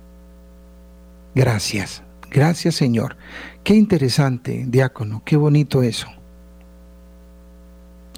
Gracias, 1.34 2.02
gracias 2.30 2.74
Señor. 2.74 3.16
Qué 3.62 3.74
interesante, 3.74 4.64
diácono, 4.68 5.22
qué 5.24 5.36
bonito 5.36 5.82
eso. 5.82 6.08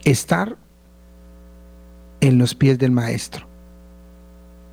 Estar 0.04 0.56
en 2.20 2.38
los 2.38 2.54
pies 2.54 2.78
del 2.78 2.90
Maestro. 2.90 3.46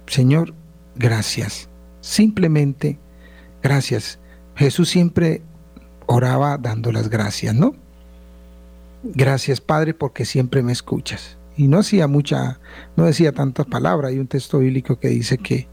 Señor, 0.08 0.54
gracias. 0.96 1.70
Simplemente, 2.02 3.00
gracias. 3.62 4.20
Jesús 4.56 4.90
siempre 4.90 5.42
oraba 6.06 6.58
dando 6.58 6.92
las 6.92 7.10
gracias, 7.10 7.56
¿no? 7.56 7.83
Gracias, 9.04 9.60
Padre, 9.60 9.94
porque 9.94 10.26
siempre 10.26 10.64
me 10.64 10.72
escuchas. 10.72 11.38
Y 11.58 11.68
no 11.68 11.80
hacía 11.80 12.08
mucha, 12.08 12.60
no 12.96 13.06
decía 13.06 13.32
tantas 13.32 13.66
palabras. 13.66 14.12
Hay 14.12 14.20
un 14.20 14.28
texto 14.28 14.60
bíblico 14.60 15.00
que 15.00 15.10
dice 15.10 15.38
que 15.38 15.68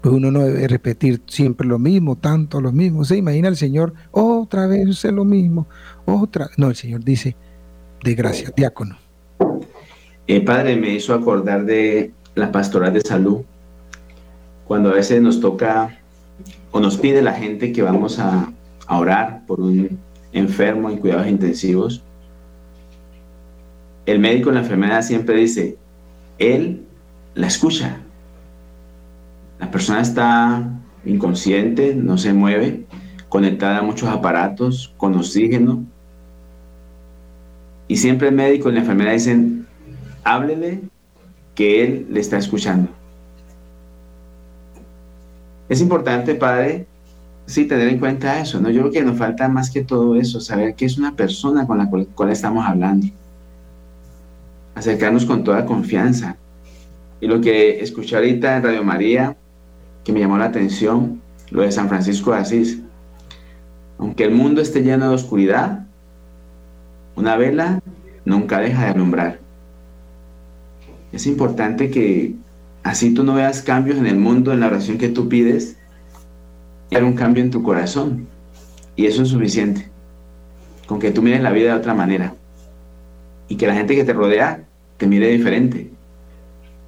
pues 0.00 0.14
uno 0.14 0.30
no 0.30 0.44
debe 0.44 0.68
repetir 0.68 1.20
siempre 1.26 1.66
lo 1.66 1.80
mismo, 1.80 2.16
tanto 2.16 2.60
lo 2.60 2.70
mismo. 2.70 3.04
Se 3.04 3.16
imagina 3.16 3.48
el 3.48 3.56
Señor, 3.56 3.92
otra 4.12 4.66
vez 4.68 5.04
es 5.04 5.12
lo 5.12 5.24
mismo, 5.24 5.66
otra. 6.04 6.48
No, 6.56 6.68
el 6.68 6.76
Señor 6.76 7.02
dice, 7.02 7.36
de 8.04 8.14
gracia, 8.14 8.52
diácono. 8.56 8.96
Eh, 10.28 10.40
padre, 10.42 10.76
me 10.76 10.94
hizo 10.94 11.12
acordar 11.12 11.64
de 11.64 12.12
la 12.36 12.52
pastoral 12.52 12.92
de 12.92 13.00
salud, 13.00 13.42
cuando 14.66 14.90
a 14.90 14.94
veces 14.94 15.20
nos 15.20 15.40
toca 15.40 15.98
o 16.70 16.78
nos 16.78 16.96
pide 16.98 17.20
la 17.20 17.32
gente 17.32 17.72
que 17.72 17.82
vamos 17.82 18.20
a, 18.20 18.52
a 18.86 18.98
orar 18.98 19.44
por 19.46 19.60
un 19.60 19.98
enfermo 20.32 20.88
en 20.88 20.98
cuidados 20.98 21.26
intensivos. 21.26 22.04
El 24.06 24.20
médico 24.20 24.48
en 24.50 24.54
la 24.54 24.60
enfermedad 24.60 25.02
siempre 25.02 25.36
dice, 25.36 25.76
él 26.38 26.86
la 27.34 27.48
escucha, 27.48 27.98
la 29.58 29.70
persona 29.70 30.00
está 30.00 30.70
inconsciente, 31.04 31.94
no 31.94 32.16
se 32.16 32.32
mueve, 32.32 32.86
conectada 33.28 33.78
a 33.78 33.82
muchos 33.82 34.08
aparatos, 34.08 34.94
con 34.96 35.16
oxígeno. 35.16 35.84
Y 37.88 37.96
siempre 37.96 38.28
el 38.28 38.34
médico 38.34 38.68
y 38.68 38.74
la 38.74 38.80
enfermera 38.80 39.12
dicen, 39.12 39.66
háblele 40.24 40.82
que 41.54 41.82
él 41.82 42.06
le 42.10 42.20
está 42.20 42.38
escuchando. 42.38 42.90
Es 45.68 45.80
importante, 45.80 46.36
padre, 46.36 46.86
sí, 47.46 47.64
tener 47.64 47.88
en 47.88 47.98
cuenta 47.98 48.40
eso, 48.40 48.60
¿no? 48.60 48.70
Yo 48.70 48.82
creo 48.82 48.92
que 48.92 49.02
nos 49.02 49.18
falta 49.18 49.48
más 49.48 49.70
que 49.70 49.82
todo 49.82 50.14
eso, 50.14 50.40
saber 50.40 50.76
que 50.76 50.84
es 50.84 50.96
una 50.96 51.16
persona 51.16 51.66
con 51.66 51.78
la 51.78 51.88
cual 51.88 52.30
estamos 52.30 52.64
hablando. 52.64 53.08
Acercarnos 54.76 55.26
con 55.26 55.42
toda 55.42 55.66
confianza. 55.66 56.36
Y 57.20 57.26
lo 57.26 57.40
que 57.40 57.80
escuché 57.80 58.14
ahorita 58.14 58.56
en 58.56 58.62
Radio 58.62 58.84
María, 58.84 59.36
que 60.04 60.12
me 60.12 60.20
llamó 60.20 60.38
la 60.38 60.44
atención, 60.44 61.20
lo 61.50 61.62
de 61.62 61.72
San 61.72 61.88
Francisco 61.88 62.30
de 62.30 62.38
Asís. 62.38 62.80
Aunque 63.98 64.24
el 64.24 64.30
mundo 64.30 64.60
esté 64.60 64.82
lleno 64.82 65.08
de 65.08 65.14
oscuridad, 65.14 65.86
una 67.16 67.36
vela 67.36 67.80
nunca 68.24 68.60
deja 68.60 68.84
de 68.84 68.90
alumbrar. 68.90 69.40
Es 71.12 71.26
importante 71.26 71.90
que 71.90 72.34
así 72.82 73.14
tú 73.14 73.24
no 73.24 73.34
veas 73.34 73.62
cambios 73.62 73.96
en 73.96 74.06
el 74.06 74.16
mundo, 74.18 74.52
en 74.52 74.60
la 74.60 74.66
oración 74.66 74.98
que 74.98 75.08
tú 75.08 75.28
pides, 75.28 75.78
hay 76.90 77.02
un 77.02 77.14
cambio 77.14 77.42
en 77.42 77.50
tu 77.50 77.62
corazón. 77.62 78.26
Y 78.94 79.06
eso 79.06 79.22
es 79.22 79.28
suficiente. 79.28 79.88
Con 80.86 80.98
que 80.98 81.10
tú 81.10 81.22
mires 81.22 81.42
la 81.42 81.50
vida 81.50 81.72
de 81.72 81.78
otra 81.78 81.94
manera. 81.94 82.34
Y 83.48 83.56
que 83.56 83.66
la 83.66 83.74
gente 83.74 83.96
que 83.96 84.04
te 84.04 84.12
rodea 84.12 84.65
te 84.96 85.06
mire 85.06 85.28
diferente. 85.28 85.90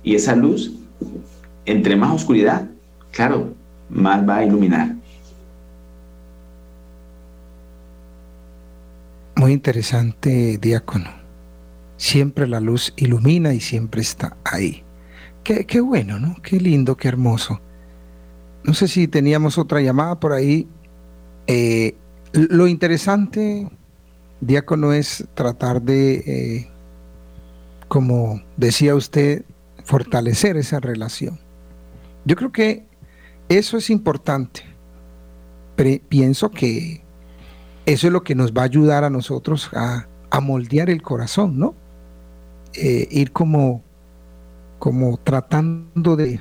Y 0.02 0.14
esa 0.14 0.34
luz, 0.34 0.72
entre 1.64 1.96
más 1.96 2.14
oscuridad, 2.14 2.68
claro, 3.10 3.54
más 3.88 4.26
va 4.26 4.38
a 4.38 4.44
iluminar. 4.44 4.94
Muy 9.36 9.52
interesante, 9.52 10.58
diácono. 10.58 11.10
Siempre 11.96 12.46
la 12.48 12.60
luz 12.60 12.92
ilumina 12.96 13.54
y 13.54 13.60
siempre 13.60 14.00
está 14.00 14.36
ahí. 14.44 14.82
Qué, 15.44 15.64
qué, 15.64 15.80
bueno, 15.80 16.18
¿no? 16.18 16.36
Qué 16.42 16.58
lindo, 16.58 16.96
qué 16.96 17.08
hermoso. 17.08 17.60
No 18.64 18.74
sé 18.74 18.88
si 18.88 19.08
teníamos 19.08 19.56
otra 19.56 19.80
llamada 19.80 20.18
por 20.18 20.32
ahí. 20.32 20.66
Eh, 21.46 21.94
lo 22.32 22.66
interesante, 22.66 23.68
diácono, 24.40 24.92
es 24.92 25.26
tratar 25.34 25.82
de, 25.82 26.14
eh, 26.26 26.68
como 27.88 28.42
decía 28.56 28.94
usted, 28.94 29.44
fortalecer 29.84 30.56
esa 30.56 30.80
relación. 30.80 31.40
Yo 32.24 32.36
creo 32.36 32.52
que 32.52 32.86
eso 33.48 33.78
es 33.78 33.90
importante. 33.90 34.62
pienso 36.08 36.50
que 36.50 37.02
eso 37.86 38.06
es 38.06 38.12
lo 38.12 38.22
que 38.22 38.34
nos 38.34 38.52
va 38.52 38.62
a 38.62 38.66
ayudar 38.66 39.04
a 39.04 39.10
nosotros 39.10 39.70
a, 39.72 40.06
moldear 40.42 40.90
el 40.90 41.02
corazón, 41.02 41.58
¿no? 41.58 41.74
Eh, 42.74 43.08
ir 43.10 43.32
como, 43.32 43.82
como 44.78 45.16
tratando 45.16 46.14
de 46.16 46.40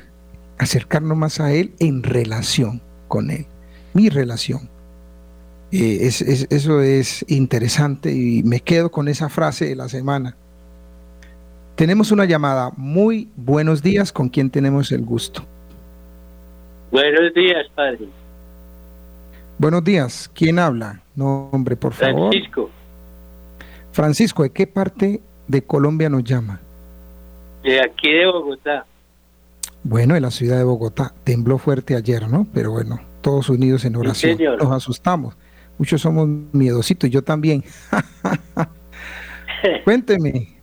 acercarnos 0.57 1.17
más 1.17 1.39
a 1.39 1.53
Él 1.53 1.73
en 1.79 2.03
relación 2.03 2.81
con 3.07 3.31
Él, 3.31 3.47
mi 3.93 4.09
relación. 4.09 4.69
Eh, 5.71 5.99
eso 6.01 6.81
es 6.81 7.25
interesante 7.27 8.13
y 8.13 8.43
me 8.43 8.59
quedo 8.59 8.91
con 8.91 9.07
esa 9.07 9.29
frase 9.29 9.65
de 9.65 9.75
la 9.75 9.87
semana. 9.87 10.35
Tenemos 11.77 12.11
una 12.11 12.25
llamada. 12.25 12.71
Muy 12.75 13.29
buenos 13.35 13.83
días. 13.83 14.11
¿Con 14.11 14.29
quién 14.29 14.49
tenemos 14.49 14.91
el 14.91 15.05
gusto? 15.05 15.43
Buenos 16.89 17.31
días, 17.35 17.67
padre. 17.75 18.09
Buenos 19.59 19.83
días. 19.83 20.27
¿Quién 20.33 20.57
habla? 20.57 21.03
Nombre, 21.15 21.75
por 21.75 21.93
favor. 21.93 22.31
Francisco. 22.31 22.71
Francisco, 23.91 24.41
¿de 24.41 24.49
qué 24.49 24.65
parte 24.65 25.21
de 25.47 25.61
Colombia 25.61 26.09
nos 26.09 26.23
llama? 26.23 26.59
De 27.61 27.79
aquí 27.79 28.11
de 28.11 28.25
Bogotá. 28.25 28.87
Bueno, 29.83 30.15
en 30.15 30.23
la 30.23 30.31
ciudad 30.31 30.57
de 30.57 30.63
Bogotá. 30.63 31.13
Tembló 31.23 31.59
fuerte 31.59 31.95
ayer, 31.95 32.27
¿no? 32.27 32.47
Pero 32.55 32.71
bueno, 32.71 32.99
todos 33.21 33.49
unidos 33.49 33.85
en 33.85 33.97
oración. 33.97 34.39
nos 34.57 34.71
asustamos. 34.71 35.37
Muchos 35.77 36.01
somos 36.01 36.27
miedositos, 36.53 37.07
yo 37.11 37.21
también. 37.21 37.63
Cuénteme. 39.83 40.56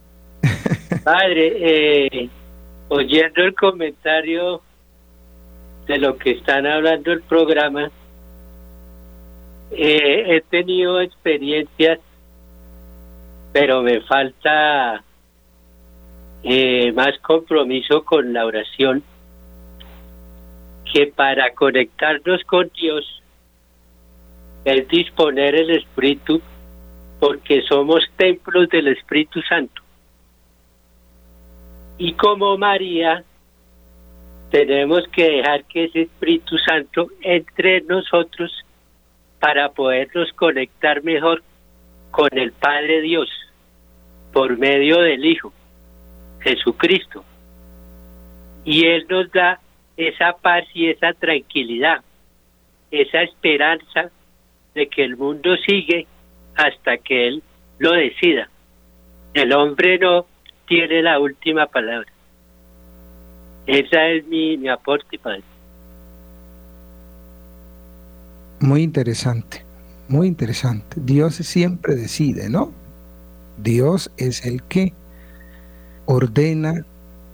Padre, 1.04 1.52
eh, 1.58 2.28
oyendo 2.88 3.42
el 3.42 3.54
comentario 3.54 4.62
de 5.86 5.98
lo 5.98 6.16
que 6.16 6.32
están 6.32 6.66
hablando 6.66 7.12
el 7.12 7.22
programa, 7.22 7.90
eh, 9.70 10.24
he 10.28 10.40
tenido 10.42 11.00
experiencias, 11.00 11.98
pero 13.52 13.82
me 13.82 14.00
falta 14.02 15.02
eh, 16.42 16.92
más 16.92 17.18
compromiso 17.18 18.04
con 18.04 18.32
la 18.32 18.46
oración, 18.46 19.02
que 20.92 21.06
para 21.08 21.52
conectarnos 21.54 22.42
con 22.44 22.70
Dios 22.80 23.22
es 24.64 24.88
disponer 24.88 25.54
el 25.54 25.70
Espíritu, 25.70 26.40
porque 27.20 27.62
somos 27.62 28.04
templos 28.16 28.68
del 28.68 28.88
Espíritu 28.88 29.40
Santo. 29.42 29.83
Y 31.98 32.12
como 32.14 32.58
María, 32.58 33.24
tenemos 34.50 35.06
que 35.08 35.28
dejar 35.28 35.64
que 35.64 35.84
ese 35.84 36.02
Espíritu 36.02 36.58
Santo 36.58 37.08
entre 37.20 37.80
nosotros 37.82 38.52
para 39.40 39.70
podernos 39.70 40.32
conectar 40.32 41.02
mejor 41.02 41.42
con 42.10 42.28
el 42.32 42.52
Padre 42.52 43.00
Dios 43.00 43.28
por 44.32 44.56
medio 44.58 45.00
del 45.00 45.24
Hijo, 45.24 45.52
Jesucristo. 46.40 47.24
Y 48.64 48.86
Él 48.86 49.06
nos 49.08 49.30
da 49.30 49.60
esa 49.96 50.32
paz 50.32 50.64
y 50.74 50.88
esa 50.88 51.12
tranquilidad, 51.12 52.02
esa 52.90 53.22
esperanza 53.22 54.10
de 54.74 54.88
que 54.88 55.04
el 55.04 55.16
mundo 55.16 55.56
sigue 55.58 56.06
hasta 56.56 56.96
que 56.98 57.28
Él 57.28 57.42
lo 57.78 57.92
decida. 57.92 58.48
El 59.34 59.52
hombre 59.52 59.98
no 59.98 60.26
tiene 60.66 61.02
la 61.02 61.18
última 61.18 61.66
palabra. 61.66 62.10
Esa 63.66 64.08
es 64.08 64.26
mi, 64.26 64.56
mi 64.56 64.68
aporte, 64.68 65.18
padre. 65.18 65.42
Muy 68.60 68.82
interesante, 68.82 69.62
muy 70.08 70.26
interesante. 70.26 70.96
Dios 71.00 71.34
siempre 71.34 71.94
decide, 71.94 72.48
¿no? 72.48 72.72
Dios 73.58 74.10
es 74.16 74.44
el 74.46 74.62
que 74.62 74.92
ordena, 76.06 76.84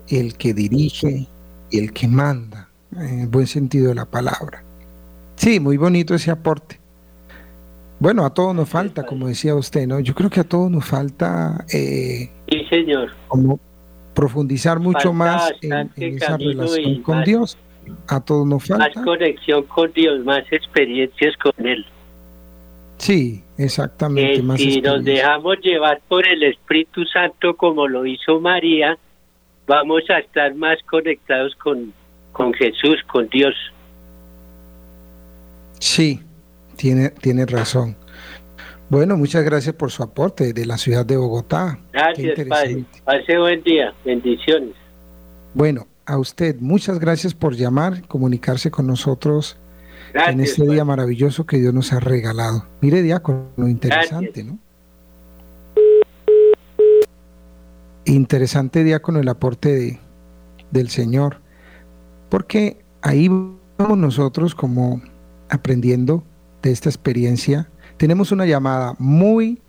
el 0.09 0.37
que 0.37 0.55
dirige, 0.55 1.26
el 1.72 1.93
que 1.93 2.09
manda, 2.09 2.68
en 2.97 3.20
el 3.20 3.28
buen 3.28 3.47
sentido 3.47 3.89
de 3.89 3.95
la 3.95 4.07
palabra. 4.07 4.62
Sí, 5.37 5.61
muy 5.61 5.76
bonito 5.76 6.14
ese 6.14 6.31
aporte. 6.31 6.80
Bueno, 8.01 8.25
a 8.25 8.33
todos 8.33 8.55
nos 8.55 8.69
falta, 8.69 9.05
como 9.05 9.29
decía 9.29 9.55
usted, 9.55 9.87
¿no? 9.87 10.01
Yo 10.01 10.15
creo 10.15 10.31
que 10.31 10.41
a 10.41 10.45
todos 10.45 10.71
nos 10.71 10.87
falta 10.87 11.67
eh, 11.71 12.31
sí, 12.49 12.65
señor. 12.71 13.11
como 13.29 13.61
profundizar 14.15 14.81
mucho 14.81 15.13
más 15.13 15.53
en, 15.61 15.91
esa 15.97 16.39
relación 16.39 17.03
con 17.03 17.23
Dios. 17.25 17.59
A 18.09 18.21
todos 18.21 18.47
nos 18.47 18.67
falta. 18.67 18.89
Más 18.95 19.05
conexión 19.05 19.65
con 19.65 19.93
Dios, 19.93 20.25
más 20.25 20.51
experiencias 20.51 21.37
con 21.37 21.53
Él. 21.67 21.85
Sí, 22.97 23.45
exactamente. 23.59 24.43
más 24.43 24.59
si 24.59 24.81
nos 24.81 25.05
dejamos 25.05 25.59
llevar 25.61 26.01
por 26.09 26.27
el 26.27 26.43
Espíritu 26.43 27.05
Santo 27.05 27.55
como 27.55 27.87
lo 27.87 28.07
hizo 28.07 28.41
María, 28.41 28.97
vamos 29.67 30.09
a 30.09 30.21
estar 30.21 30.55
más 30.55 30.79
conectados 30.85 31.55
con, 31.57 31.93
con 32.33 32.55
Jesús, 32.55 32.97
con 33.07 33.29
Dios. 33.29 33.55
Sí, 35.79 36.21
tiene, 36.81 37.11
tiene 37.11 37.45
razón. 37.45 37.95
Bueno, 38.89 39.18
muchas 39.18 39.45
gracias 39.45 39.74
por 39.74 39.91
su 39.91 40.03
aporte 40.03 40.55
de 40.55 40.64
la 40.64 40.78
ciudad 40.78 41.05
de 41.05 41.18
Bogotá. 41.18 41.78
Gracias, 41.93 42.41
Padre. 42.49 42.85
Pase 43.05 43.39
buen 43.39 43.62
día. 43.62 43.93
Bendiciones. 44.03 44.74
Bueno, 45.53 45.87
a 46.07 46.16
usted, 46.16 46.57
muchas 46.59 46.99
gracias 46.99 47.35
por 47.35 47.55
llamar, 47.55 48.09
comunicarse 48.09 48.70
con 48.70 48.87
nosotros 48.87 49.59
en 50.14 50.41
este 50.41 50.66
día 50.66 50.87
maravilloso 50.87 51.45
que 51.45 51.59
Dios 51.59 51.74
nos 51.74 51.93
ha 51.93 52.01
regalado. 52.01 52.64
Mire, 52.81 53.03
lo 53.57 53.68
interesante, 53.68 54.43
¿no? 54.43 54.59
Interesante 58.07 58.85
día 58.85 59.03
con 59.03 59.18
el 59.18 59.28
aporte 59.28 59.68
de, 59.68 60.01
del 60.70 60.89
Señor, 60.89 61.41
porque 62.31 62.83
ahí 63.03 63.28
vamos 63.76 63.99
nosotros 63.99 64.55
como 64.55 65.03
aprendiendo 65.51 66.24
de 66.63 66.71
esta 66.71 66.89
experiencia. 66.89 67.69
Tenemos 67.97 68.33
una 68.33 68.47
llamada. 68.47 68.95
Muy 68.99 69.61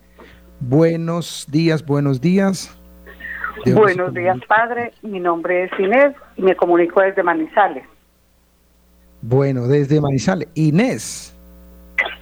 buenos 0.59 1.47
días, 1.49 1.85
buenos 1.85 2.21
días. 2.21 2.77
Buenos 3.65 4.13
días, 4.13 4.37
padre. 4.47 4.93
Mi 5.01 5.19
nombre 5.19 5.65
es 5.65 5.71
Inés 5.79 6.15
y 6.35 6.41
me 6.41 6.55
comunico 6.55 7.01
desde 7.01 7.23
Manizales. 7.23 7.83
Bueno, 9.21 9.67
desde 9.67 10.01
Manizales. 10.01 10.47
Inés. 10.55 11.35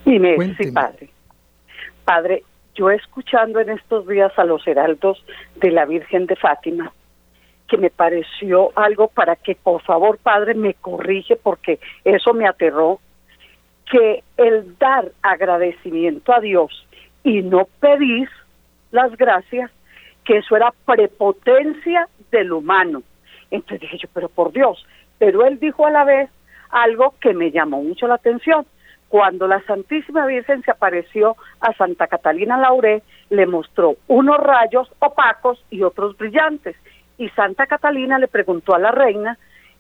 Inés, 0.06 0.58
sí, 0.60 0.72
padre. 0.72 1.10
Padre, 2.04 2.44
yo 2.76 2.90
escuchando 2.90 3.60
en 3.60 3.70
estos 3.70 4.08
días 4.08 4.32
a 4.38 4.44
los 4.44 4.66
heraldos 4.68 5.24
de 5.62 5.72
la 5.72 5.86
Virgen 5.86 6.26
de 6.26 6.36
Fátima, 6.36 6.92
que 7.68 7.78
me 7.78 7.90
pareció 7.90 8.72
algo 8.76 9.08
para 9.08 9.36
que 9.36 9.56
por 9.56 9.82
favor, 9.84 10.18
padre, 10.18 10.56
me 10.56 10.74
corrige 10.74 11.36
porque 11.36 11.80
eso 12.04 12.34
me 12.34 12.48
aterró 12.48 13.00
que 13.90 14.24
el 14.38 14.78
dar 14.78 15.12
agradecimiento 15.22 16.34
a 16.34 16.40
Dios 16.40 16.88
y 17.24 17.42
no 17.42 17.68
pedir 17.80 18.30
las 18.92 19.16
gracias, 19.18 19.72
que 20.24 20.38
eso 20.38 20.56
era 20.56 20.74
prepotencia 20.86 22.08
del 22.32 22.54
humano. 22.54 23.02
Entonces 23.52 23.82
dije 23.82 23.98
yo, 23.98 24.10
pero 24.14 24.30
por 24.30 24.52
Dios, 24.52 24.86
pero 25.18 25.46
él 25.46 25.60
dijo 25.60 25.86
a 25.86 25.92
la 25.92 26.04
vez 26.06 26.30
algo 26.70 27.16
que 27.20 27.34
me 27.34 27.52
llamó 27.52 27.82
mucho 27.82 28.08
la 28.08 28.16
atención. 28.16 28.66
Cuando 29.08 29.48
la 29.48 29.62
Santísima 29.64 30.28
Virgen 30.28 30.62
se 30.62 30.70
apareció 30.70 31.36
a 31.60 31.74
Santa 31.74 32.06
Catalina 32.06 32.58
Lauré, 32.58 33.02
le 33.32 33.48
mostró 33.48 33.96
unos 34.08 34.38
rayos 34.38 34.88
opacos 35.00 35.64
y 35.72 35.82
otros 35.82 36.16
brillantes. 36.16 36.76
Y 37.18 37.30
Santa 37.30 37.66
Catalina 37.66 38.20
le 38.20 38.28
preguntó 38.28 38.76
a 38.76 38.80
la 38.80 38.92
reina 38.92 39.40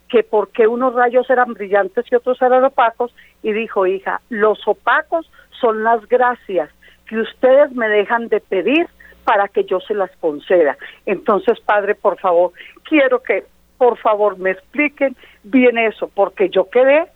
que 0.09 0.23
por 0.23 0.49
qué 0.49 0.67
unos 0.67 0.93
rayos 0.93 1.29
eran 1.29 1.53
brillantes 1.53 2.05
y 2.11 2.15
otros 2.15 2.41
eran 2.41 2.63
opacos, 2.63 3.13
y 3.43 3.53
dijo, 3.53 3.85
hija, 3.85 4.21
los 4.29 4.67
opacos 4.67 5.29
son 5.61 5.83
las 5.83 6.07
gracias 6.07 6.69
que 7.07 7.17
ustedes 7.19 7.71
me 7.71 7.87
dejan 7.87 8.27
de 8.27 8.39
pedir 8.39 8.87
para 9.23 9.47
que 9.47 9.63
yo 9.63 9.79
se 9.79 9.93
las 9.93 10.11
conceda. 10.17 10.77
Entonces, 11.05 11.59
padre, 11.59 11.95
por 11.95 12.19
favor, 12.19 12.51
quiero 12.83 13.21
que 13.21 13.45
por 13.77 13.97
favor 13.97 14.37
me 14.37 14.51
expliquen 14.51 15.15
bien 15.43 15.77
eso, 15.77 16.09
porque 16.13 16.49
yo 16.49 16.69
quedé 16.69 17.07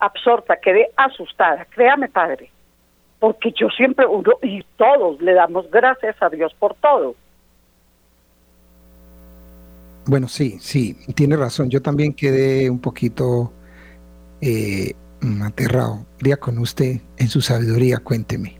absorta, 0.00 0.56
quedé 0.56 0.90
asustada, 0.96 1.64
créame, 1.66 2.08
padre, 2.08 2.50
porque 3.18 3.52
yo 3.52 3.68
siempre, 3.68 4.06
uno, 4.06 4.32
y 4.42 4.62
todos 4.76 5.20
le 5.20 5.34
damos 5.34 5.70
gracias 5.70 6.16
a 6.20 6.28
Dios 6.28 6.54
por 6.58 6.74
todo. 6.74 7.14
Bueno, 10.08 10.26
sí, 10.26 10.56
sí, 10.58 10.96
tiene 11.14 11.36
razón. 11.36 11.68
Yo 11.68 11.82
también 11.82 12.14
quedé 12.14 12.70
un 12.70 12.78
poquito 12.78 13.52
eh, 14.40 14.94
aterrado. 15.42 16.06
Día 16.18 16.38
con 16.38 16.58
usted 16.58 17.02
en 17.18 17.28
su 17.28 17.42
sabiduría, 17.42 17.98
cuénteme. 17.98 18.56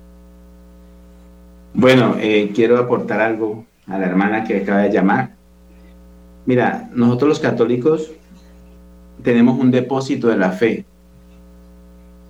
Bueno, 1.72 2.16
eh, 2.20 2.52
quiero 2.54 2.76
aportar 2.76 3.22
algo 3.22 3.64
a 3.86 3.98
la 3.98 4.04
hermana 4.04 4.44
que 4.44 4.58
acaba 4.58 4.80
de 4.80 4.92
llamar. 4.92 5.36
Mira, 6.44 6.90
nosotros 6.92 7.30
los 7.30 7.40
católicos 7.40 8.12
tenemos 9.22 9.58
un 9.58 9.70
depósito 9.70 10.28
de 10.28 10.36
la 10.36 10.52
fe. 10.52 10.84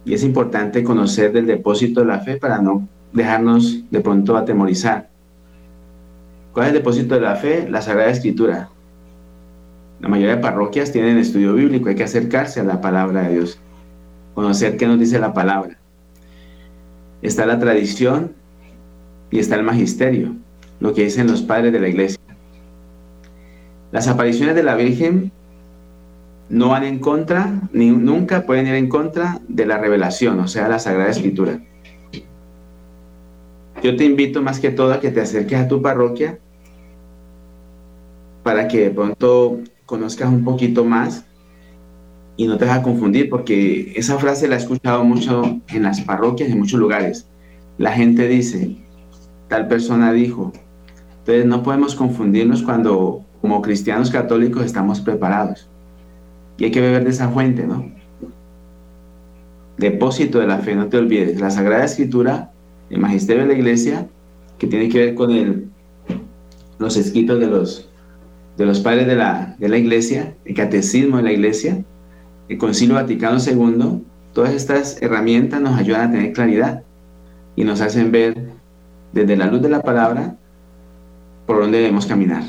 Y 0.04 0.14
es 0.14 0.22
importante 0.22 0.84
conocer 0.84 1.32
del 1.32 1.46
depósito 1.48 2.02
de 2.02 2.06
la 2.06 2.20
fe 2.20 2.36
para 2.36 2.62
no 2.62 2.86
dejarnos 3.12 3.82
de 3.90 4.00
pronto 4.00 4.36
atemorizar. 4.36 5.10
¿Cuál 6.52 6.66
es 6.66 6.72
el 6.72 6.78
depósito 6.78 7.16
de 7.16 7.20
la 7.20 7.34
fe? 7.34 7.68
La 7.68 7.82
Sagrada 7.82 8.10
Escritura. 8.10 8.70
La 10.00 10.08
mayoría 10.08 10.36
de 10.36 10.42
parroquias 10.42 10.92
tienen 10.92 11.18
estudio 11.18 11.54
bíblico, 11.54 11.88
hay 11.88 11.96
que 11.96 12.04
acercarse 12.04 12.60
a 12.60 12.64
la 12.64 12.80
palabra 12.80 13.22
de 13.22 13.34
Dios, 13.34 13.58
conocer 14.34 14.76
qué 14.76 14.86
nos 14.86 14.98
dice 14.98 15.18
la 15.18 15.32
palabra. 15.32 15.76
Está 17.20 17.46
la 17.46 17.58
tradición 17.58 18.32
y 19.30 19.40
está 19.40 19.56
el 19.56 19.64
magisterio, 19.64 20.36
lo 20.78 20.94
que 20.94 21.04
dicen 21.04 21.26
los 21.26 21.42
padres 21.42 21.72
de 21.72 21.80
la 21.80 21.88
iglesia. 21.88 22.18
Las 23.90 24.06
apariciones 24.06 24.54
de 24.54 24.62
la 24.62 24.76
Virgen 24.76 25.32
no 26.48 26.68
van 26.68 26.84
en 26.84 27.00
contra, 27.00 27.60
ni 27.72 27.90
nunca 27.90 28.46
pueden 28.46 28.68
ir 28.68 28.74
en 28.74 28.88
contra 28.88 29.40
de 29.48 29.66
la 29.66 29.78
revelación, 29.78 30.38
o 30.38 30.46
sea, 30.46 30.68
la 30.68 30.78
Sagrada 30.78 31.10
Escritura. 31.10 31.58
Yo 33.82 33.96
te 33.96 34.04
invito 34.04 34.42
más 34.42 34.60
que 34.60 34.70
todo 34.70 34.92
a 34.92 35.00
que 35.00 35.10
te 35.10 35.20
acerques 35.20 35.58
a 35.58 35.68
tu 35.68 35.82
parroquia 35.82 36.38
para 38.42 38.66
que 38.66 38.84
de 38.84 38.90
pronto 38.90 39.58
conozcas 39.88 40.28
un 40.28 40.44
poquito 40.44 40.84
más 40.84 41.24
y 42.36 42.46
no 42.46 42.58
te 42.58 42.66
vas 42.66 42.78
a 42.78 42.82
confundir, 42.82 43.30
porque 43.30 43.94
esa 43.96 44.18
frase 44.18 44.46
la 44.46 44.56
he 44.56 44.58
escuchado 44.58 45.02
mucho 45.02 45.60
en 45.68 45.82
las 45.82 46.02
parroquias, 46.02 46.50
en 46.50 46.58
muchos 46.58 46.78
lugares. 46.78 47.26
La 47.78 47.92
gente 47.92 48.28
dice, 48.28 48.76
tal 49.48 49.66
persona 49.66 50.12
dijo. 50.12 50.52
Entonces 51.20 51.46
no 51.46 51.62
podemos 51.62 51.94
confundirnos 51.94 52.62
cuando 52.62 53.24
como 53.40 53.62
cristianos 53.62 54.10
católicos 54.10 54.64
estamos 54.66 55.00
preparados. 55.00 55.68
Y 56.58 56.64
hay 56.64 56.70
que 56.70 56.82
beber 56.82 57.04
de 57.04 57.10
esa 57.10 57.30
fuente, 57.30 57.66
¿no? 57.66 57.90
Depósito 59.78 60.38
de 60.38 60.48
la 60.48 60.58
fe, 60.58 60.76
no 60.76 60.88
te 60.88 60.98
olvides. 60.98 61.40
La 61.40 61.50
Sagrada 61.50 61.86
Escritura, 61.86 62.52
el 62.90 62.98
Magisterio 62.98 63.44
de 63.44 63.48
la 63.48 63.58
Iglesia, 63.58 64.06
que 64.58 64.66
tiene 64.66 64.90
que 64.90 64.98
ver 64.98 65.14
con 65.14 65.30
el, 65.30 65.70
los 66.78 66.96
escritos 66.98 67.40
de 67.40 67.46
los 67.46 67.88
de 68.58 68.66
los 68.66 68.80
padres 68.80 69.06
de 69.06 69.14
la, 69.14 69.54
de 69.58 69.68
la 69.68 69.78
iglesia, 69.78 70.34
el 70.44 70.54
catecismo 70.54 71.18
de 71.18 71.22
la 71.22 71.32
iglesia, 71.32 71.84
el 72.48 72.58
concilio 72.58 72.96
Vaticano 72.96 73.38
II, 73.38 74.02
todas 74.32 74.52
estas 74.52 75.00
herramientas 75.00 75.60
nos 75.60 75.78
ayudan 75.78 76.08
a 76.08 76.12
tener 76.12 76.32
claridad 76.32 76.82
y 77.54 77.62
nos 77.62 77.80
hacen 77.80 78.10
ver 78.10 78.50
desde 79.12 79.36
la 79.36 79.46
luz 79.46 79.62
de 79.62 79.68
la 79.68 79.80
palabra 79.80 80.36
por 81.46 81.60
dónde 81.60 81.78
debemos 81.78 82.06
caminar. 82.06 82.42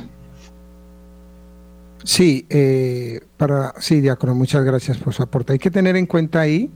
Sí, 2.04 2.48
eh, 2.50 3.20
para, 3.38 3.76
sí, 3.78 4.02
diácono, 4.02 4.34
muchas 4.34 4.64
gracias 4.64 4.98
por 4.98 5.14
su 5.14 5.22
aporte. 5.22 5.54
Hay 5.54 5.60
que 5.60 5.70
tener 5.70 5.96
en 5.96 6.08
cuenta 6.08 6.40
ahí, 6.40 6.72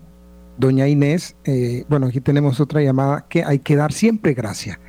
doña 0.59 0.87
Inés, 0.87 1.35
eh, 1.43 1.85
bueno, 1.89 2.05
aquí 2.05 2.21
tenemos 2.21 2.59
otra 2.59 2.83
llamada, 2.83 3.25
que 3.27 3.43
hay 3.43 3.57
que 3.59 3.75
dar 3.75 3.93
siempre 3.93 4.35
gracia. 4.35 4.79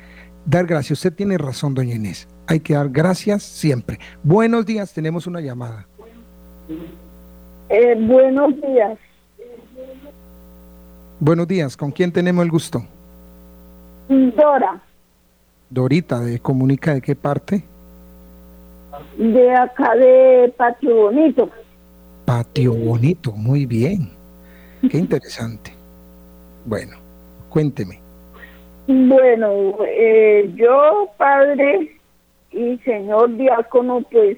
Dar 0.45 0.67
gracias. 0.67 0.99
Usted 0.99 1.13
tiene 1.13 1.39
razón, 1.39 1.73
doña 1.73 1.95
Inés 1.95 2.27
hay 2.47 2.59
que 2.59 2.73
dar 2.73 2.89
gracias 2.89 3.43
siempre. 3.43 3.99
Buenos 4.23 4.65
días, 4.65 4.93
tenemos 4.93 5.27
una 5.27 5.41
llamada. 5.41 5.85
Eh, 7.69 7.95
buenos 7.99 8.59
días. 8.61 8.97
Buenos 11.19 11.47
días, 11.47 11.77
¿con 11.77 11.91
quién 11.91 12.11
tenemos 12.11 12.43
el 12.43 12.51
gusto? 12.51 12.85
Dora. 14.07 14.81
Dorita, 15.69 16.19
¿de 16.19 16.39
Comunica 16.39 16.93
de 16.93 17.01
qué 17.01 17.15
parte? 17.15 17.63
De 19.17 19.51
acá 19.55 19.95
de 19.95 20.53
Patio 20.55 20.95
Bonito. 20.95 21.49
Patio 22.25 22.73
Bonito, 22.73 23.31
muy 23.31 23.65
bien. 23.65 24.09
Qué 24.89 24.97
interesante. 24.97 25.73
Bueno, 26.65 26.97
cuénteme. 27.49 27.99
Bueno, 28.87 29.77
eh, 29.87 30.51
yo, 30.55 31.09
padre 31.17 31.95
y 32.55 32.77
señor 32.79 33.35
diácono, 33.35 34.01
pues 34.09 34.37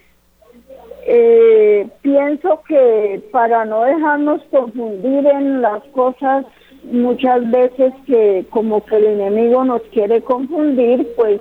eh, 1.06 1.88
pienso 2.02 2.62
que 2.68 3.22
para 3.32 3.64
no 3.66 3.84
dejarnos 3.84 4.42
confundir 4.52 5.26
en 5.28 5.62
las 5.62 5.84
cosas 5.94 6.46
muchas 6.92 7.50
veces 7.52 7.94
que 8.06 8.46
como 8.50 8.84
que 8.86 8.98
el 8.98 9.06
enemigo 9.06 9.64
nos 9.64 9.82
quiere 9.84 10.22
confundir, 10.22 11.08
pues 11.16 11.40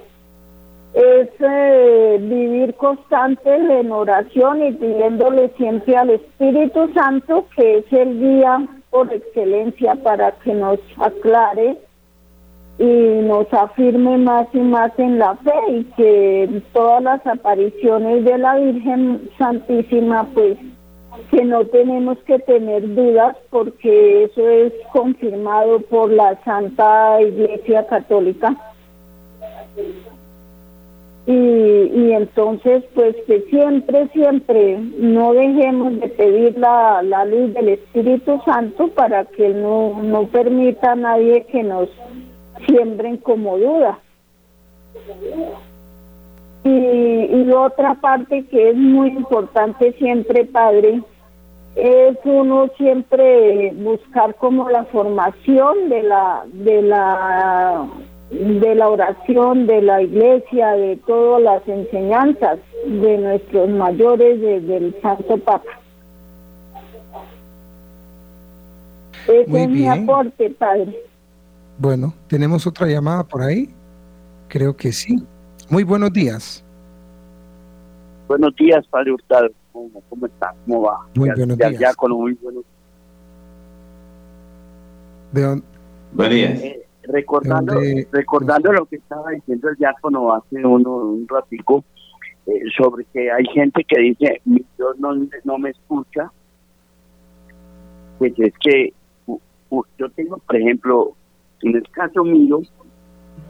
es 0.94 1.28
eh, 1.40 2.18
vivir 2.20 2.74
constante 2.74 3.54
en 3.54 3.90
oración 3.90 4.64
y 4.64 4.72
pidiéndole 4.72 5.50
siempre 5.56 5.96
al 5.96 6.10
Espíritu 6.10 6.90
Santo, 6.94 7.46
que 7.56 7.78
es 7.78 7.92
el 7.92 8.18
guía 8.20 8.66
por 8.90 9.12
excelencia 9.12 9.94
para 9.96 10.32
que 10.32 10.54
nos 10.54 10.78
aclare 10.98 11.76
y 12.78 12.84
nos 12.84 13.50
afirme 13.54 14.18
más 14.18 14.46
y 14.52 14.58
más 14.58 14.92
en 14.98 15.18
la 15.18 15.34
fe 15.36 15.52
y 15.70 15.84
que 15.96 16.62
todas 16.72 17.02
las 17.02 17.26
apariciones 17.26 18.24
de 18.24 18.36
la 18.36 18.56
Virgen 18.56 19.30
Santísima 19.38 20.26
pues 20.34 20.58
que 21.30 21.44
no 21.44 21.64
tenemos 21.66 22.18
que 22.26 22.38
tener 22.40 22.94
dudas 22.94 23.36
porque 23.50 24.24
eso 24.24 24.48
es 24.48 24.72
confirmado 24.92 25.80
por 25.80 26.10
la 26.12 26.38
Santa 26.44 27.20
Iglesia 27.22 27.86
Católica. 27.86 28.54
Y, 31.26 31.32
y 31.32 32.12
entonces, 32.12 32.84
pues 32.94 33.16
que 33.26 33.40
siempre, 33.50 34.08
siempre 34.12 34.78
no 34.98 35.32
dejemos 35.32 35.98
de 35.98 36.08
pedir 36.08 36.56
la, 36.56 37.02
la 37.02 37.24
luz 37.24 37.52
del 37.52 37.70
Espíritu 37.70 38.40
Santo 38.44 38.88
para 38.88 39.24
que 39.24 39.48
no, 39.48 40.00
no 40.02 40.28
permita 40.28 40.92
a 40.92 40.96
nadie 40.96 41.44
que 41.46 41.64
nos 41.64 41.88
siembren 42.66 43.16
como 43.18 43.58
duda. 43.58 43.98
Y, 46.64 46.68
y 46.68 47.52
otra 47.52 47.94
parte 47.94 48.44
que 48.46 48.70
es 48.70 48.76
muy 48.76 49.08
importante 49.08 49.92
siempre, 49.92 50.44
Padre, 50.44 51.00
es 51.76 52.16
uno 52.24 52.68
siempre 52.78 53.72
buscar 53.74 54.34
como 54.36 54.68
la 54.70 54.84
formación 54.84 55.90
de 55.90 56.02
la 56.02 56.44
de 56.52 56.82
la 56.82 57.86
de 58.30 58.74
la 58.74 58.88
oración 58.88 59.66
de 59.66 59.82
la 59.82 60.02
iglesia 60.02 60.72
de 60.72 60.96
todas 61.06 61.42
las 61.42 61.68
enseñanzas 61.68 62.58
de 62.86 63.18
nuestros 63.18 63.68
mayores 63.68 64.40
desde 64.40 64.76
el 64.78 65.00
Santo 65.00 65.36
Papa. 65.36 65.70
Ese 69.28 69.62
es 69.62 69.68
mi 69.68 69.86
aporte 69.86 70.50
padre 70.50 71.05
bueno 71.78 72.14
tenemos 72.26 72.66
otra 72.66 72.86
llamada 72.86 73.24
por 73.24 73.42
ahí 73.42 73.74
creo 74.48 74.76
que 74.76 74.92
sí 74.92 75.22
muy 75.68 75.84
buenos 75.84 76.12
días 76.12 76.64
buenos 78.28 78.54
días 78.56 78.86
padre 78.88 79.12
Hurtado 79.12 79.50
¿Cómo, 80.08 80.26
está? 80.26 80.54
¿Cómo 80.64 80.82
va? 80.82 81.06
Muy 81.14 81.30
buenos 81.36 81.58
días. 81.58 81.78
Ya 81.78 81.94
con 81.94 82.12
muy 82.12 82.32
buenos 82.34 82.64
¿De 85.32 85.62
Buenos 86.12 86.34
días. 86.34 86.62
Eh, 86.62 86.86
recordando, 87.02 87.74
recordando 88.10 88.72
lo 88.72 88.86
que 88.86 88.96
estaba 88.96 89.32
diciendo 89.32 89.68
el 89.68 89.76
diácono 89.76 90.32
hace 90.32 90.64
uno, 90.64 90.96
un 90.96 91.26
ratico, 91.28 91.84
eh, 92.46 92.52
sobre 92.76 93.04
que 93.12 93.30
hay 93.30 93.44
gente 93.46 93.84
que 93.84 94.00
dice, 94.00 94.40
mi 94.44 94.64
Dios 94.78 94.98
no, 94.98 95.14
no 95.44 95.58
me 95.58 95.70
escucha, 95.70 96.30
pues 98.18 98.32
es 98.38 98.54
que 98.60 98.94
yo 99.98 100.08
tengo, 100.14 100.38
por 100.38 100.56
ejemplo, 100.56 101.16
en 101.62 101.76
el 101.76 101.88
caso 101.90 102.24
mío, 102.24 102.60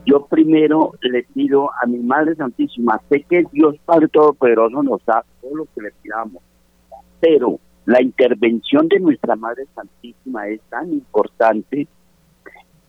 yo 0.04 0.26
primero 0.26 0.92
le 1.00 1.24
pido 1.24 1.70
a 1.82 1.86
mi 1.86 1.98
Madre 1.98 2.36
Santísima, 2.36 3.00
sé 3.08 3.22
que 3.28 3.44
Dios 3.52 3.76
Padre 3.84 4.08
Todopoderoso 4.08 4.82
nos 4.82 5.04
da 5.04 5.24
todo 5.40 5.56
lo 5.56 5.64
que 5.74 5.82
le 5.82 5.92
pidamos, 6.02 6.42
pero 7.20 7.58
la 7.86 8.00
intervención 8.00 8.88
de 8.88 9.00
nuestra 9.00 9.36
Madre 9.36 9.66
Santísima 9.74 10.48
es 10.48 10.60
tan 10.68 10.92
importante 10.92 11.88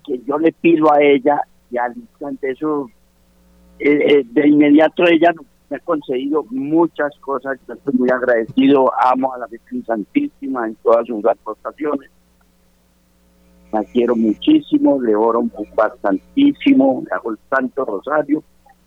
que 0.06 0.22
yo 0.26 0.38
le 0.38 0.52
pido 0.52 0.94
a 0.94 1.02
ella 1.02 1.42
y 1.72 1.78
al 1.78 1.98
instante 1.98 2.52
eso, 2.52 2.90
eh, 3.80 4.20
eh, 4.20 4.24
de 4.26 4.48
inmediato 4.48 5.04
ella 5.06 5.34
me 5.70 5.78
ha 5.78 5.80
concedido 5.80 6.46
muchas 6.50 7.18
cosas, 7.20 7.60
yo 7.68 7.74
estoy 7.74 7.94
muy 7.96 8.10
agradecido, 8.10 8.92
amo 9.04 9.34
a 9.34 9.40
la 9.40 9.48
Virgen 9.48 9.84
Santísima 9.84 10.68
en 10.68 10.76
todas 10.76 11.06
sus 11.08 11.26
aportaciones 11.26 12.10
la 13.78 13.84
quiero 13.92 14.16
muchísimo, 14.16 15.02
le 15.02 15.16
oro 15.16 15.44
bastantísimo, 15.76 17.04
le 17.06 17.16
hago 17.16 17.32
el 17.32 17.38
Santo 17.50 17.86
Rosario, 17.86 18.44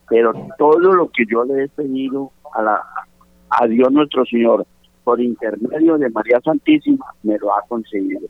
pero 0.09 0.33
todo 0.59 0.79
lo 0.79 1.09
que 1.11 1.25
yo 1.31 1.45
le 1.45 1.65
he 1.65 1.69
pedido 1.69 2.33
a, 2.55 2.63
la, 2.63 2.83
a 3.51 3.67
Dios 3.67 3.93
nuestro 3.93 4.25
Señor 4.25 4.67
por 5.05 5.21
intermedio 5.21 5.97
de 5.99 6.11
María 6.11 6.41
Santísima, 6.41 7.07
me 7.23 7.39
lo 7.39 7.55
ha 7.55 7.63
conseguido. 7.69 8.29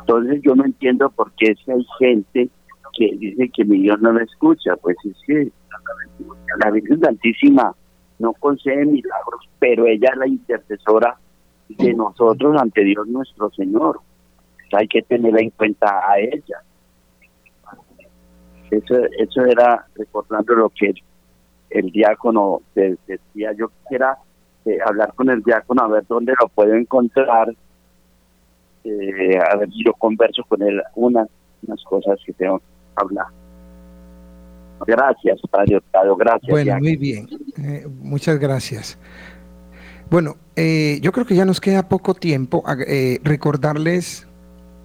Entonces 0.00 0.40
yo 0.42 0.54
no 0.54 0.64
entiendo 0.64 1.08
por 1.10 1.32
qué 1.32 1.54
si 1.64 1.70
hay 1.70 1.86
gente 1.98 2.50
que 2.96 3.16
dice 3.16 3.50
que 3.54 3.64
mi 3.64 3.80
Dios 3.80 4.00
no 4.00 4.12
me 4.12 4.22
escucha, 4.22 4.76
pues 4.76 4.96
es 5.04 5.16
que 5.26 5.50
la 6.62 6.70
Virgen 6.70 7.00
Santísima 7.00 7.74
no 8.18 8.32
concede 8.34 8.84
milagros, 8.84 9.48
pero 9.58 9.86
ella 9.86 10.10
es 10.12 10.18
la 10.18 10.28
intercesora 10.28 11.16
de 11.68 11.94
nosotros 11.94 12.60
ante 12.60 12.84
Dios 12.84 13.06
nuestro 13.06 13.50
Señor 13.50 14.00
hay 14.76 14.88
que 14.88 15.02
tener 15.02 15.38
en 15.40 15.50
cuenta 15.50 16.10
a 16.10 16.18
ella. 16.18 16.62
Eso, 18.70 18.94
eso 19.18 19.44
era 19.46 19.86
recordando 19.94 20.54
lo 20.54 20.70
que 20.70 20.94
el, 21.70 21.90
diácono 21.90 22.60
decía. 22.74 23.52
Yo 23.56 23.68
quisiera 23.68 24.18
eh, 24.66 24.78
hablar 24.84 25.14
con 25.14 25.30
el 25.30 25.42
diácono 25.42 25.82
a 25.82 25.88
ver 25.88 26.04
dónde 26.06 26.34
lo 26.38 26.48
puedo 26.48 26.74
encontrar, 26.74 27.48
eh, 28.84 29.38
a 29.38 29.56
ver 29.56 29.70
si 29.70 29.84
yo 29.84 29.92
converso 29.94 30.44
con 30.44 30.62
él 30.62 30.82
unas, 30.94 31.28
unas 31.66 31.82
cosas 31.84 32.18
que 32.24 32.32
tengo 32.34 32.58
que 32.58 32.64
hablar. 32.96 33.26
Gracias, 34.86 35.40
Padre 35.50 35.78
Octavio, 35.78 36.16
gracias. 36.16 36.50
Bueno, 36.50 36.78
muy 36.78 36.96
bien, 36.96 37.26
eh, 37.58 37.86
muchas 38.00 38.38
gracias. 38.38 38.98
Bueno, 40.10 40.36
yo 40.56 41.12
creo 41.12 41.26
que 41.26 41.34
ya 41.34 41.44
nos 41.44 41.60
queda 41.60 41.88
poco 41.88 42.14
tiempo. 42.14 42.64
recordarles 43.22 44.27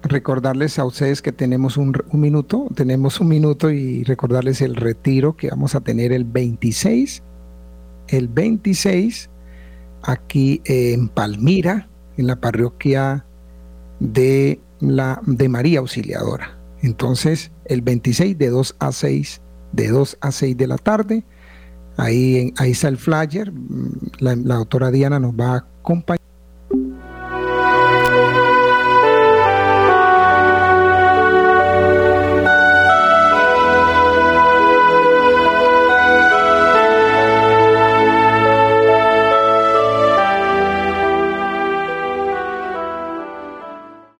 recordarles 0.04 0.78
a 0.78 0.84
ustedes 0.84 1.22
que 1.22 1.32
tenemos 1.32 1.76
un, 1.76 1.96
minuto, 2.12 2.66
tenemos 2.74 3.20
un 3.20 3.28
minuto 3.28 3.70
y 3.70 4.04
recordarles 4.04 4.60
el 4.60 4.76
retiro 4.76 5.36
que 5.36 5.48
vamos 5.48 5.74
a 5.74 5.80
tener 5.80 6.12
el 6.12 6.24
26, 6.24 7.22
el 8.08 8.28
26 8.28 9.30
aquí 10.02 10.60
en 10.66 11.08
Palmira, 11.08 11.88
en 12.16 12.26
la 12.26 12.36
parroquia 12.36 13.24
de, 13.98 14.60
la, 14.80 15.20
de 15.26 15.48
María 15.48 15.78
Auxiliadora. 15.80 16.58
Entonces, 16.82 17.50
el 17.64 17.80
26 17.80 18.36
de 18.36 18.50
2 18.50 18.76
a 18.78 18.92
6, 18.92 19.40
de 19.72 19.88
2 19.88 20.18
a 20.20 20.32
6 20.32 20.56
de 20.56 20.66
la 20.66 20.76
tarde, 20.76 21.24
ahí, 21.96 22.52
ahí 22.58 22.72
está 22.72 22.88
el 22.88 22.98
flyer, 22.98 23.52
la, 24.18 24.36
la 24.36 24.56
doctora 24.56 24.90
Diana 24.90 25.18
nos 25.18 25.32
va 25.32 25.54
a 25.54 25.56
acompañar. 25.56 26.23